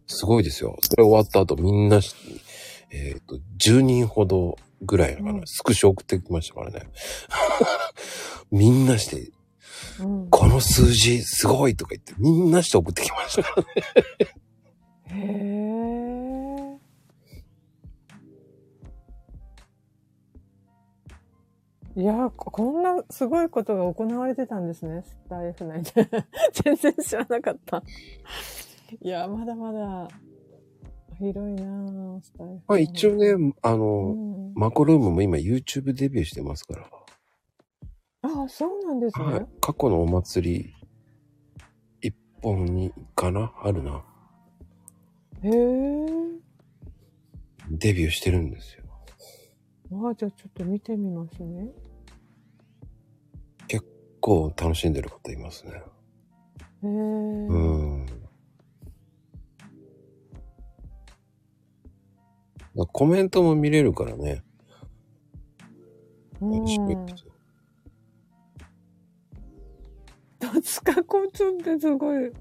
[0.09, 0.77] すごいですよ。
[0.81, 2.15] それ終わった後みんなし、
[2.91, 6.83] えっ、と、10人ほどぐらいのかな、うんスクショ送ってきましたからね。
[8.51, 9.31] みんなして、
[10.01, 10.31] うん。
[10.31, 13.69] この数字すごいとか言って、みんなして送ってきましたからね。
[15.13, 15.95] へ
[21.97, 22.01] え。
[22.01, 26.09] いや、ここんなすごいことが行われてたんですね、スタイフ内で。
[26.65, 27.83] 全然知らなかった。
[29.01, 30.09] いや、まだまだ
[31.19, 32.63] 広いなぁ、スタイフ。
[32.67, 36.91] まあ一応ね、あうの、ん、マコルームも今 YouTube デビューしてますから。
[38.23, 39.25] ああ、そうなんですね。
[39.25, 39.47] はい。
[39.61, 40.75] 過去のお祭り、
[42.01, 43.53] 一本にかな？
[43.63, 44.05] あるな。
[45.43, 45.53] へえ。
[47.71, 48.85] デビューしてるんですよ。
[49.93, 51.69] ああ、じゃあちょっと見てみますね。
[53.67, 53.85] 結
[54.21, 55.73] 構楽しんでる方いますね。
[55.73, 55.77] へ
[56.87, 56.89] え。
[56.89, 58.07] うん。
[62.75, 64.43] コメントも見れるからね。
[66.41, 67.33] うん面白いですよ。
[70.39, 72.33] 戸塚交通ってすごい、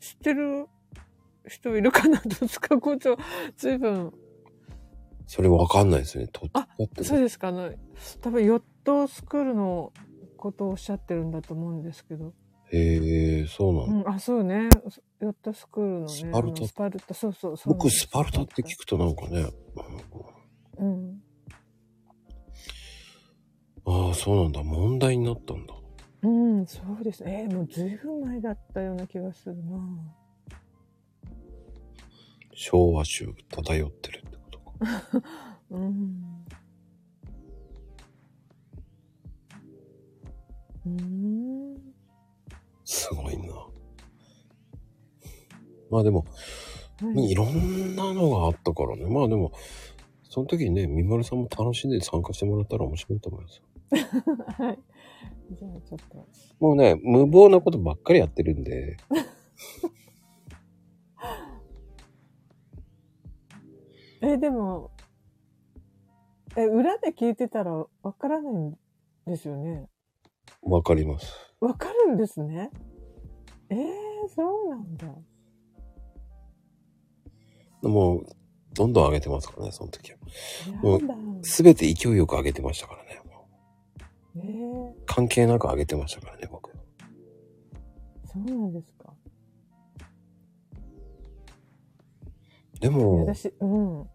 [0.00, 0.66] 知ってる
[1.46, 2.20] 人いるかな？
[2.20, 3.14] 戸塚交通、
[3.56, 4.12] ずいぶん。
[5.28, 6.30] それわかんないですよね。
[6.32, 7.72] とっあだってそうですかあの、
[8.20, 9.92] 多分ヨットスクールの
[10.36, 12.34] ことをおっしゃってるんだと思うんですけど。
[12.74, 14.10] へえ、そうなんだ。
[14.10, 14.68] うん、あ、そうね。
[15.20, 16.08] ヨットスクールのね。
[16.08, 17.88] スパルタスパルタ、そうそうそう僕。
[17.90, 19.46] スパルタって聞くとなんかね、
[20.78, 21.22] うん。
[23.86, 24.62] ああ、そうなんだ。
[24.62, 25.74] 問題になったんだ。
[26.22, 27.22] うん、そうです。
[27.26, 29.78] えーもうずいぶん前だったような気がするな。
[32.54, 34.74] 昭和集漂ってるってことか。
[35.70, 36.44] うん。
[40.86, 41.93] うん。
[42.84, 43.66] すごいな。
[45.90, 46.24] まあでも、
[47.00, 49.06] はいいろんなのがあったからね。
[49.06, 49.52] まあでも、
[50.28, 53.64] その時にね、みまるさんも楽しんで参加してもらったら面白いと思いますよ。
[54.58, 54.78] はい。
[55.52, 56.28] じゃあちょっと。
[56.60, 58.96] もうね、無謀なことばっかりやってるんで、
[64.22, 64.90] え、でも、
[66.56, 68.78] え、裏で聞いてたらわからないん
[69.26, 69.88] ですよね。
[70.64, 71.32] わかります。
[71.60, 72.70] わかるんですね。
[73.70, 73.78] えー、
[74.34, 75.08] そうなんだ。
[77.82, 78.26] もう、
[78.72, 80.18] どんどん上げてますからね、その時は。
[80.82, 81.14] なんだ。
[81.42, 83.20] すべて勢いよく上げてましたからね。
[83.24, 83.48] も
[84.36, 86.70] うえー、関係なく上げてましたからね、僕。
[88.24, 89.12] そうなんですか。
[92.80, 94.08] でも、私、うん。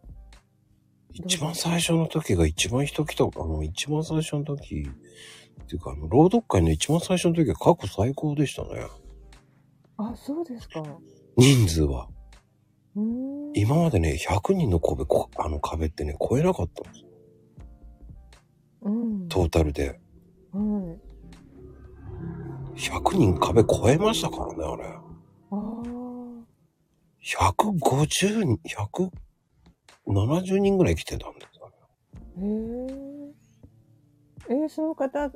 [1.13, 4.89] 一番最初の時が一番人来た、あの、一番最初の時、
[5.69, 8.87] っていうか、あの、朗読会の一番最初の時は過去最高でしたね。
[9.97, 10.81] あ、そうですか。
[11.37, 12.07] 人数は。
[12.95, 13.51] うーん。
[13.53, 17.07] 今までね、100人の壁、こあの壁ってね、超えなかったんですよ。
[18.81, 19.27] うん。
[19.27, 19.99] トータルで。
[20.51, 20.97] は
[22.75, 22.79] い。
[22.79, 24.85] 100人壁超えましたからね、あれ。
[24.85, 24.99] あ
[25.51, 25.55] あ。
[27.21, 29.11] 150人、100、
[30.07, 33.03] 70人ぐらい来てたんですよね。
[33.03, 33.18] へえ。
[34.49, 35.29] えーその方、ら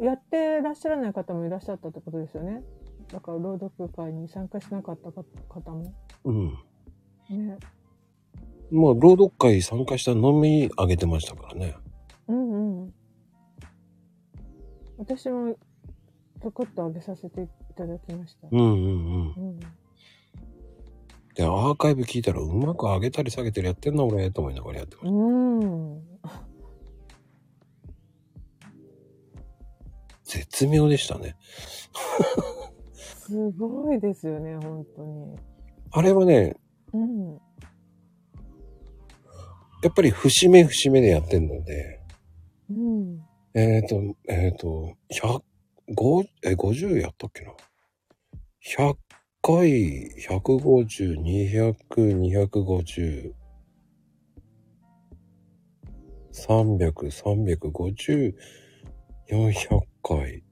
[0.00, 2.62] やってらっしゃらない方もいらっしゃったってことですよね。
[3.12, 5.92] だから朗読会に参加しなかったか方も。
[6.24, 6.58] うん。
[7.30, 7.58] ね。
[8.70, 11.74] もう朗読会参加したのみあげてましたからね。
[12.28, 12.94] うんうん。
[14.98, 15.56] 私も
[16.40, 18.46] ちょこっと上げさせていただきました。
[18.52, 19.34] うんうんうん。
[19.36, 19.60] うん。
[21.34, 26.09] で、アーカイブ聞いたらうまく上げたり下げたりやってんな俺と思いながらやってましうん。
[30.30, 31.34] 絶妙でしたね。
[32.94, 35.36] すごいですよね、本当に。
[35.90, 36.56] あれはね、
[36.92, 37.34] うん。
[39.82, 42.00] やっぱり節目節目でやってんので、
[42.70, 43.20] うん。
[43.54, 45.42] えっ、ー、と、えっ、ー、と、100、
[45.96, 47.52] 5え、50やったっけな
[48.78, 48.96] ?100
[49.42, 53.32] 回、150、200、250、
[56.32, 58.34] 300、350、
[59.30, 60.42] 400回。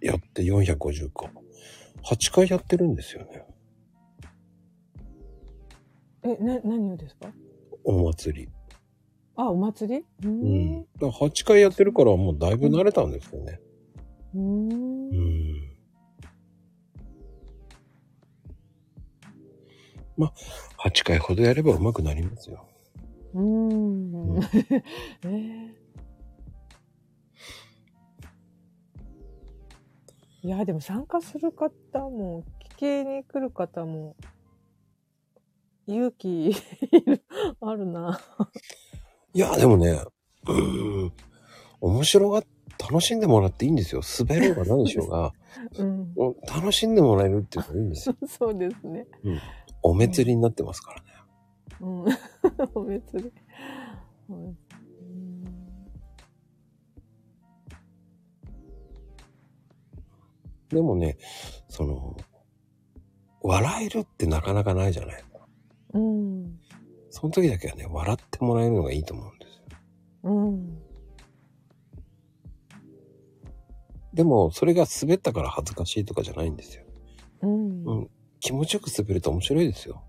[0.00, 1.30] やって450か。
[2.04, 3.44] 8回やってるんですよね。
[6.24, 7.32] え、な、何をですか？
[7.84, 8.48] お祭り。
[9.36, 10.04] あ、お祭り？
[10.24, 10.42] うん
[10.80, 10.82] ん。
[10.82, 13.60] だから8回やってるからもうだいぶ慣れたんですよね。
[14.34, 15.14] うーんう。
[15.14, 15.72] ん。
[20.16, 20.32] まあ、
[20.88, 22.66] 8回ほどやれば上手くなりますよ。
[23.34, 24.36] うーん。
[25.24, 25.81] えー
[30.44, 31.70] いや、でも参加する方
[32.00, 32.42] も、
[32.76, 34.16] 聞きに来る方も、
[35.86, 36.52] 勇気
[37.62, 38.20] あるな。
[39.34, 40.02] いや、でもね、
[40.48, 41.12] うーん。
[41.80, 42.42] 面白が、
[42.78, 44.00] 楽しんでもらっていいんですよ。
[44.18, 45.32] 滑ろうが何しようが、
[45.78, 46.12] うん。
[46.16, 48.16] うん楽しんでもらえるっていうのがいいんですよ。
[48.26, 49.06] そうですね。
[49.82, 51.06] お祭りになってますからね。
[51.80, 52.04] うん。
[52.74, 53.32] お祭り。
[54.28, 54.58] うん
[60.72, 61.18] でもね、
[61.68, 62.16] その、
[63.42, 65.24] 笑えるってなかなかないじゃない？
[65.94, 66.58] うん。
[67.10, 69.64] その時だけはね、笑ってもらえるのがいいと思うんですよ。
[70.24, 70.78] うん。
[74.14, 76.84] でも、それが滑ったから恥ずかしいとかじゃないんですよ。
[77.42, 77.84] うん。
[77.84, 78.10] うん
[78.44, 80.02] 気持ちよく滑ると面白いですよ。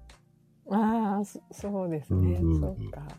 [0.71, 2.37] ああ、そそうですね。
[2.39, 3.01] うんうんそうか。
[3.01, 3.17] だか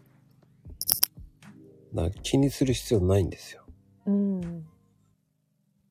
[1.94, 3.64] ら気にする必要ないんですよ。
[4.06, 4.66] うん。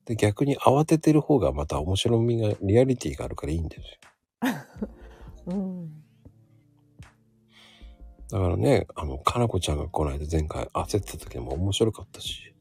[0.06, 4.54] で、逆に慌ててる方がまた面白みが、リアリティがあるからいいんですよ。
[5.48, 6.04] うん。
[8.30, 12.54] だからね、あの、かなこちゃんがこの間前回焦ってた時も面白かったし、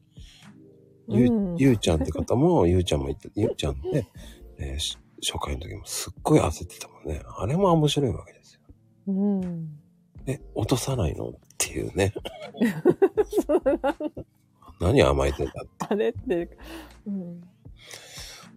[1.09, 4.09] ゆうんう、ゆうちゃんって方も、ゆうちゃんも言って、ゆうちゃんね、
[4.57, 7.21] えーし初回の時もすっごい焦ってたもんね。
[7.37, 8.59] あれも面白いわけですよ。
[9.07, 9.11] う
[9.45, 9.79] ん。
[10.25, 11.29] え、落とさないの？
[11.29, 12.13] っていうね。
[14.79, 15.85] 何甘えてんだって。
[15.89, 16.57] あれって、
[17.05, 17.41] うん。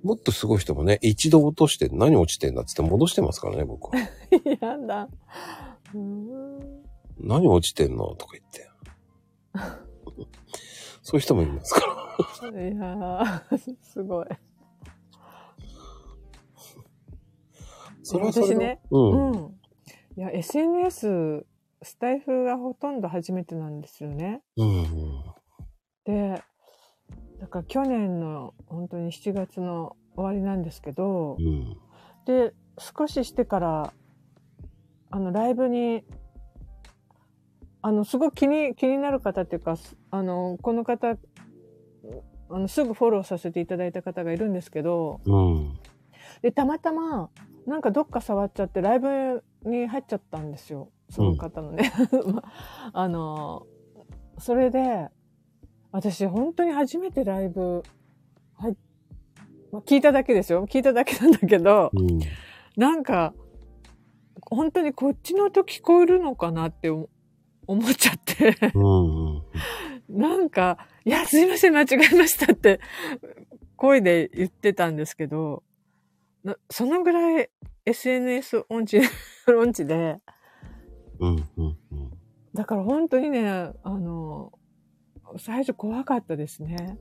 [0.03, 3.99] もっとすごい人もね、一度落として何落ちてんだっつって戻してますからね、僕は。
[4.61, 5.09] やだ。
[5.95, 6.59] うん。
[7.19, 8.69] 何落ちてんのとか言って。
[11.03, 11.81] そういう人もいますか
[12.43, 12.63] ら。
[12.63, 14.27] いやー、すごい。
[18.03, 19.31] それはそれで私ね、うん。
[19.31, 19.61] うん。
[20.17, 21.45] いや、SNS、
[21.83, 24.43] スタイフがほとんど初めてなんですよね。
[24.57, 25.23] うん。
[26.07, 26.43] で、
[27.41, 31.77] だから去年の本当に7月の終わりなんですけどう、ん。
[32.25, 33.93] で、少ししてから、
[35.11, 36.05] あの、ライブに、
[37.83, 41.17] あの、すごく気に、気になる方っていうか、すあの、この方、
[42.49, 45.79] あの、すぐフォローさせていただいた方がいるんですけど、うん。
[46.43, 47.31] で、たまたま、
[47.67, 50.91] なんかどっか触っちゃって、ライブに入っちゃったんですよ。
[51.11, 51.93] その方のね。
[52.33, 52.43] ま
[52.93, 53.67] あの、
[54.39, 55.09] それで、
[55.93, 57.83] 私本当に初めてライブ、
[58.59, 58.77] はい、
[59.73, 60.67] まあ、聞いただけですよ。
[60.67, 62.21] 聞いただけなんだけど、うん。
[62.77, 63.35] なんか、
[64.43, 67.09] 本当にこっちの音聞こえるのかなって思
[67.67, 69.37] 思っちゃって、うん。
[69.37, 69.43] うん。
[70.09, 72.81] なんか、いや、すいません、間違えましたって、
[73.77, 75.63] 声で言ってたんですけど、
[76.45, 77.51] なそのぐらい
[77.85, 79.01] SNS 音痴、
[79.49, 80.19] 音痴で、
[81.19, 81.49] うん。
[81.57, 81.77] うん。
[82.55, 84.53] だから本当にね、あの、
[85.39, 86.99] 最初怖かったですね。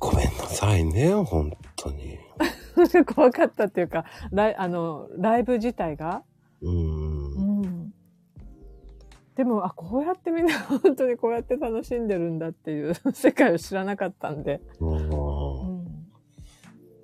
[0.00, 2.18] ごめんなさいね、本当に。
[3.14, 6.24] 怖かったっていうか、ライあの、ライブ自体が？
[6.62, 7.62] うん。
[7.62, 7.94] ん。
[9.36, 14.60] でも、あ、こうやってみんな 本当にこうやって楽しんでるんだっていう世界を知らなかったんで。
[14.80, 16.10] うんうん。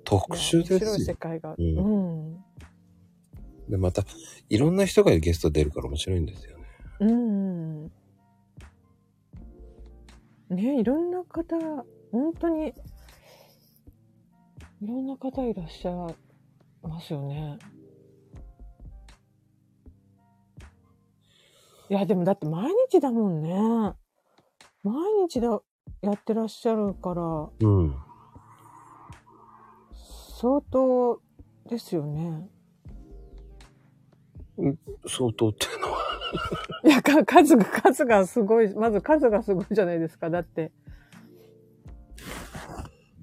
[0.03, 1.05] 特殊でいや面白いすよ。
[1.05, 1.55] 世界が。
[1.57, 2.43] うんうん。
[3.69, 4.03] で、また、
[4.49, 6.63] いろんな人がゲスト出るから面白いんですよね。
[6.99, 7.66] うん。
[10.49, 11.57] ねいろんな方、
[12.11, 12.73] 本当に、
[14.81, 17.57] いろんな方いらっしゃいますよね。
[21.89, 23.53] いや、でもだって毎日だもんね。
[24.83, 24.93] 毎
[25.27, 25.61] 日だ、
[26.01, 27.95] やってらっしゃるから、うん。
[30.39, 31.21] 相当
[31.69, 32.49] ですよね。
[35.07, 36.06] 相当っていうのは。
[36.85, 40.29] いや、か数が、数がすごい、まず数がすごいじゃないですか。
[40.29, 40.71] だって。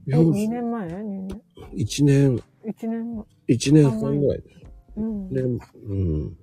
[0.09, 1.29] え、2年前 ?2 年
[1.73, 3.25] ？1年、?1 年前。
[3.49, 4.61] 1年半ぐらいです。
[4.97, 5.29] うん。
[5.31, 5.43] ね、
[5.87, 6.37] うん。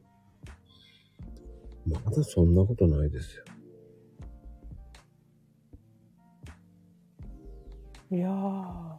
[1.86, 3.44] まだそんなことないですよ。
[8.12, 8.96] いやー。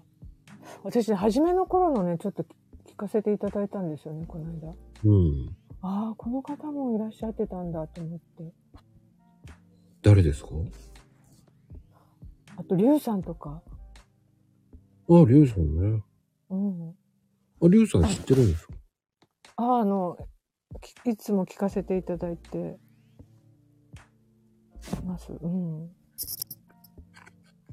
[0.85, 2.45] 私ね、初めの頃のね、ちょっと
[2.87, 4.75] 聞かせていただいたんですよね、この間。
[5.05, 5.57] うん。
[5.83, 8.53] ああ、この方もいらっしゃってたんだと思って。
[10.03, 10.51] 誰ですか？
[12.57, 13.63] あと、リュウさんとか。
[13.67, 13.67] あ、
[15.09, 16.03] リュウさんね。
[16.51, 16.91] うん。
[16.91, 16.95] あ、
[17.63, 18.75] リュウさん知ってるんですか？
[19.57, 20.17] ああ、あの、
[20.81, 22.79] きいつも聞かせていただいて
[25.05, 25.33] ます。
[25.33, 25.91] うん。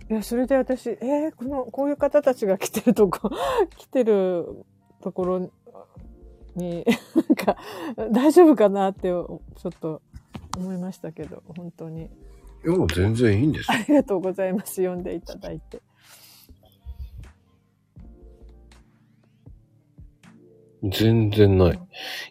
[0.09, 3.29] いや、それで私、えー、この、こういう方たちが来てるとこ、
[3.77, 4.65] 来てる
[5.01, 5.51] ところ
[6.59, 7.57] に、なんか、
[8.11, 10.01] 大丈夫かなって、ちょっと
[10.57, 12.03] 思いましたけど、本当に。
[12.03, 12.07] い
[12.65, 13.77] や、もう全然いいんですよ。
[13.77, 14.75] ありがとうございます。
[14.75, 15.81] 読んでいただいて。
[20.83, 21.79] 全然ない。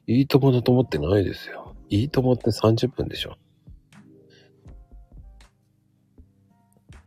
[0.06, 1.74] いいともだと思ってないですよ。
[1.90, 3.36] いいともって30分でしょ。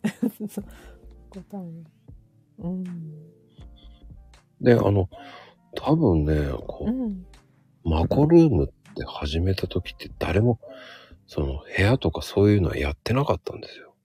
[2.59, 2.83] うん。
[4.61, 5.09] で、あの、
[5.75, 7.25] 多分ね、こう、うん。
[7.83, 10.59] マコルームって始めた時って誰も、
[11.27, 13.95] その部屋とかそういうのはやってなかったんですよ。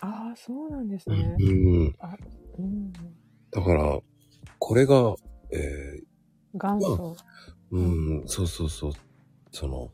[0.00, 1.36] ああ、そうなんですね。
[1.38, 1.52] う
[1.84, 1.94] ん。
[1.98, 2.16] あ、
[2.58, 2.92] うん。
[3.50, 3.98] だから、
[4.58, 5.14] これが、
[5.52, 6.00] え
[6.54, 7.16] 元祖。
[7.72, 8.92] ー、うん、そうそうそう、
[9.50, 9.90] その、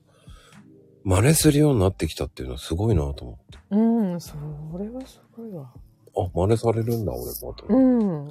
[1.05, 3.59] 真似するようになってきたっていうのはすごいなと思って。
[3.71, 4.35] うん、そ
[4.79, 5.73] れはすごいわ。
[6.17, 7.55] あ、真似されるんだ、俺も。
[7.55, 8.29] とうん。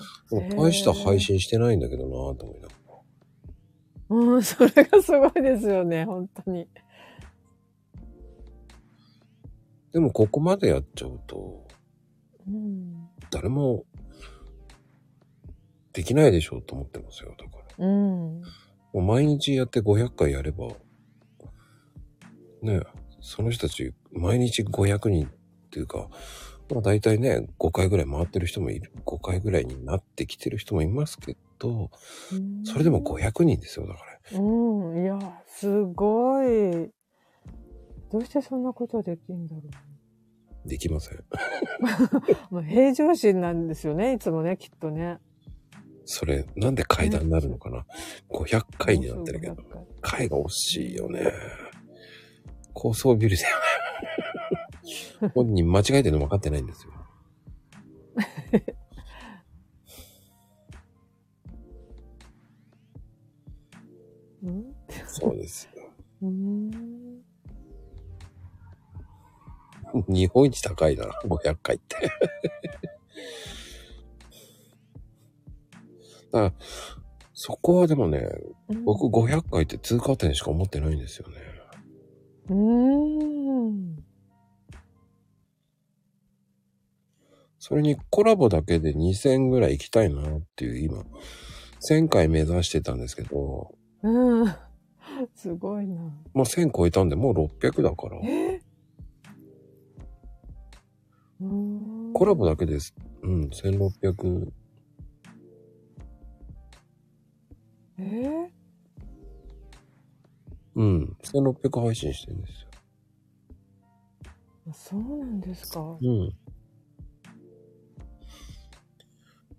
[0.57, 2.75] 大した配信してないんだけどなと思いながら。
[4.09, 6.67] うん、それがすごいですよね、本当に。
[9.93, 11.65] でもここまでやっちゃうと、
[12.47, 13.07] うん。
[13.31, 13.85] 誰も
[15.93, 17.33] できないでしょうと思ってますよ。
[17.37, 17.85] だから。
[17.85, 18.41] うん。
[18.41, 18.41] も
[18.93, 20.67] う毎日やって500回やれば、
[22.61, 22.81] ねえ、
[23.21, 25.29] その人たち毎日500人っ
[25.69, 26.09] ていうか、
[26.69, 31.91] まあ大体ね、5回ぐらい回ってる人もいる、5回ぐらいになってきてる人もいますけど、
[32.63, 33.99] それでも500人ですよ、だか
[34.31, 34.39] ら。
[34.39, 36.89] うん、いや、すごい。
[38.11, 39.61] どうしてそんなことできるんだろ
[40.65, 41.17] できません。
[41.17, 41.23] う。
[42.49, 45.19] もう平常心なんですよね、いつもね、きっとね。
[46.05, 47.85] それ、なんで階段になるのかな
[48.29, 50.19] ?500 回になってるけどもうすぐ500回。
[50.19, 51.31] 階が惜しいよね。
[52.73, 53.63] 高層ビルだよね。
[55.33, 56.93] 本人間違えてるの分かってないんですよ。
[64.43, 64.75] うん？
[65.07, 65.83] そうですよ。
[66.21, 66.71] うん。
[70.07, 71.95] 日本一高いな、500回って。
[72.01, 72.09] だ
[76.31, 76.53] から、
[77.33, 78.27] そこはでもね、
[78.83, 81.35] 僕500回って通過点しか思ってないんですよね。
[82.49, 82.53] う
[83.71, 83.94] ん。
[87.67, 91.03] それにコラボだけで2000ぐらい行きたいなっていう今、
[91.89, 93.73] 1000回目指してたんですけど、
[94.03, 94.55] うん。
[95.33, 95.99] すごいな。
[96.35, 98.61] もう1000超えたんでもう600だから、え？
[101.41, 102.93] うんコラボだけです。
[103.23, 104.51] うん、1600、
[107.97, 108.01] え？
[108.05, 108.49] ー
[110.75, 112.69] うん、1600配信してるんですよ。
[114.71, 115.81] そうなんですか。
[115.99, 116.31] うん。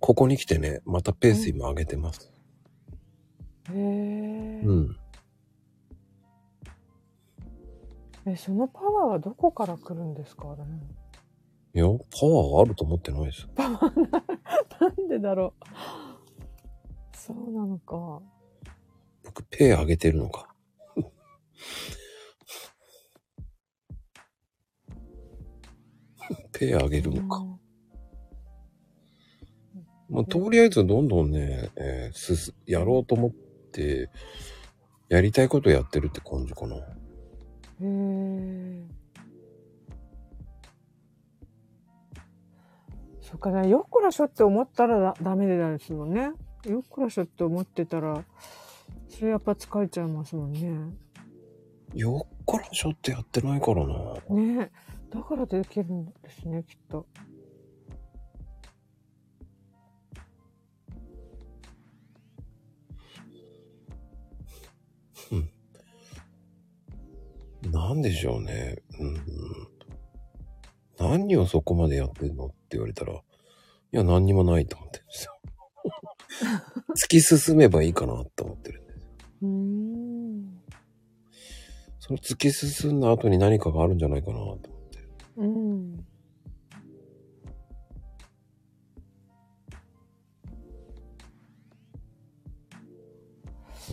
[0.01, 2.31] ここに来てね、またペース今上げてます。
[3.71, 4.97] へえ、うん。
[8.27, 10.55] え、そのパワーはどこから来るんですか？
[10.57, 10.65] ね。
[11.75, 13.49] いや、パワーがあると思ってないです。
[13.57, 15.65] なんでだろう。
[17.17, 18.21] そうなのか。
[19.25, 20.55] 僕、ペイ上げてるのか。
[26.53, 27.45] ペイ上げるのか。
[30.09, 33.31] まあ、とりあえずどんどんね、えーすす、やろうと思っ
[33.73, 34.11] て、
[35.09, 36.77] やりたいことやってるって感じかな。
[36.77, 36.81] へ
[37.83, 38.85] え。
[43.21, 46.31] そっかね、よっこらしょって思ったらだダメですもんね。
[46.65, 48.25] よっこらしょって思ってたら、
[49.09, 50.95] それやっぱ疲れちゃいますもんね。
[51.95, 54.15] よっからしょってやってないからな。
[54.31, 54.71] ね
[55.11, 57.07] だからできるんですね、きっと。
[67.87, 68.79] なんでしょうね。
[68.99, 69.17] うん。
[70.99, 73.17] 何をそこまでやってんのって言われたら、い
[73.93, 75.33] や、何にもないと思ってるんですよ。
[77.05, 78.99] 突き進めばいいかなって思ってるんです。
[79.43, 80.63] うーん。
[82.01, 84.99] その突き進んだ後に何かがあるんじゃないかなと思って。
[85.37, 86.07] うん。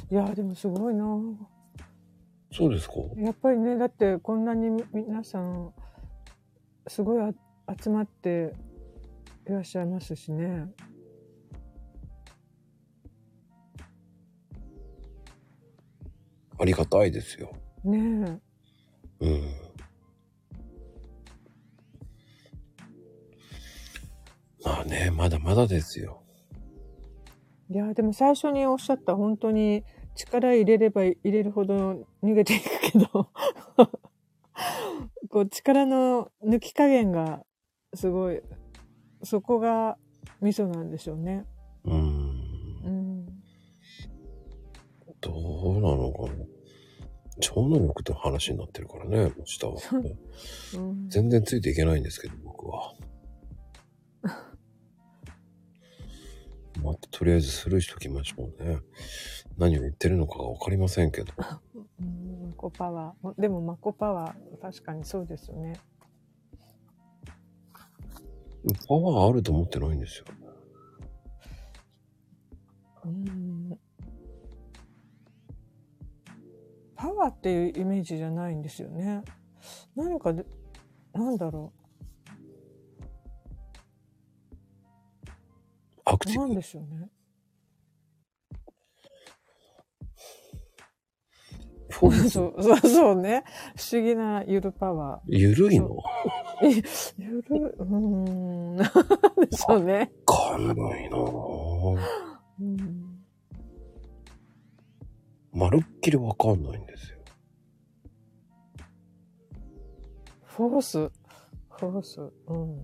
[0.09, 1.05] いや、でもすごいな。
[2.55, 2.93] そうですか？
[3.17, 5.73] やっぱりね、だってこんなにみ皆さん、
[6.87, 7.33] すごいあ
[7.81, 8.53] 集まって
[9.47, 10.67] いらっしゃいますしね。
[16.59, 17.51] ありがたいですよ。
[17.83, 18.39] ね
[19.19, 19.41] うん。
[24.63, 26.21] まあね、まだまだですよ。
[27.69, 27.73] え。
[27.73, 29.83] いや、でも最初におっしゃった本当に
[30.15, 33.07] 力入れれば入れるほど逃げていくけど、
[35.29, 37.43] こう力の抜き加減が
[37.93, 38.41] すごい、
[39.23, 39.97] そこが
[40.41, 41.45] 味噌なんでしょうね。
[41.85, 42.33] うん
[42.89, 43.25] ん。
[45.21, 46.45] どうなのかな。
[47.39, 50.15] 超能力って話になってるからね、下は、ね。
[50.75, 52.93] うん、全然ついていけないんですけど、僕は。
[56.83, 58.79] まあ、とりあえずスルーしときましょうね。
[59.57, 61.31] 何を言ってるのかがわかりませんけど。
[62.01, 63.41] うん、マコパワー。
[63.41, 65.79] でもマコパワー、確かにそうですよね。
[68.87, 70.25] パワーあると思ってないんですよ。
[73.05, 73.77] うん。
[76.95, 79.21] パワーっていうイメージじゃないんですよね。
[79.95, 80.45] 何かで、
[81.13, 81.83] なんだろう。
[86.05, 86.55] なんアクティブ。
[86.55, 87.09] でしょうね。
[91.99, 93.43] そう、そう、そうね。
[93.75, 95.97] 不思議なゆるパワゆるいの？
[96.61, 97.13] ー。
[97.19, 98.83] ゆる、うーんで
[99.55, 100.11] しょうね。
[100.27, 101.99] わかんないなぁ。
[102.61, 103.19] うん。
[105.53, 107.19] まるっきりわかんないんですよ。
[110.45, 110.97] フォース？
[110.99, 112.21] フォース？
[112.47, 112.77] うん。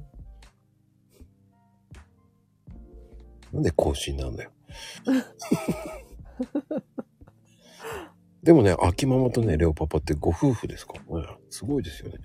[3.54, 4.52] なんで更新なんだよ。
[8.44, 11.28] でもね、秋ママとね、レオパパってご夫婦ですからね。
[11.50, 12.20] すごいですよね。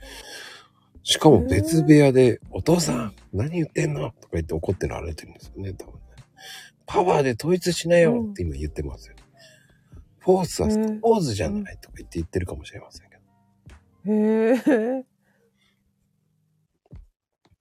[1.02, 4.10] しかも別部屋で、お父さん、何言ってんの？
[4.20, 6.00] とか言って怒ってられてるんですよね、多分ね。
[6.86, 9.16] パワーで統一しなよって今言ってますよ。
[10.20, 14.12] フォースはスポーツじゃないとか言って言ってるかもしれませんけど。
[14.12, 14.54] へ
[15.00, 15.04] え。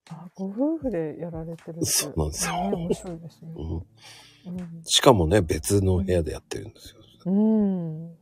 [0.10, 1.86] あ、ご夫婦でやられてるって。
[1.86, 3.52] そうなんですよね面白いですね。
[4.46, 7.02] うん、しかもね、別の部屋でやってるんですよ。
[7.26, 8.16] うん。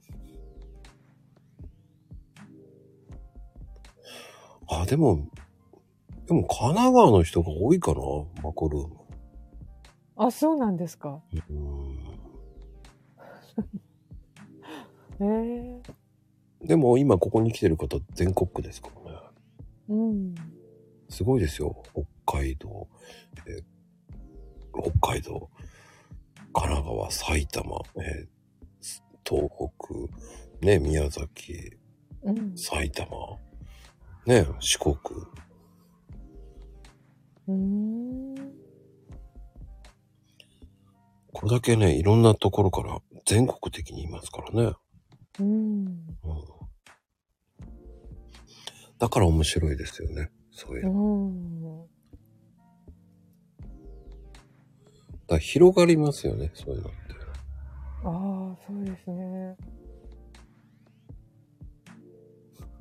[4.71, 5.27] あ、でも、
[6.27, 7.99] でも神奈川の人が多いかな、
[8.41, 8.95] マコルーム。
[10.15, 11.21] あ、そうなんですか。
[11.49, 11.97] うん
[15.21, 15.81] へえ。
[16.67, 19.17] でも今ここに来てる方全国区ですからね。
[19.89, 20.35] うん。
[21.09, 21.83] すごいですよ。
[22.25, 22.87] 北海道、
[23.47, 23.63] えー
[24.73, 25.49] 北海道、
[26.53, 28.27] 神奈川、埼玉、えー
[29.29, 29.49] 東
[30.59, 31.73] 北、ね、宮崎、
[32.23, 32.57] うん。
[32.57, 33.37] 埼玉、
[34.25, 34.95] ね、四国。
[37.47, 38.35] うん。
[41.33, 44.73] これだけね、いろんなところから全国的にいますからね。
[45.39, 45.85] うん。
[45.87, 46.05] うん、
[48.99, 50.29] だから面白いですよね。
[50.51, 51.27] そういううの。
[51.29, 51.87] ん。
[55.27, 56.97] だ広がりますよね、そういうのって。
[58.03, 59.55] ああ、そうですね。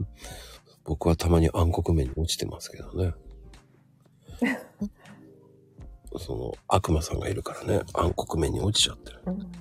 [0.91, 3.15] 僕はたまに暗黒面に落ちてますけどね。
[6.19, 9.21] その悪魔さんがいるからね、暗黒面に落ちちゃってる。
[9.27, 9.53] うん。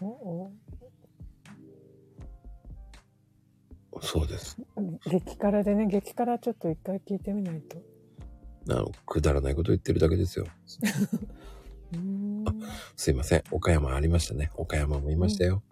[0.00, 0.06] お
[3.92, 4.60] おそうです。
[5.06, 7.80] 激辛でね、激辛ちょっと一回聞いてみないと。
[8.68, 10.48] あの、くだらないこと言ってるだけですよ。
[12.96, 13.42] すいません。
[13.50, 14.50] 岡山ありましたね。
[14.54, 15.62] 岡山もいましたよ。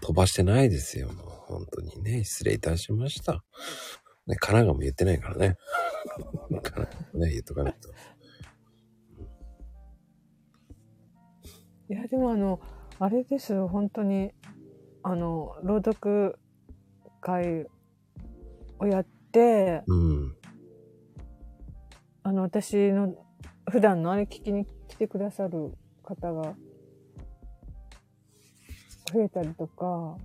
[0.00, 1.08] 飛ばしてないですよ。
[1.08, 2.24] もう本当にね。
[2.24, 3.44] 失礼いたしました。
[4.26, 5.56] ね、神奈川も言ってないからね。
[6.50, 6.86] 神奈川
[7.26, 7.88] ね、言っとかないと。
[11.90, 12.60] いや、でもあの、
[12.98, 14.32] あれですよ、本当に、
[15.02, 16.38] あの、朗読
[17.20, 17.66] 会
[18.78, 20.36] をやって、うん。
[22.22, 23.14] あの、私の
[23.70, 24.66] 普段のあれ聞きに
[24.98, 25.72] 来てくださる
[26.02, 26.56] 方が
[29.12, 30.16] 増えたりとか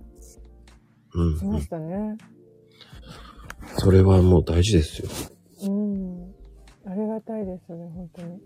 [1.14, 2.16] うん、しましたね。
[3.78, 5.08] それはもう大事ですよ。
[5.62, 6.34] うん。
[6.84, 8.40] ありがたいですね、本当に。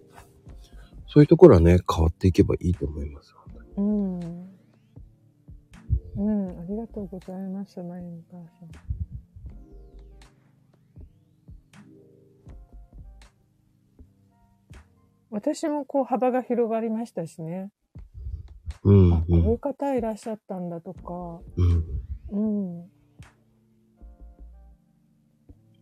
[1.06, 3.34] そういうところはね、変わっていけばいいと思います。
[3.76, 4.20] うん。
[4.20, 4.24] う
[6.30, 8.97] ん、ありがとうございます、マリンお母さん。
[15.30, 17.70] 私もこう幅が広がりましたしね。
[18.84, 19.32] うん、あ、こう。
[19.34, 21.40] ういうん方いらっしゃったんだとか。
[21.56, 22.80] うん。
[22.80, 22.90] うん。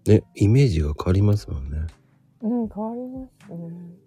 [0.07, 1.79] ね、イメージが変わりますもんね。
[2.43, 4.07] うん、変わりますね。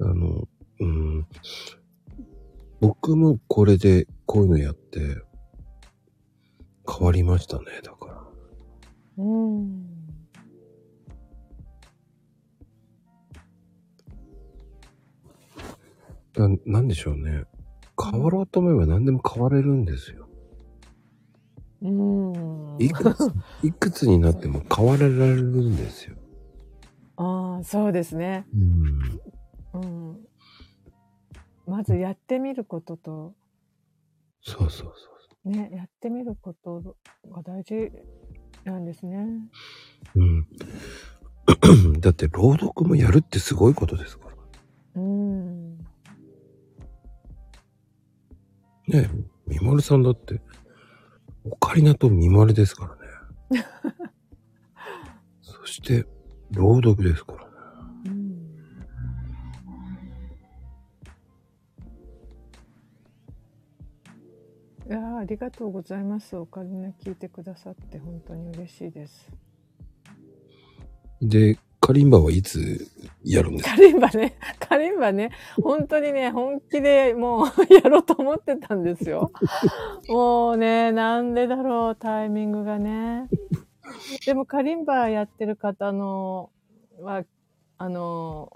[0.00, 0.48] あの、
[0.80, 1.26] うん。
[2.80, 4.98] 僕もこれでこういうのやって
[6.88, 7.99] 変わりましたね、だから。
[9.20, 9.86] うん。
[16.34, 17.44] ななんでしょうね。
[18.02, 20.26] 変わろうと思えば何でも変われるんですよ。
[21.82, 22.76] うん。
[22.78, 23.32] いくつ、
[23.62, 26.16] いくつになっても変わられるんですよ。
[27.16, 28.46] ああ、そうですね。
[29.74, 29.80] うん。
[29.82, 30.26] うん。
[31.66, 33.34] まずやってみることと、
[34.40, 35.10] そうそうそ
[35.44, 36.96] うね、やってみること
[37.30, 37.90] が大事
[38.64, 39.26] なんですね。
[40.14, 40.46] うん。
[42.00, 44.36] だって朗読もやるってすごいことですから。
[44.96, 45.78] うん。
[48.88, 49.10] ねえ、
[49.46, 50.40] みまるさんだって、
[51.44, 52.96] オカリナとみまるですか
[53.50, 53.64] らね。
[55.42, 56.06] そして、
[56.52, 57.49] 朗読ですから
[65.20, 66.36] ありがとうございます。
[66.36, 69.30] お金ね聞いてくださって本当に嬉しいです。
[71.20, 72.86] で、カリンバはいつ
[73.22, 73.76] やるんですか？
[73.76, 75.30] カリンバね、 カリンバね、
[75.62, 79.30] 本当にね、本気でもうやろうと思ってたんですよ。
[80.08, 83.28] もうね、なんでだろう、タイミングがね。
[84.24, 86.50] でもカリンバやってる方の、
[87.00, 87.24] は、
[87.76, 88.50] あの、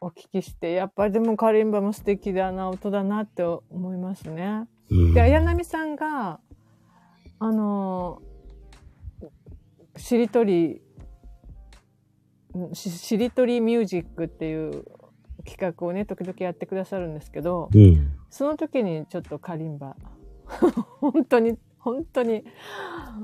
[0.00, 4.66] お聞きして、やっぱりでもカリンバも素敵だな、音だなって思いますね。
[4.90, 6.40] うんで、綾波さんが、
[7.38, 8.22] あの、
[9.96, 10.80] しりとり、
[12.56, 14.84] んししりとりミュージックっていう
[15.44, 18.12] 企画をね、時々やってくださるんですけど、うん。
[18.30, 19.96] その時にちょっとカリンバ、
[21.00, 22.44] 本当に、本当に、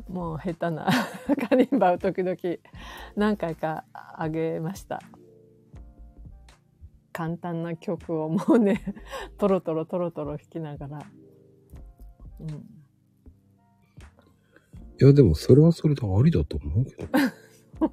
[0.08, 0.88] もう下手な
[1.48, 2.36] カリンバを時々
[3.16, 5.00] 何回かあげました。
[7.12, 8.82] 簡単な曲をもうね、
[9.38, 11.06] トロトロトロトロ弾きながら。
[12.40, 12.84] うん
[15.00, 17.08] いや、でもそれはそれでありだと思うけど。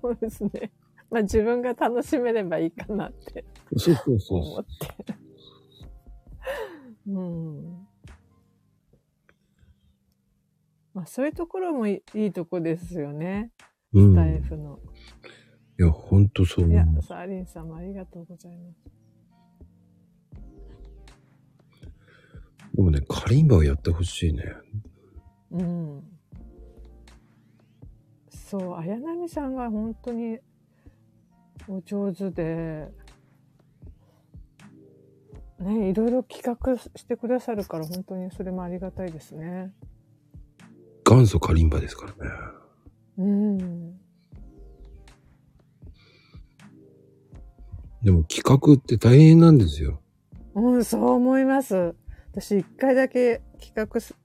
[0.03, 0.71] そうですね。
[1.09, 3.43] まあ自分が楽しめればいいかなって
[3.75, 5.15] そうそうそう思って。
[7.07, 7.87] うん。
[10.93, 13.51] まあそういうところもいいいいとこですよね。
[13.93, 14.13] うん。
[14.13, 14.79] スタイいフの。
[15.77, 19.00] や、ほんとそういやサーリンさんもありがとうございます。
[22.73, 24.43] でもね、カリンバをやってほしいね。
[25.51, 26.03] うん。
[28.29, 30.39] そう、綾波さんが本当に
[31.67, 32.87] お上手で、
[35.59, 39.73] ね、いろいろ企画してくださるから本当にそれもありがたいですね。
[41.05, 42.31] 元祖カリンバですからね。
[43.17, 43.99] うん。
[48.03, 50.01] でも企画って大変なんですよ。
[50.55, 51.95] うん、そう思います。
[52.31, 54.15] 私一回だけ企画す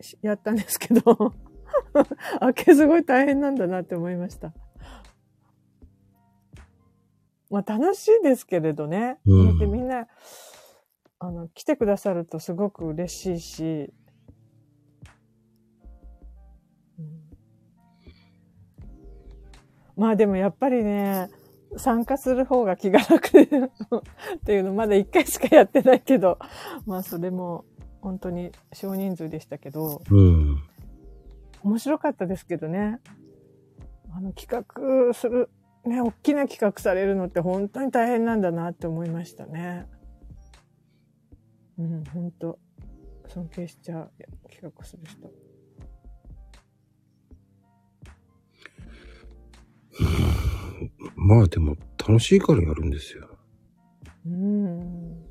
[0.00, 1.34] しやったんですけど、
[2.40, 4.54] あけすごい大変なんだなって思いました。
[7.50, 9.18] まあ楽しいですけれどね。
[9.26, 10.08] うんでみんな、
[11.18, 13.92] あの、来てくださるとすごく嬉しいし、
[16.98, 17.28] うん
[19.96, 21.28] まあでもやっぱりね、
[21.76, 23.46] 参加する方が気が楽でっ
[24.44, 26.38] ていうのまだ一回しかやってないけど、
[26.86, 27.64] まあそれも
[28.00, 30.62] 本当に少人数でしたけど、うん。
[31.62, 33.00] 面白かったですけどね。
[34.10, 35.50] あの、企画する、
[35.84, 39.86] ね、大きな企画されるのって本当に大変なんだなって思いましたね。
[41.78, 42.58] うん、本当
[43.28, 44.10] 尊敬しちゃう、
[44.50, 45.30] 企画する人。
[51.16, 53.28] まあでも楽しいからやるんですよ。
[54.26, 55.22] うん。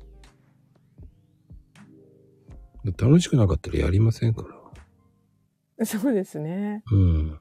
[2.96, 4.42] 楽しくなかったらやりませんか
[5.78, 5.86] ら。
[5.86, 6.82] そうですね。
[6.90, 7.40] うん。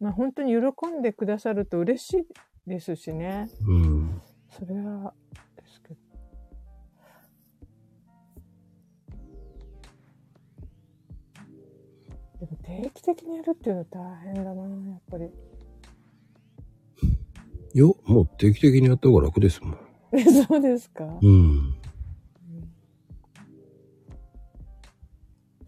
[0.00, 2.26] まあ本当に喜んでくださると嬉しい
[2.66, 3.50] ですしね。
[3.66, 4.22] うん。
[4.50, 5.12] それは、
[5.56, 5.96] ですけど。
[12.40, 15.30] でも定期的にやるっていうの大変だな、やっぱり。
[17.74, 19.78] よ、もう定期的にやった方が楽ですもん。
[20.12, 21.74] え そうですか、うん。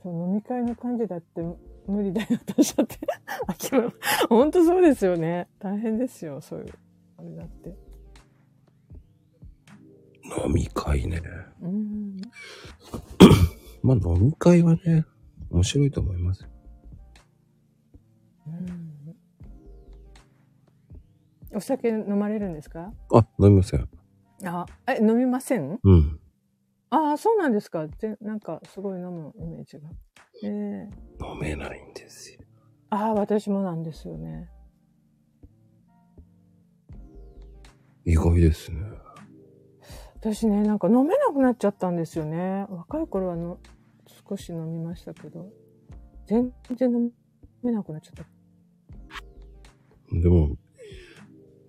[0.02, 1.42] そう飲み会の感じだって
[1.88, 2.98] 無理だよっておっしゃって。
[3.48, 3.92] 秋村
[4.28, 5.48] 本当そうですよね。
[5.58, 6.74] 大変ですよ、そういう。
[7.18, 7.76] あれだって。
[10.46, 11.20] 飲み会ね。
[11.60, 12.16] うん。
[13.82, 15.04] まあ飲み会はね、
[15.50, 16.48] 面白いと思います。
[18.46, 18.85] うん
[21.56, 22.92] お酒飲まれるんですか？
[23.14, 23.88] あ、飲みません。
[24.44, 25.80] あ、え、飲みません？
[25.82, 26.20] うん。
[26.90, 27.88] ああ、そうなんですか。
[27.88, 29.88] ぜなんか、すごい飲むイメージが。
[30.44, 30.90] ええ
[31.24, 32.40] 飲めないんですよ。
[32.90, 34.50] ああ、私もなんですよね。
[38.04, 38.82] 意外ですね。
[40.16, 42.66] 私ね、なんか飲めなくなっちゃったんですよね。
[42.68, 43.58] 若い頃はの
[44.28, 45.50] 少し飲みましたけど、
[46.26, 47.10] 全然飲
[47.62, 48.24] めなくなっちゃった。
[50.20, 50.56] でも、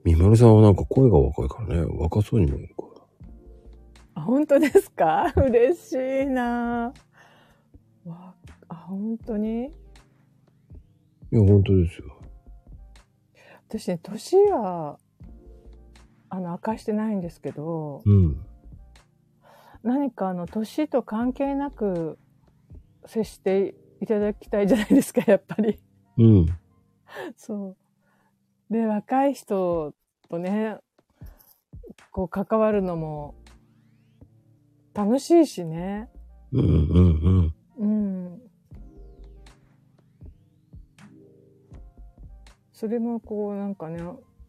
[0.07, 3.01] みまるさんはなんか声が若いからね、若そうに見えるから。
[4.15, 5.33] あ、本当ですか？
[5.35, 5.91] 嬉し
[6.23, 6.93] いな
[8.05, 8.33] わ
[8.69, 9.65] あ、本当に？
[9.65, 9.69] い
[11.31, 12.17] や、本当ですよ。
[13.67, 14.97] 私ね、年は、
[16.29, 18.45] あの、明かしてないんですけど、うん。
[19.83, 22.17] 何かあの、年と関係なく
[23.05, 25.81] 接していただきたいじゃないですか、やっぱり。
[26.17, 26.45] うん。
[27.35, 27.77] そう。
[28.69, 29.93] で、若い人
[30.29, 30.77] とね、
[32.11, 33.35] こう関わるのも
[34.93, 36.09] 楽しいしね。
[36.51, 37.85] うんうんうん。
[37.85, 38.41] うん。
[42.71, 44.01] それもこうなんかね、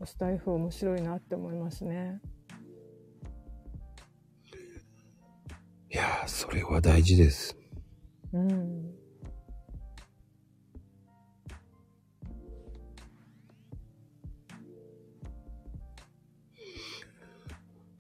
[0.04, 2.20] スタイフ面白いなって思いますね。
[5.90, 7.56] いやー、それは大事です。
[8.32, 9.07] うん。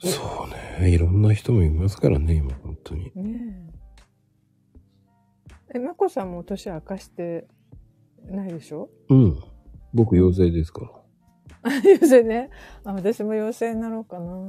[0.00, 0.90] そうね。
[0.90, 3.12] いろんな人もいますからね、今、本当に。
[3.14, 3.70] ね
[5.74, 5.76] え。
[5.76, 7.46] え、まこさんも年明かして
[8.24, 8.90] ないでしょ？
[9.08, 9.42] うん。
[9.92, 10.90] 僕、妖精ですから。
[11.62, 12.50] あ、妖精ね。
[12.84, 14.46] あ、私も妖精になろうかな。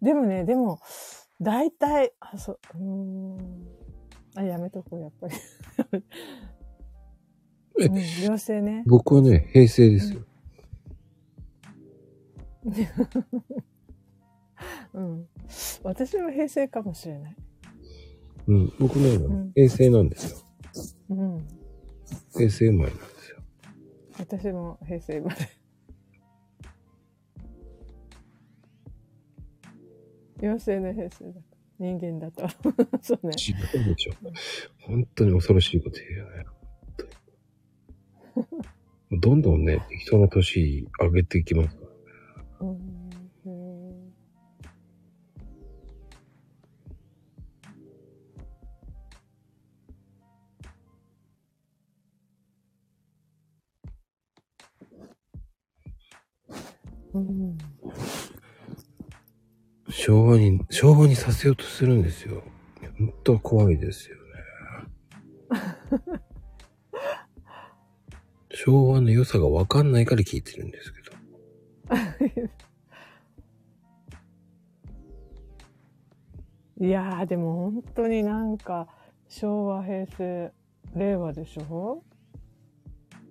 [0.00, 0.80] でもね、でも、
[1.40, 3.68] 大体、あ、そう、うーん。
[4.36, 5.34] あ、やめとこう、やっぱり。
[7.78, 8.82] えうん、妖精ね。
[8.86, 10.24] 僕はね、平成ですよ。
[14.92, 15.28] うん。
[15.82, 17.36] 私も平成かもしれない。
[18.48, 18.72] うん。
[18.78, 20.38] 僕ね、ん平成なんですよ。
[21.10, 21.46] うん。
[22.32, 23.38] 平成生まれなんですよ。
[24.18, 25.48] 私も平成生まれ。
[30.42, 31.42] 妖精の平成だと。
[31.78, 32.46] 人間だと。
[33.00, 33.32] そうね。
[33.32, 34.12] 違うでしょ。
[34.80, 36.44] 本当に恐ろしいこと言うよね。
[39.12, 41.90] どんどんね、人の年上げていきますから。
[42.60, 42.78] うん
[57.14, 57.58] うんうん
[59.90, 62.42] 昭和に、昭和にさせようとするんですよ。
[62.98, 64.22] 本当は怖いですよね。
[68.64, 71.10] 昭和の良さがわかんないから聞いてるんですけど。
[76.86, 78.86] いやーでも本当になんか
[79.28, 80.52] 昭和平成
[80.94, 82.02] 令和でしょ？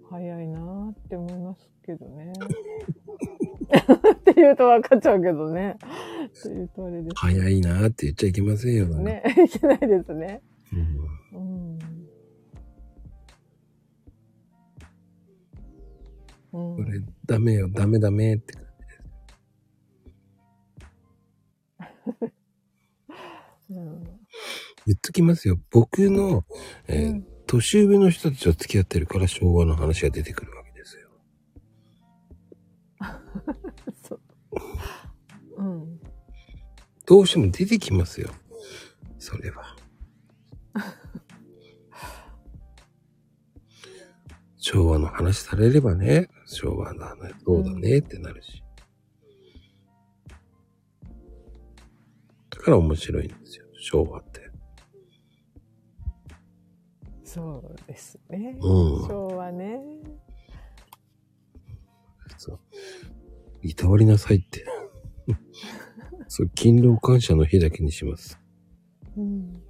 [0.09, 2.33] 早いなーって思いますけどね。
[4.13, 5.77] って言うと分かっちゃうけどね。
[5.77, 9.23] って言うとあれです早いなーって言っちゃいけませんよね。
[9.45, 10.41] いけないですね。
[11.33, 11.98] うんうん。
[16.53, 18.69] うんこれ、ダメよ、ダメダメって感じ。
[23.75, 24.19] うん
[24.85, 25.59] 言っときますよ。
[25.69, 26.43] 僕の、
[26.87, 31.09] えーうん年上の人たちと付き合ってるから昭和の話が出てくるわけですよ。
[34.07, 34.21] そう。
[35.57, 35.99] うん。
[37.07, 38.29] どうしても出てきますよ。
[39.17, 39.75] それは。
[44.57, 48.63] 昭和の話されればね、昭和だね、そうだねってなるし。
[52.49, 54.49] だから面白いんですよ、昭和って。
[57.23, 58.57] そうですね。
[58.59, 59.79] うん昭和ね。
[62.37, 62.59] そう。
[63.61, 64.65] いたわりなさいって。
[66.27, 68.39] そう、勤労感謝の日だけにします。
[69.15, 69.61] うん。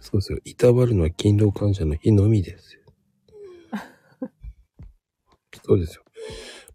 [0.00, 0.38] そうですよ。
[0.44, 2.75] いたわるのは勤労感謝の日のみですよ。
[5.66, 6.04] そうですよ。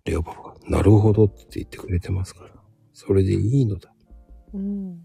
[0.04, 2.50] レオパパが、なるほどって言ってくれてますから。
[2.92, 3.94] それでいいのだ。
[4.54, 5.00] うん。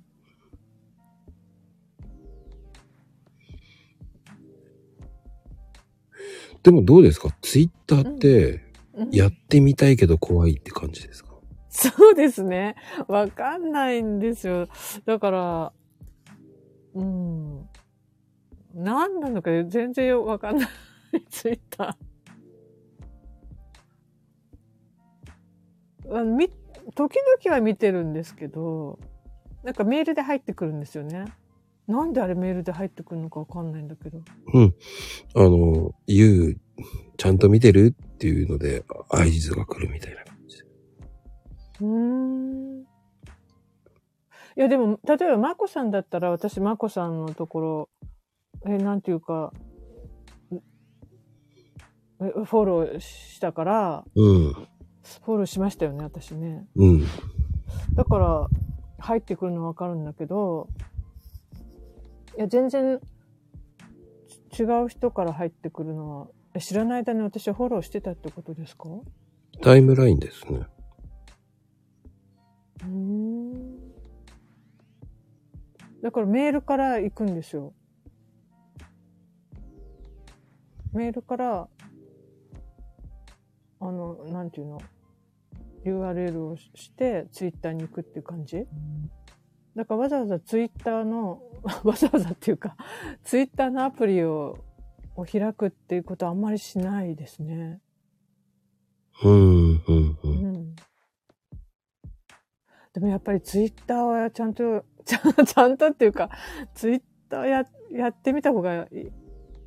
[6.64, 7.30] でもどうですか？
[7.42, 11.30] ツイッターって、うんやってみたいけど怖いって感じですか？
[11.68, 12.74] そうですね。
[13.06, 14.68] わかんないんですよ。
[15.04, 15.72] だから、
[16.94, 17.68] うん。
[18.74, 20.68] 何なのか全然わかんない。
[21.30, 22.15] ツイッター。
[26.10, 26.48] あのみ、
[26.94, 28.98] 時々は見てるんですけど、
[29.64, 31.24] なんかメールで入ってくるんですよね。
[31.86, 34.20] なんであれメールで入ってくるのかわかんないんだけど。
[34.54, 34.74] うん。
[35.34, 36.60] あの、言う、
[37.16, 40.64] ちゃんと見てるっていうので、合図が来るみたいな感じで。
[41.80, 42.80] うーん。
[42.80, 42.84] い
[44.56, 47.88] や、でも、例えば、まこさんだったら、私、まこさんのところ、
[48.66, 49.52] え、なんていうか、
[52.20, 54.68] えフォローしたから、うん。
[55.24, 56.66] フォローしましたよね、私ね。
[56.76, 57.04] うん。
[57.94, 58.48] だから、
[58.98, 60.68] 入ってくるのわかるんだけど、
[62.36, 63.00] いや、全然、
[64.50, 68.88] ち違う人から入ってくるのは、え知らない間に私はフォローしてたってことですか？
[69.62, 70.66] タイムラインですね。
[72.82, 73.78] うーん
[76.02, 77.74] だからメールから行くんですよ。
[80.92, 81.68] メールから、
[83.80, 84.80] あの、なんていうの、
[85.90, 88.66] URL をしして、ツイッターに行くっていう感じ？
[89.76, 91.42] だからわざわざツイッターの、
[91.84, 92.76] わざわざっていうか、
[93.22, 94.58] ツイッターのアプリを
[95.16, 97.80] を開くっていうことはあんまりしないですね。
[99.24, 100.18] うん、うん、う。
[100.24, 100.76] うんん。
[102.92, 106.30] でもやっぱりツイッターはちゃんと、ちゃんちゃんとっていうか、
[106.74, 109.10] ツイッターややってみた方がいい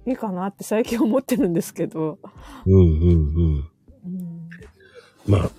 [0.06, 2.20] いいかなって最近思ってるんですけど。
[2.66, 3.72] うん、うん、うん。
[4.06, 4.50] うん、
[5.28, 5.50] まあ、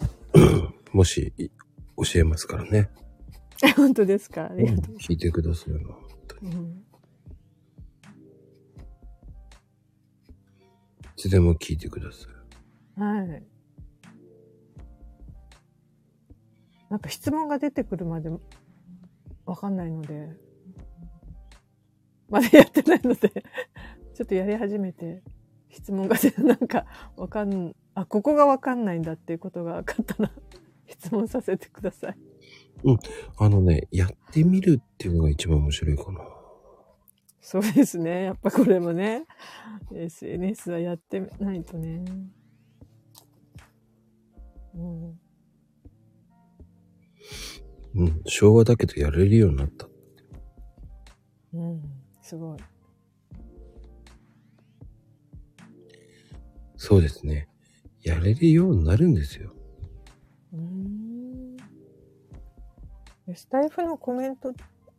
[0.92, 1.48] もし、い
[1.96, 2.90] 教えますからね。
[3.76, 4.50] 本当ですか？
[4.50, 5.80] ありがと聞いてくださいよ。
[5.82, 6.52] 本当に。
[6.52, 6.58] う。
[6.58, 6.84] うん
[11.16, 12.26] いつでも聞いてくださ
[12.96, 13.00] い。
[13.00, 13.42] はい。
[16.88, 18.30] なんか質問が出てくるまで
[19.44, 20.30] わかんないので、
[22.30, 23.28] まだやってないので、
[24.14, 25.22] ちょっとやり始めて、
[25.68, 26.86] 質問が出て、なんか
[27.16, 30.32] わかん、あ、ここがわかんないんだっていうことが分かったら、
[30.86, 32.16] 質問させてください。
[33.36, 36.20] あのね、やってみるっていうのが一番面白いかな。
[37.40, 38.24] そうですね。
[38.24, 39.26] やっぱこれもね、
[39.92, 42.04] SNS はやってないとね。
[44.74, 45.20] うん
[47.94, 49.88] うん、昭和だけどやれるようになった。
[51.52, 51.82] うん、
[52.22, 52.58] すごい。
[56.76, 57.49] そうですね。
[58.02, 59.52] やれるようになるんですよ。
[60.52, 61.56] うーん。
[63.28, 64.52] えスタイフのコメント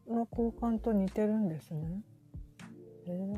[0.08, 2.02] の交換と似てるんですね。
[3.08, 3.38] えー、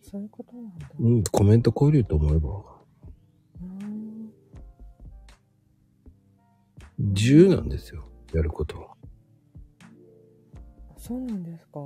[0.00, 0.88] そういうことなんだ。
[0.98, 2.48] うん、コメント交流と思えば、
[3.60, 3.62] う
[6.98, 8.08] 自由なんですよ。
[8.32, 8.96] やることは。
[10.96, 11.80] そうなんですか。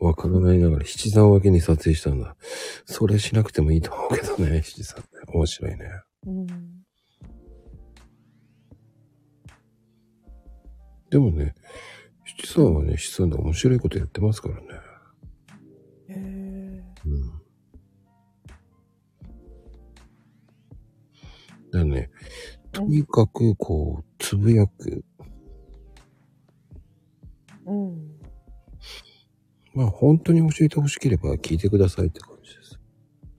[0.00, 2.34] わからないながら七三分けに撮影したんだ。
[2.86, 5.04] それしなくてもいいと思うけどね、七三ね。
[5.28, 5.78] 面白いね。
[6.26, 6.46] うん。
[11.10, 11.54] でもね、
[12.24, 14.62] 七三はね、七三で面白いことやってますからね。
[16.08, 17.40] えうん。
[21.70, 22.10] だね、
[22.72, 25.04] とにかくこう、つぶやく。
[27.66, 27.99] ー、うん。
[29.74, 32.80] まあ本当に教えてほしければ聞いてくださいって感じです。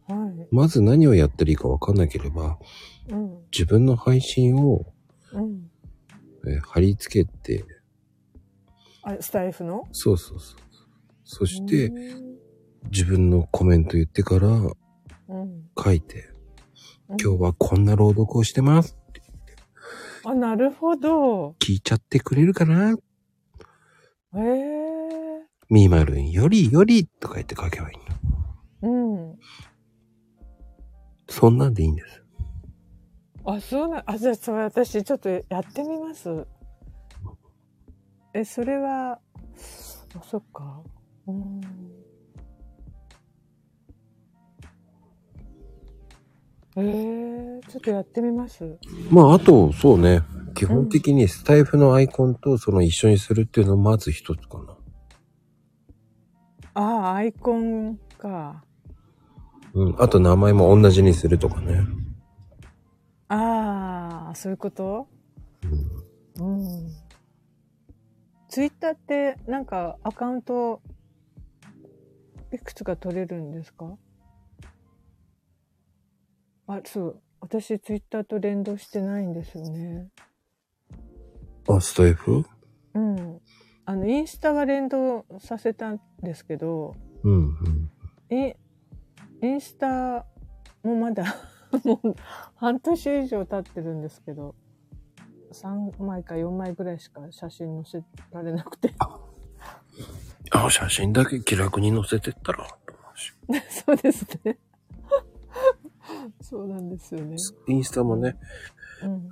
[0.08, 0.48] はい。
[0.52, 2.58] まず何をやってるいいかわかんなければ、
[3.10, 3.38] うん。
[3.52, 4.86] 自分の配信を、
[5.34, 5.70] うん。
[6.48, 7.66] えー貼り付けて、
[9.03, 9.88] あ、スタイフの？
[9.91, 10.60] そうそうそう。
[11.24, 12.32] そして、うん
[12.90, 14.74] 自分のコメント言ってからうん。
[15.78, 16.30] 書いて、
[17.10, 18.98] うん今日はこんな朗読をしてます。
[20.24, 21.56] あ、なるほど。
[21.60, 22.91] 聞いちゃってくれるかな？
[22.94, 24.90] へえ。
[25.72, 28.91] みーまるんよりよりとか言って書けばいいの。
[28.91, 29.39] うん。
[31.30, 32.22] そんなんでいいんです。
[33.45, 36.45] あ、そうな、あ、じゃあ、それ私ちょっとやってみます。
[38.34, 39.19] え、それは、あ、
[40.23, 40.81] そっか。
[41.27, 41.61] うん。
[46.76, 48.77] えー、ちょっとやってみます。
[49.10, 50.22] まあ、あと、そうね。
[50.53, 54.76] 基本的にスタイフのアイコンとその一緒にするっていうのまず一つかな。
[56.73, 58.64] ああ、アイコンか。
[59.73, 59.95] うん。
[60.02, 61.81] あと名前も同じにするとかね。
[63.27, 65.07] ああ、そういうこと？
[66.38, 66.57] うん。
[66.60, 66.89] うん。
[68.49, 70.81] ツイッターってなんかアカウント
[72.53, 73.98] いくつか取れるんですか？
[76.68, 77.22] あ、そう。
[77.39, 80.10] 私ツイッターと連動してないんですよね。
[81.69, 82.45] あ、スタイフ？
[82.93, 83.41] うん。
[83.86, 87.91] あの、インスタは連動させたんですけど、うん、うん。
[88.30, 88.56] イン
[89.44, 90.26] インスタ
[90.84, 91.24] もまだ
[91.84, 92.16] もう
[92.56, 94.56] 半年以上経ってるんですけど、
[95.52, 98.94] 3枚か4枚ぐらいしか写真載せられなくて。
[100.52, 103.34] あ、写真だけ気楽に載せてったら、と思うし
[103.86, 104.58] そうですね。
[106.41, 107.36] そうなんですよね。
[107.68, 108.38] インスタもね、
[109.03, 109.30] うん。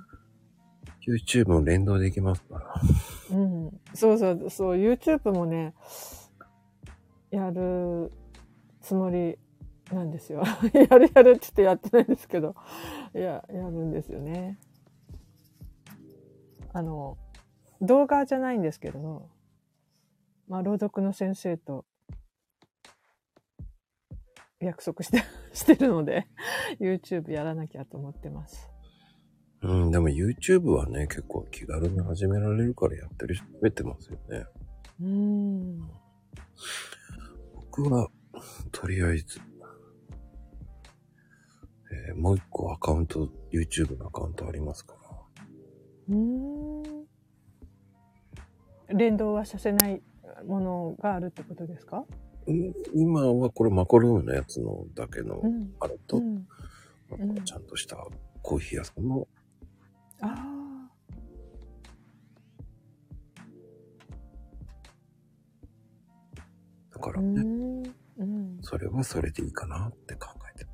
[1.14, 3.36] YouTube も連動できますから。
[3.36, 3.80] うん。
[3.94, 5.74] そうそう、そう、YouTube もね、
[7.30, 8.12] やる
[8.80, 9.38] つもり
[9.92, 10.42] なんですよ。
[10.72, 12.54] やるやるって言ってやってないんですけど、
[13.14, 14.58] いや、やるんですよね。
[16.72, 17.18] あの、
[17.80, 19.28] 動画じゃないんですけど、
[20.48, 21.84] まあ、朗読の先生と
[24.60, 25.22] 約束して、
[25.52, 26.28] してるので、
[26.78, 28.69] YouTube やらなきゃと思ってます。
[29.62, 34.46] うん、でも YouTube はね、結構気軽に始められるからやってる人増えてますよね。
[35.00, 35.90] うーん。
[37.54, 38.08] 僕は、
[38.72, 39.40] とりあえず、
[42.08, 45.00] えーもう一個アカウント、YouTube のアカウントありますから。
[46.08, 47.06] うーん
[48.88, 50.02] 連動はさせない
[50.46, 52.04] ものがあるってことですか？
[52.46, 55.70] うん今はこれマコルームのやつのだけのん。
[55.78, 56.48] あれと、うん、
[57.12, 57.96] あうんとちゃんとした
[58.42, 59.28] コーヒー屋さんの、
[60.22, 60.90] ああ。
[66.90, 67.82] うだからね、ん。
[68.18, 68.58] うん。
[68.62, 70.70] それはそれでいいかなって考えてる。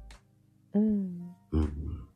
[0.75, 1.35] うん。
[1.53, 2.09] うんうん。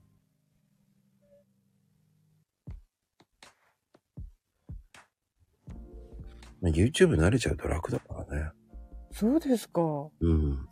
[6.61, 8.51] まあ YouTube 慣れちゃうと楽だからね。
[9.13, 9.81] そうですか。
[9.83, 10.69] ううん。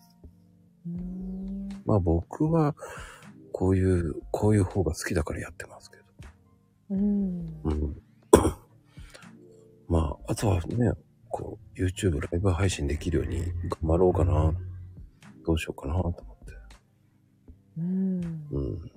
[0.86, 1.68] ーん。
[1.86, 2.74] まあ僕は、
[3.52, 5.97] こういう、こういう方が好きだからやってますけど。
[6.90, 7.60] うん。
[7.64, 8.02] うん。
[9.88, 10.92] まあ、あとはね、
[11.28, 14.52] こう、YouTube ライブ配信できるように頑張ろうかな。
[15.44, 16.24] どうしようかなと思って。
[17.78, 18.46] うん。
[18.50, 18.90] うん。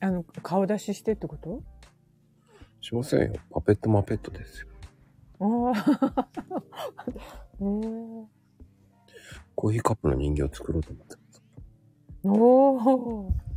[0.00, 1.62] あの、顔出ししてってこと？
[2.80, 3.40] しませんよ。
[3.50, 4.68] パペットマペットですよ。
[5.40, 6.28] ああ。
[7.60, 8.26] えー、
[9.54, 11.42] コーヒーカップの人形を作ろうと思ってます。
[12.24, 13.49] おお。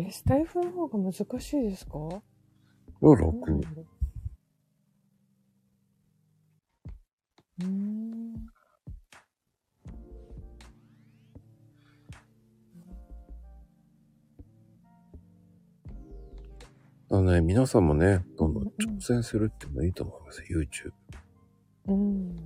[0.00, 1.98] え、スタイフの方が難しいですか？
[1.98, 2.22] は
[3.00, 3.66] 楽に。
[7.60, 8.34] うーん。
[17.10, 20.60] あのね、皆さんもね、どんどん挑戦するっていうのいいと思いますよ。
[20.60, 20.92] YouTube。
[21.88, 22.36] うん。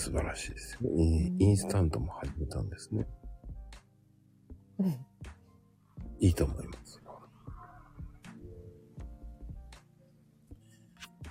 [0.00, 0.90] 素晴らしいですよ。
[0.96, 3.06] インインスタントも始めたんですね。
[4.78, 4.86] うん。
[6.20, 7.02] いいと思います。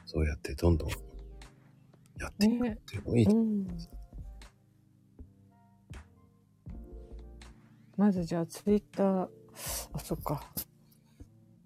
[0.05, 0.89] そうやってどんどん
[2.19, 3.67] やっていくねっていうのもいいとうん。
[7.97, 9.29] まずじゃあツイッター、
[9.93, 10.43] あ、そっか。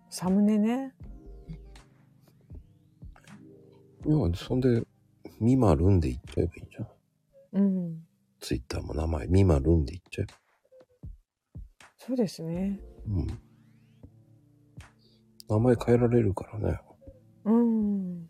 [0.10, 0.94] サムネね。
[4.06, 4.84] いや、そんで、
[5.44, 6.88] ミマルンで言っちゃえばいいじゃん。
[7.54, 8.04] うん。
[8.40, 10.34] ツイッターも名前、ミマルンで言っちゃえば。
[11.98, 12.80] そうですね。
[13.08, 13.28] うん。
[15.50, 16.80] 名前変えられるからね。
[17.46, 18.30] うん。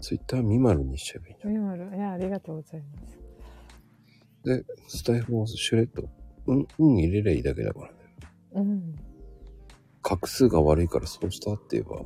[0.00, 1.96] ツイッター未丸にしちゃえばいいんじゃみまる。
[1.96, 3.18] いや、ありがとうございます。
[3.18, 4.58] ん。
[4.58, 6.08] で、スタイフもシュレッド、
[6.46, 7.98] うん、うん入れりゃいいだけだからね。
[8.52, 8.94] うん。
[10.02, 12.04] 画数が悪いからそうしたって言えば、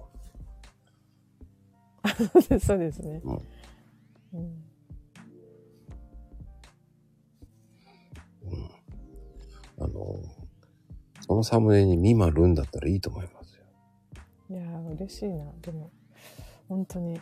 [2.61, 3.21] そうですね。
[3.25, 3.39] うん
[4.33, 4.65] うん。
[8.45, 8.71] うん。
[9.81, 10.23] あの、
[11.21, 13.65] そのサムネに未丸んだったらいいと思いますよ。
[14.51, 15.51] いやー、嬉しいな。
[15.63, 15.91] でも、
[16.69, 17.21] 本当に。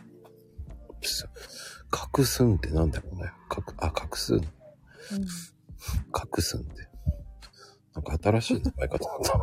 [1.89, 3.31] 画数ってなんだろうね。
[3.49, 4.35] 画、あ、画数。
[4.35, 4.41] うん。
[6.11, 6.89] 画数って。
[7.93, 9.39] なんか新しい使い方なんだ。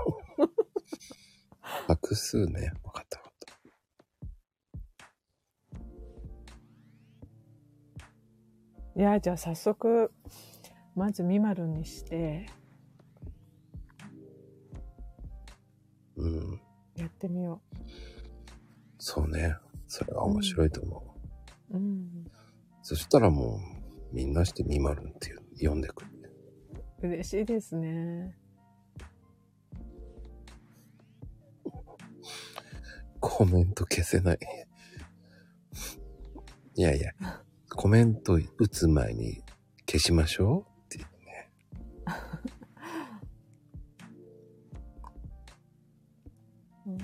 [2.03, 2.73] 画数ね。
[2.83, 3.24] わかった
[8.97, 10.13] いやー、じゃあ早速、
[10.95, 12.47] まずみまるにして、
[16.17, 16.61] うん。
[16.95, 17.61] やってみよ
[18.99, 19.57] そうね。
[19.89, 21.17] それは面白いと思
[21.71, 21.77] う。
[21.77, 21.77] う。
[21.77, 22.25] うん。
[22.83, 23.59] そしたらも
[24.13, 26.11] う、みんなして未丸っていう呼んでくる。
[27.03, 28.39] 嬉しいですね。
[33.19, 34.39] コメント消せない。
[36.77, 37.13] いやいや、
[37.77, 39.43] コメント打つ前に
[39.87, 41.51] 消しましょうっていうね。
[46.87, 46.99] うん。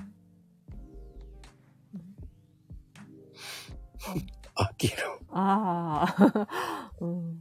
[4.55, 4.97] あきる。
[5.31, 7.41] ああ、うん。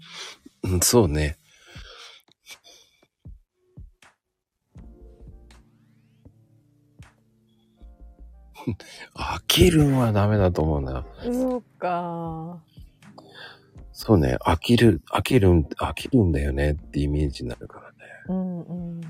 [0.63, 1.37] うん、そうね。
[9.15, 11.05] 飽きるんはダメだと思うな。
[11.23, 12.61] そうか。
[14.01, 17.97] そうね、飽きる、飽きるん、飽きるんだよねってイメージになるからね。
[18.29, 19.01] うんうん。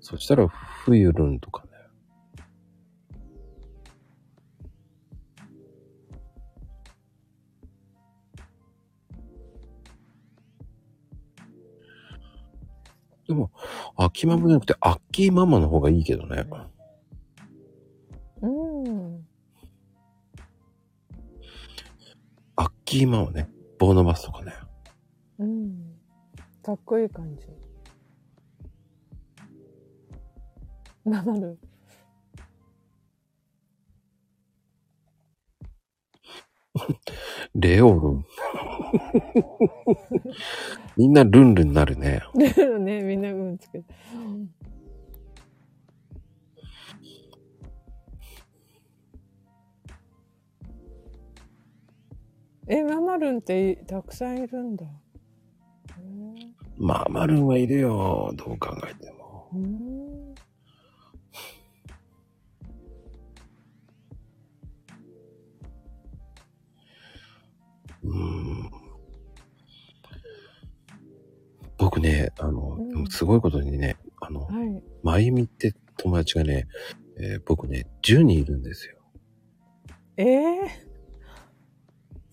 [0.00, 1.70] そしたら、冬るんとかね。
[13.28, 13.52] でも、
[13.96, 16.44] 秋ママじゃなくて、アッキーママの方がいいけどね。
[18.42, 18.48] う
[18.90, 19.24] ん。
[22.56, 23.53] アッキーママね。
[23.78, 24.52] 棒伸ばすとかね。
[25.38, 25.94] うん。
[26.62, 27.46] かっこいい感じ。
[31.04, 31.58] なる。
[37.54, 38.26] レオルン。
[40.96, 42.22] みんなルンルンになるね。
[42.34, 43.94] ね、みんなうんつけて。
[52.66, 54.84] え、ママルンってたくさんいるんだ。
[54.86, 54.88] へ
[56.78, 58.32] まあ、マルンはいるよ。
[58.36, 59.50] どう考えても。
[59.54, 60.34] ー
[68.04, 68.70] うん。
[71.76, 74.82] 僕ね、あの、うんすごいことにね、あの、はい。
[75.02, 76.66] まゆみって友達がね、
[77.18, 78.96] えー僕ね、10人いるんですよ。
[80.16, 80.93] ええ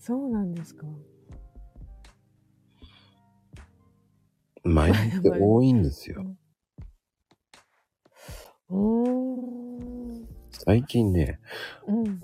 [0.02, 0.84] そうなんですか。
[4.64, 6.34] まゆみって多いんですよ。
[10.50, 11.38] 最近ね、
[11.86, 12.20] うん。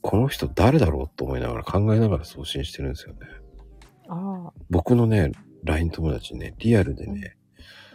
[0.00, 3.20] この人誰だろうと思いながら考えながら送信してるんですよね。
[4.08, 4.52] ああ。
[4.68, 5.30] 僕のね、
[5.62, 7.36] LINE 友達ね、リアルでね、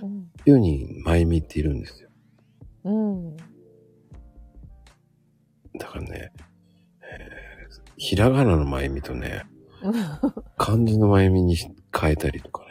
[0.01, 0.31] うん。
[0.45, 2.09] 9人まゆみっているんですよ。
[2.85, 3.35] うん。
[5.77, 6.54] だからね、えー
[7.97, 9.45] ひらがなのまゆみとね、
[10.57, 12.67] 漢字のまゆみに変えたりとかね、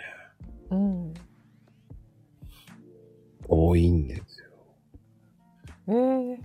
[0.71, 1.15] うん。
[3.49, 4.51] 多いんですよ。
[5.89, 5.93] え
[6.33, 6.39] え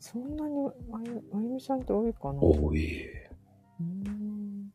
[0.00, 2.40] そんなにまゆまゆみさんって多いかな？
[2.40, 3.04] 多い。
[3.06, 4.72] うーん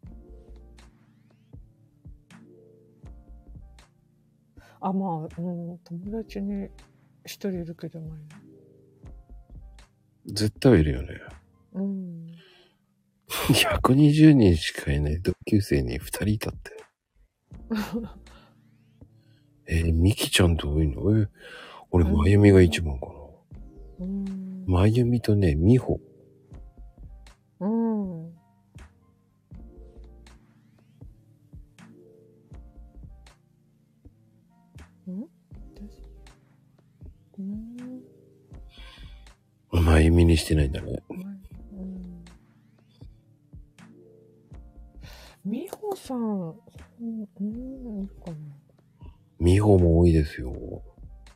[4.80, 6.70] あ、まあ、うん、友達に
[7.26, 8.16] 一人いるけど、ま
[10.26, 11.08] 絶対いるよね。
[11.76, 12.28] ゆうん。
[13.50, 16.72] 120人しかいない同級生に2人いたって。
[19.68, 21.28] えー、みきちゃんって多いのえー
[21.92, 23.14] 俺、まゆみが一番かな。
[24.66, 26.00] まゆみとね、みほ。
[27.62, 28.26] うん。
[28.26, 28.32] ん
[35.08, 36.02] 私
[37.40, 38.04] うん。
[39.86, 41.02] まゆみにしてないんだね。
[45.48, 48.38] 美穂さん、うん、かな。
[49.40, 50.54] みほも多いですよ。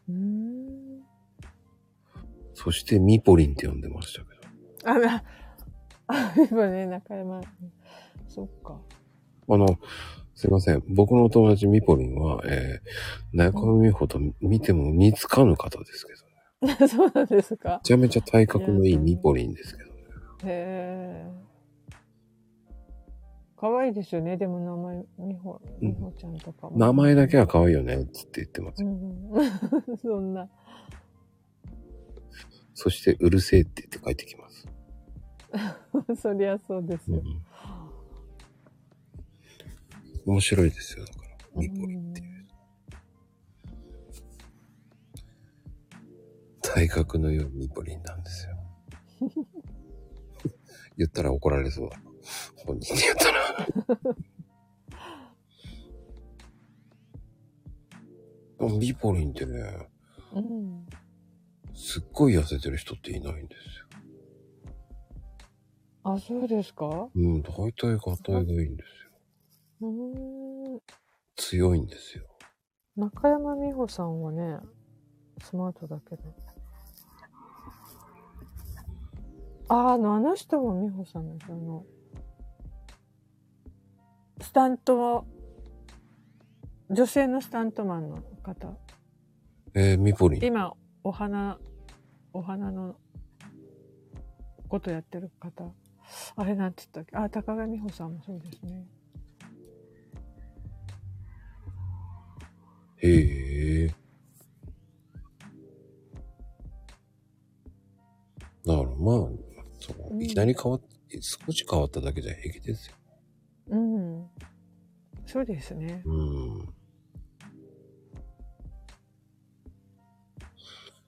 [0.10, 1.02] うん。
[2.54, 4.26] そしてミポリンって呼んでましたけ
[4.86, 4.92] ど。
[4.92, 5.24] あ、な、
[6.08, 7.42] あ、今ね、中山。
[8.28, 8.82] そっか。
[9.48, 9.80] あの、
[10.36, 10.84] すいません。
[10.90, 16.88] 僕のお友達ミポリンは、えー、中山美穂と見ても似つかぬ方ですけどね。
[16.90, 19.96] そうなんですかめちゃめちゃ体格のいいミポリンですけどね。
[20.44, 21.41] へえ。
[23.62, 24.38] 可愛いですよね。
[24.38, 26.80] でも名前、みほ、みほちゃんとかも。
[26.80, 28.92] 名前だけは可愛いよね、つって言ってますうよ。
[28.92, 29.98] ん。
[30.02, 30.50] そんな。
[32.74, 34.68] そして、うるせえって言って帰ってきます。
[36.20, 37.18] そりゃそうですよ。
[37.18, 37.42] うん
[40.24, 41.36] 面白いですよ、だから。
[41.56, 42.48] ミポリンっていう。
[46.62, 48.56] 体格の良いミポリンなんですよ。
[50.98, 52.00] 言ったら怒られそうだ。
[52.66, 53.68] 本人に言ったら。
[58.60, 59.88] でもミポリンってね、
[60.34, 60.86] うん。
[61.74, 63.86] すっごい痩せてる人っていないんですよ。
[66.04, 67.10] あ、そうですか？
[67.16, 69.12] うん、大体がたいがいいんですよ。
[69.82, 70.82] うーん。
[71.36, 72.26] 強いんですよ。
[72.96, 74.58] 中山美穂さんはね、
[75.42, 76.22] スマートだけど。
[79.70, 81.56] あ、あの、あの人も美穂さんですよ。
[81.56, 81.86] あの、
[84.42, 85.26] スタント、
[86.90, 88.78] 女性のスタントマンの方。
[89.74, 90.44] えー、ミポリン。
[90.44, 90.74] 今、
[91.04, 91.60] お花、
[92.34, 92.96] お花の
[94.68, 95.72] ことやってる方。
[96.36, 97.40] あれなんて言ったっけ？
[97.40, 98.86] あ、高上美穂さんもそうですね。
[102.98, 103.88] へえ。
[108.66, 109.28] だからまあ、
[109.80, 110.82] そうう、んいきなり変わっ、
[111.22, 112.96] 少し変わっただけじゃ平気ですよ。
[113.72, 114.30] うん。
[115.26, 116.04] そうですね。
[116.06, 116.74] うん。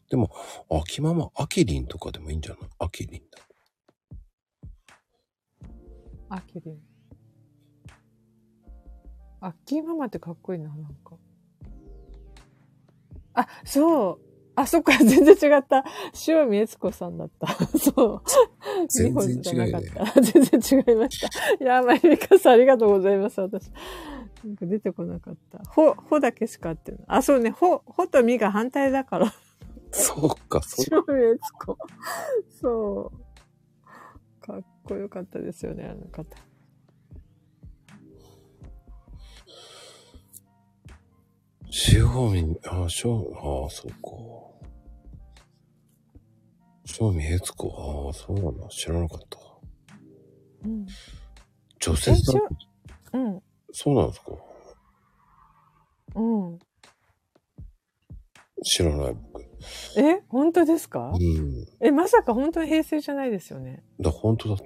[0.10, 0.32] でも、
[0.70, 2.70] 秋ママ、アキリンとかでもいいんじゃない？
[2.80, 3.40] アキリンだ。
[6.30, 6.80] アキリン。
[9.42, 11.18] アッキーママってかっこいいな、なんか。
[13.34, 14.20] あ、そう。
[14.56, 15.84] あ、そっか、全然違った。
[16.28, 17.48] 塩見悦子さんだった。
[17.78, 18.22] そう。
[18.88, 19.82] 全然違った。
[20.22, 21.64] 全然違いました。
[21.64, 23.72] いや、まゆみかさんありがとうございます、私。
[24.44, 25.60] なんか出てこなかった。
[25.70, 27.02] ほ、ほだけしかってない。
[27.08, 29.34] あ、そうね、ほ、ほとみが反対だから。
[29.92, 31.78] そうか、そ塩見悦子。
[32.62, 34.42] そう。
[34.46, 36.26] かっこよかったですよね、あの方。
[41.92, 43.98] 塩見、あ、塩、あ、そうか。
[47.00, 48.68] 塩見悦子、あそうなんだ。
[48.68, 49.40] 知らなかった。
[50.66, 50.86] うん。
[51.80, 52.34] 女性さ
[53.14, 53.44] ん、うん。
[53.72, 54.32] そうなんですか？
[56.16, 56.60] うん。
[58.64, 59.42] 知らない、僕。
[59.98, 61.12] え本当ですか？
[61.12, 61.66] うん。
[61.82, 63.84] え、まさか本当に平成じゃないですよね。
[64.00, 64.66] だ、本当だって。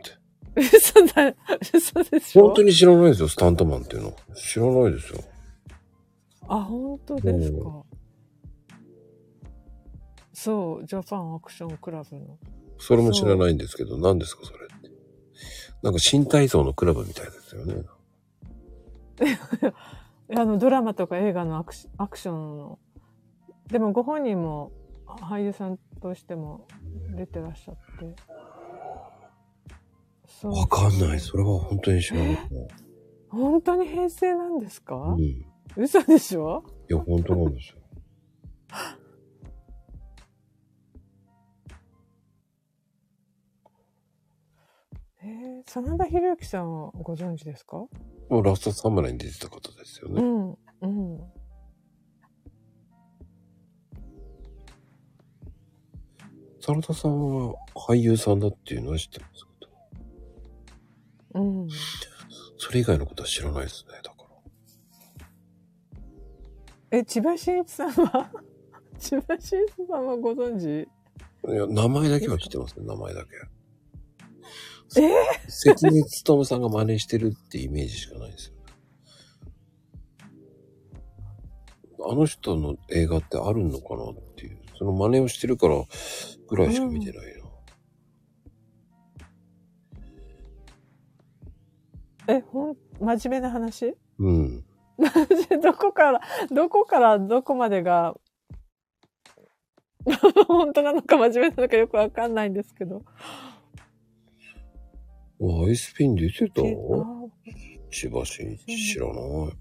[0.59, 1.33] 嘘だ、
[1.73, 2.47] 嘘でしょ？
[2.47, 4.13] 本当に知らないですよ、スタントマンっていうの。
[4.35, 5.23] 知らないですよ。
[6.47, 7.83] あ、本当ですうか。
[10.33, 12.37] そう、ジャパンアクションクラブの。
[12.79, 14.89] それも知らないんですけど、何ですか、それって。
[15.81, 17.83] なんか新体操のクラブみたいですよね。
[20.35, 22.79] あの、ドラマとか映画のアクシアクションの。
[23.67, 24.71] でもご本人も
[25.05, 26.67] 俳優さんとしても
[27.15, 28.15] 出てらっしゃって。
[30.47, 31.19] わかんない。
[31.19, 32.39] それは本当に知らないな。
[33.29, 35.45] 本当に平成なんですか、うん。
[35.77, 36.63] い嘘でしょ？
[36.89, 37.77] や、本当なんですよ。
[45.23, 47.77] えー、真田広之さんはご存知ですか？
[48.29, 50.21] もうラストサムライに出てた方ですよね。
[50.21, 50.51] うん、
[50.81, 50.87] う
[51.17, 51.19] ん。
[56.59, 57.17] 真田さん
[57.47, 59.45] は俳優さんだっていうのは知ってます
[61.33, 61.41] けど。
[61.41, 61.67] うん。
[62.57, 64.13] それ以外のことは知らないですね、だ。
[66.91, 68.31] え、千葉真一さんは？
[68.97, 70.87] 千葉真一さんはご存知？
[71.49, 75.01] いや、名前だけは知ってますね、名前だけ。
[75.01, 75.11] え？
[75.49, 78.53] 関根勤さんが真似してるってイメージしかないんですよ。
[82.09, 84.57] あの人の映画ってあるのかなっていう。
[84.77, 85.83] その真似をしてるから
[86.47, 87.25] ぐらいしか見てない
[92.27, 92.35] な。
[92.35, 93.97] え、ほん、真面目な話？
[94.19, 94.63] うん。
[95.61, 96.21] どこから、
[96.51, 98.15] どこからどこまでが、
[100.47, 103.03] 本当なのか真面目なのかよくわかんないんですけど。
[105.39, 106.61] アイスピン出てた？
[107.91, 109.57] 千葉真一知らない。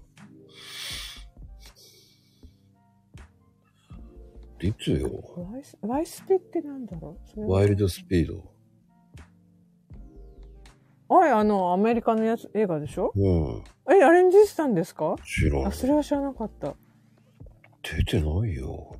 [4.69, 5.11] いつよ。
[5.51, 7.51] ワイス、ワイスピってなんだろう？
[7.51, 8.56] ワイルドスピード。
[11.09, 13.13] はい、あの、アメリカのやつ、映画でしょ？
[13.15, 13.63] うん。
[13.89, 15.13] え、あれに出てたんですか？
[15.13, 15.71] あ、知らん。
[15.71, 16.75] それは知らなかった。
[17.81, 18.93] 出てないよ。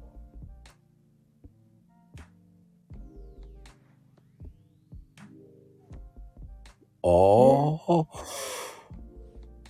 [7.04, 8.06] ああ、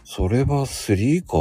[0.04, 1.38] それは3か。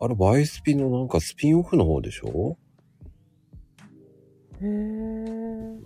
[0.00, 2.56] あれ、バイスピのなんかスピンオフの方でしょ？
[4.60, 5.78] へえ。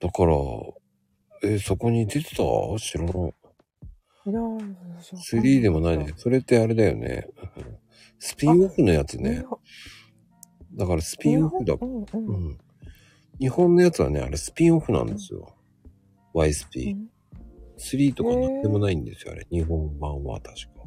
[0.00, 0.36] だから、
[1.42, 2.36] え、そこに出てた？
[2.78, 3.34] 知らない。
[4.26, 6.12] いやー、私わかん3でもないね。
[6.16, 7.28] それってあれだよね。
[8.18, 9.44] スピンオフのやつね。
[10.74, 11.74] だからスピンオフだ。
[11.80, 12.58] うんうんうん。
[13.40, 15.54] 日本のやつはね、あれスピンオフなんですよ。
[16.34, 16.94] う YSP。
[16.94, 17.08] ん
[17.78, 19.46] 3とかなんでもないんですよ、あれ。
[19.50, 20.82] 日本版は確か。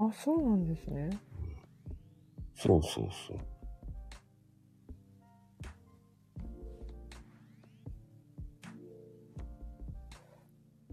[0.00, 1.10] あ、そうなんですね。
[2.54, 3.38] そうそうそう。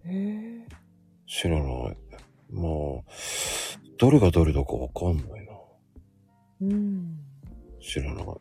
[0.09, 0.67] へえ。
[1.27, 1.97] 知らない。
[2.49, 3.03] まあ、
[3.99, 5.53] どれがどれだかわかんないな。
[6.61, 7.19] うん。
[7.79, 8.25] 知らない。
[8.25, 8.39] も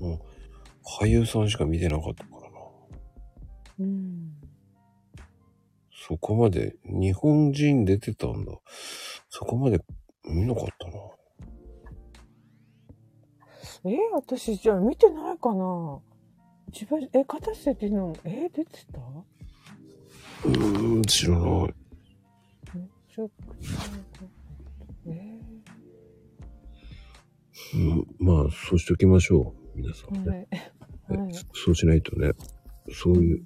[0.00, 0.20] う、
[1.02, 2.46] 俳優さんしか見てなかったからな。
[3.80, 4.32] うん。
[6.08, 8.52] そこまで、日本人出てたんだ。
[9.28, 9.80] そこまで
[10.24, 10.92] 見なかったな。
[13.84, 16.00] えー、私、じゃあ見てないかな
[16.72, 18.98] 自分、え、片瀬っていうの、えー、出てた？
[20.44, 21.74] うーん、知らない。
[22.74, 23.30] めちゃく
[23.60, 24.24] ちゃ。
[25.08, 25.40] え
[27.74, 29.78] うん、まあ、そうしときましょう。
[29.78, 30.48] 皆さんー、ね。
[31.08, 31.18] はい。
[31.18, 31.34] はい。
[31.54, 32.32] そうしないとね、
[32.92, 33.44] そういう、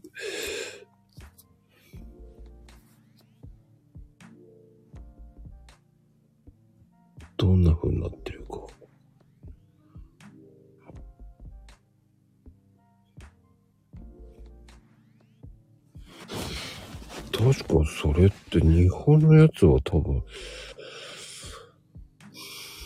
[7.37, 8.20] どんな風になって
[17.41, 20.23] 確かそれって日本のやつは多分、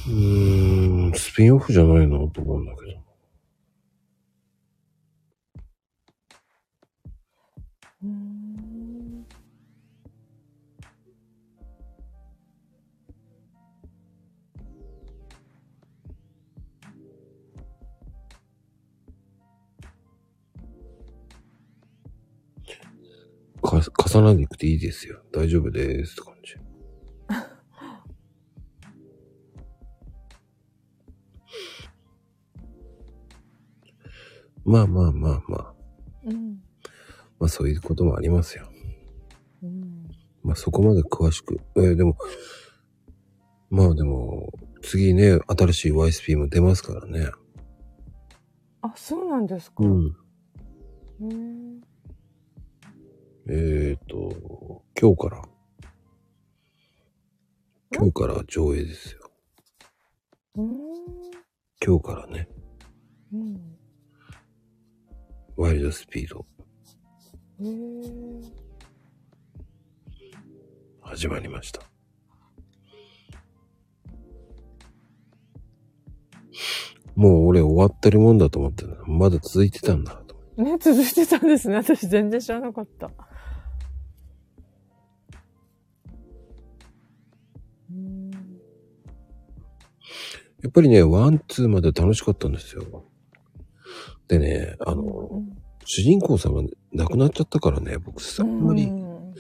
[0.07, 3.04] うーん、スピンオフじゃないなと思うんだけど。
[23.65, 25.23] か、重ななくていいですよ。
[25.33, 26.57] 大丈夫ですって感じ。
[34.65, 35.75] まあまあまあまあ。
[36.27, 36.63] うん。
[37.39, 38.69] まあそういうこともありますよ。
[39.63, 40.07] うん。
[40.43, 41.59] まあそこまで詳しく。
[41.77, 42.19] えーでも、
[43.71, 44.53] まあでも、
[44.83, 47.31] 次ね、新しい YSP も出ますからね。
[48.83, 49.83] あ、そうなんですか。
[49.83, 50.15] うん。
[51.23, 51.94] へー
[53.47, 55.43] えっ、と、今日から。
[57.95, 59.31] 今日から上映ですよ。
[60.57, 60.69] うーん。
[61.85, 62.49] 今日からね、
[63.35, 63.77] うん。
[65.57, 66.47] ワイルドスピード。
[71.03, 71.83] 始まりました。
[77.15, 80.63] もう俺終わってるもんだと思ってたまだ続いてたんだと。
[80.63, 81.77] ね、続いてたんですね。
[81.77, 83.11] 私全然知らなかった。
[90.65, 93.05] やっぱりね、 one、two まで楽しかったんですよ。
[94.29, 96.63] でね、あの、うん主人公さんが
[96.93, 99.35] 亡くなっちゃったからね、僕さ、あんまり、うん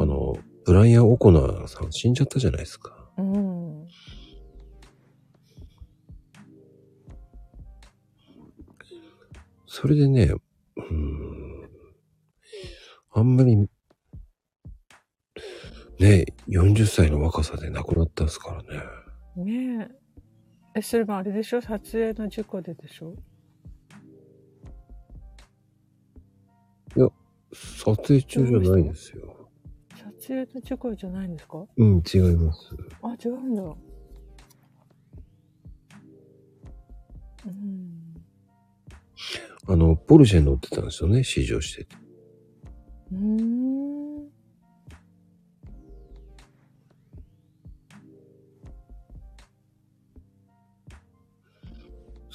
[0.00, 2.92] あ、の、ブライアン・オコナーさん死んじゃったじゃないですか。
[3.16, 3.86] うん。
[9.68, 11.70] それでね、うーん、
[13.12, 13.56] あんまり、
[16.00, 18.80] ね、40歳の若さで亡くなったんですからね。
[19.36, 20.05] ねえ。
[20.76, 21.62] え、それもあれでしょ？
[21.62, 23.14] 撮影の事故ででしょ？
[27.52, 29.48] 撮影中じゃないですよ。
[30.20, 31.64] 撮影の事故じゃないんですか？
[31.78, 32.76] うん、違います。
[33.00, 33.62] あ、違うんだ。
[33.62, 33.68] う
[37.48, 38.14] ん。
[39.68, 41.96] あの、ポルシェ乗ってたんですよね、試乗してて。
[43.12, 43.85] うーん。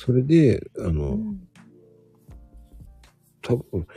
[0.03, 1.47] それで、あの、うん
[3.43, 3.87] 多分、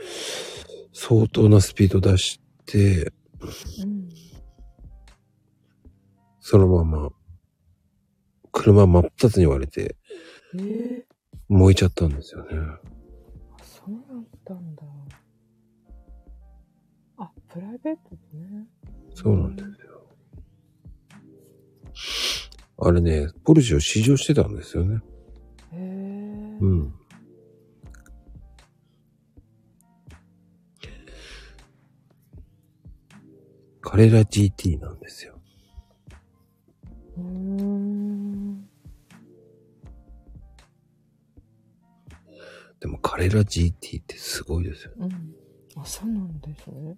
[0.93, 3.11] 相当なスピード出して、
[3.41, 3.47] う
[3.85, 4.07] ん。
[6.39, 7.09] そのまま、
[8.51, 9.95] 車真っ二つに割れて
[10.59, 11.05] ええ
[11.47, 12.49] 燃えちゃったんですよね。
[12.57, 12.79] あ
[13.63, 14.83] そうだったんだ。
[17.17, 18.01] あ、プライベート
[18.31, 18.67] でね。
[19.13, 20.05] そうなんですよ。
[22.77, 25.01] あれね、ポルシェを試乗してたんですよね。
[26.61, 26.93] うん。
[33.81, 35.39] カレラ GT なんですよ。
[37.17, 38.67] うん。
[42.79, 44.95] でもカレラ GT ってすごいですよ。
[44.95, 45.07] ね
[45.75, 45.81] うん。
[45.81, 46.97] あ、そうなんですね。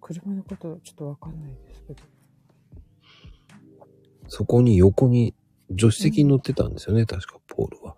[0.00, 2.13] 車のことちょっとわかんないですけど。
[4.36, 5.32] そこに横に
[5.78, 7.94] 助手席に乗ってたんですよね、確かポールは。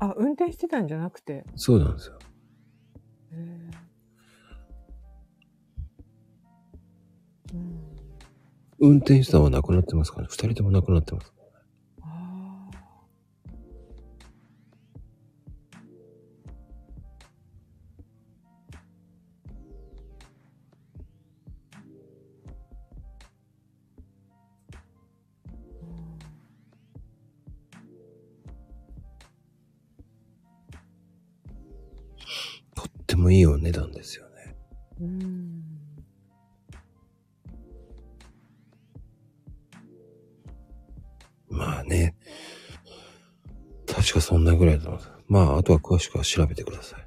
[0.00, 1.44] あ、運転してたんじゃなくて？
[1.54, 2.18] そうなんですよ。
[3.32, 3.70] へえ。
[7.54, 7.80] うん。
[8.80, 10.28] 運転手さんは亡くなってますからね。
[10.32, 11.32] 二人とも亡くなってます。
[33.06, 34.56] ってもいいお値段ですよね。
[41.50, 41.54] う。
[41.54, 42.16] まあね。
[43.86, 45.12] 確かそんなぐらいだと思います。
[45.28, 47.06] まあ、あとは詳しくは調べてください。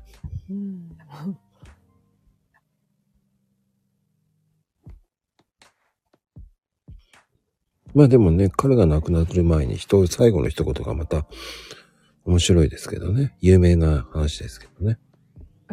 [7.93, 11.25] まあでもね、彼が亡くなる前に人、最後の一言がまた
[12.23, 13.35] 面白いですけどね。
[13.41, 14.99] 有名な話ですけどね。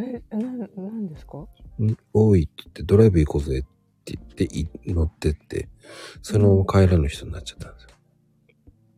[0.03, 1.39] え、なん、なんですか？
[1.39, 3.63] んおいって言ってドライブ行こうぜっ
[4.05, 5.69] て言ってい乗ってって、
[6.23, 7.89] そのまま帰らぬ人になっちゃったんですよ。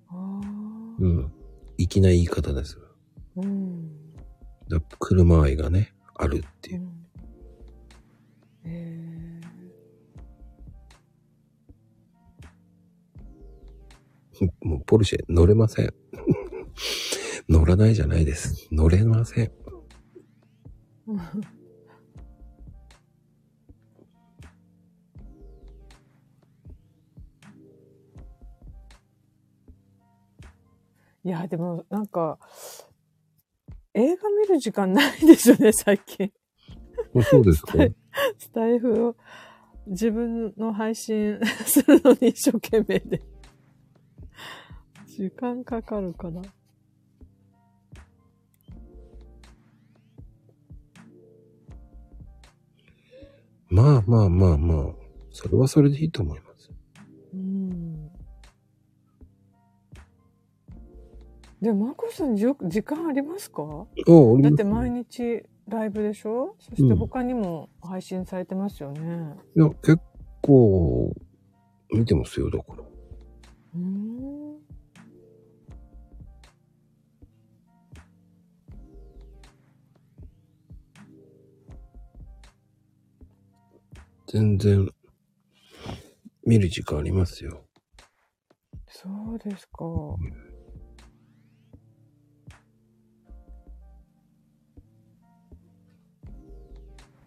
[0.08, 0.96] ああ。
[0.98, 1.32] うん。
[1.78, 2.78] 粋な言い方です。
[3.36, 3.90] うん。
[4.68, 6.84] だ車愛がね、あるっていうう。
[6.84, 7.06] ん。
[8.64, 9.40] え
[14.62, 15.94] もうポルシェ乗れません。
[17.48, 18.68] 乗らないじゃないです。
[18.72, 19.52] 乗れません。
[21.14, 21.42] ー。
[31.24, 32.38] いや、でもなんか、
[33.94, 36.32] 映画見る時間ないですよね、 最近。
[37.30, 37.94] そうですかはい
[38.38, 39.16] スタイフを
[39.86, 43.22] 自分の配信 するのに一生懸命で。
[45.06, 46.42] 時間かかるかな。
[53.70, 54.94] まあまあまあまあ、
[55.30, 56.70] それはそれでいいと思います。
[57.34, 58.10] うん。
[61.60, 63.86] でも、マコさんじょ時間ありますか？
[64.40, 66.56] だって毎日ライブでしょ？
[66.58, 69.34] そして他にも配信されてますよね。
[69.56, 69.98] いや、結
[70.40, 71.14] 構、
[71.92, 72.82] 見てますよ、だから。
[73.74, 74.47] うーん。
[84.30, 84.86] 全然、
[86.44, 87.64] 見る時間ありますよ。
[88.86, 89.86] そうですか。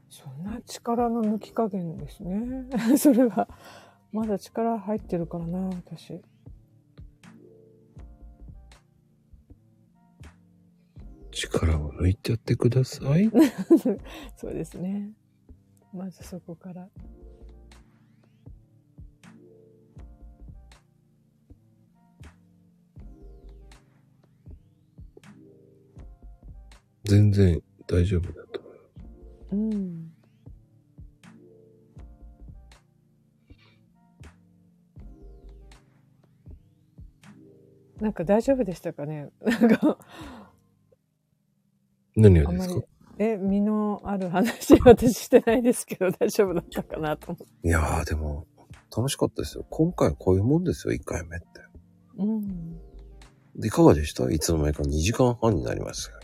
[0.10, 2.68] そんな力の抜き加減ですね。
[3.00, 3.48] それは、
[4.12, 6.22] まだ力入ってるからな、私。
[11.32, 13.32] 力を抜いてやってください。
[14.38, 15.14] そうですね。
[15.94, 16.88] まずそこから。
[27.04, 28.70] 全然大丈夫だと思
[29.52, 29.56] う。
[29.56, 30.14] うん。
[38.00, 39.30] なんか大丈夫でしたかね？
[39.42, 39.98] なんか、
[42.16, 42.82] 何をですか？
[43.24, 47.68] え、身のある話 私してないですけど大丈夫だったかなと思って。
[47.68, 48.48] いやー、でも、
[48.96, 49.66] 楽しかったですよ。
[49.70, 51.46] 今回はこういうもんですよ、1回目って。
[52.18, 52.78] うん。
[53.56, 54.30] で、いかがでした？
[54.32, 56.20] いつの間にか2時間半になりましたよ。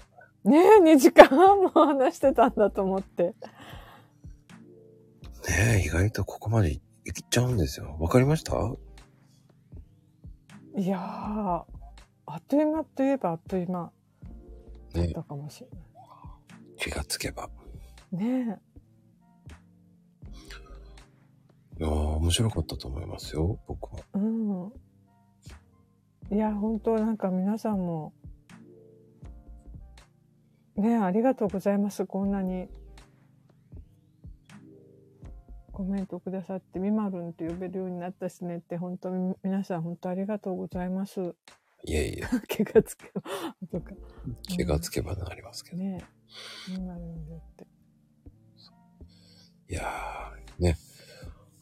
[0.45, 3.23] ねえ、2時間半も話してたんだと思って。
[3.25, 3.35] ね
[5.83, 6.81] え、意外とここまでいっ
[7.29, 7.95] ちゃうんですよ。
[7.99, 8.53] わかりました？
[10.77, 11.65] いやー、あ
[12.37, 13.91] っという間といえばあっという間
[14.93, 15.79] だっねたかもしれない。
[16.77, 17.49] 気がつけば。
[18.11, 18.59] ね
[21.79, 23.99] いやー面白かったと思いますよ、僕は。
[24.15, 24.17] え。
[24.17, 24.19] う
[26.33, 26.35] ん。
[26.35, 28.13] いや、本当なんか皆さんも、
[30.75, 32.05] ねえ、ありがとうございます。
[32.05, 32.67] こんなに。
[35.71, 41.35] コメントくださって、みまるんって呼べるようになったしねって、本当に皆さん本当ありがとうございます。
[41.83, 43.21] いえいえ、 気がつけば、
[43.71, 43.91] とか。
[44.41, 45.77] 気がつけばなりますけど。
[45.77, 46.16] ねえ。
[46.69, 47.67] みまるんでって。
[49.69, 50.77] いやー、ね。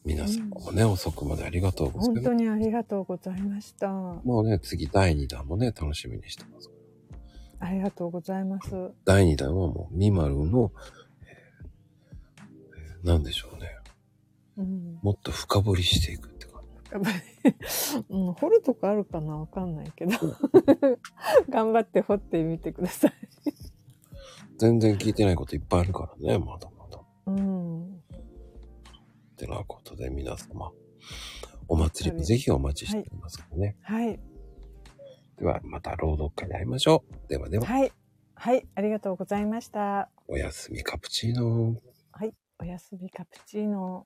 [0.06, 2.28] 皆さんもね、遅くまでありがとうございます。
[2.28, 3.90] 本当にありがとうございました。
[3.90, 6.70] もうね、次第2弾もね、楽しみにしてます。
[7.60, 8.70] ありがとうございます。
[9.04, 10.72] 第2弾はもう、ミマルの、
[11.24, 13.70] えーえーなんでしょうね。
[14.58, 15.00] うん。
[15.02, 16.62] もっと深掘りしていくって感
[16.92, 17.56] やっぱり、
[18.10, 19.38] うん、掘るとこあるかな？
[19.38, 20.12] わかんないけど。
[21.50, 23.12] 頑張って掘ってみてください。
[24.58, 24.66] じ。
[24.66, 27.02] 全然聞いてないこといっぱいあるからね、まだまだ。
[27.28, 27.84] うん。
[27.86, 30.72] ってなことで皆様、
[31.68, 33.76] お祭りもぜひお待ちしておりますからね。
[33.82, 34.20] はい。
[35.38, 37.30] では、また朗読会で会いましょう。
[37.30, 37.92] ではでは、はい。
[38.36, 38.66] はい。
[38.76, 40.10] ありがとうございました。
[40.28, 41.76] おやすみカプチーノ。
[42.12, 42.34] はい。
[42.60, 44.06] おやすみカプチーノ。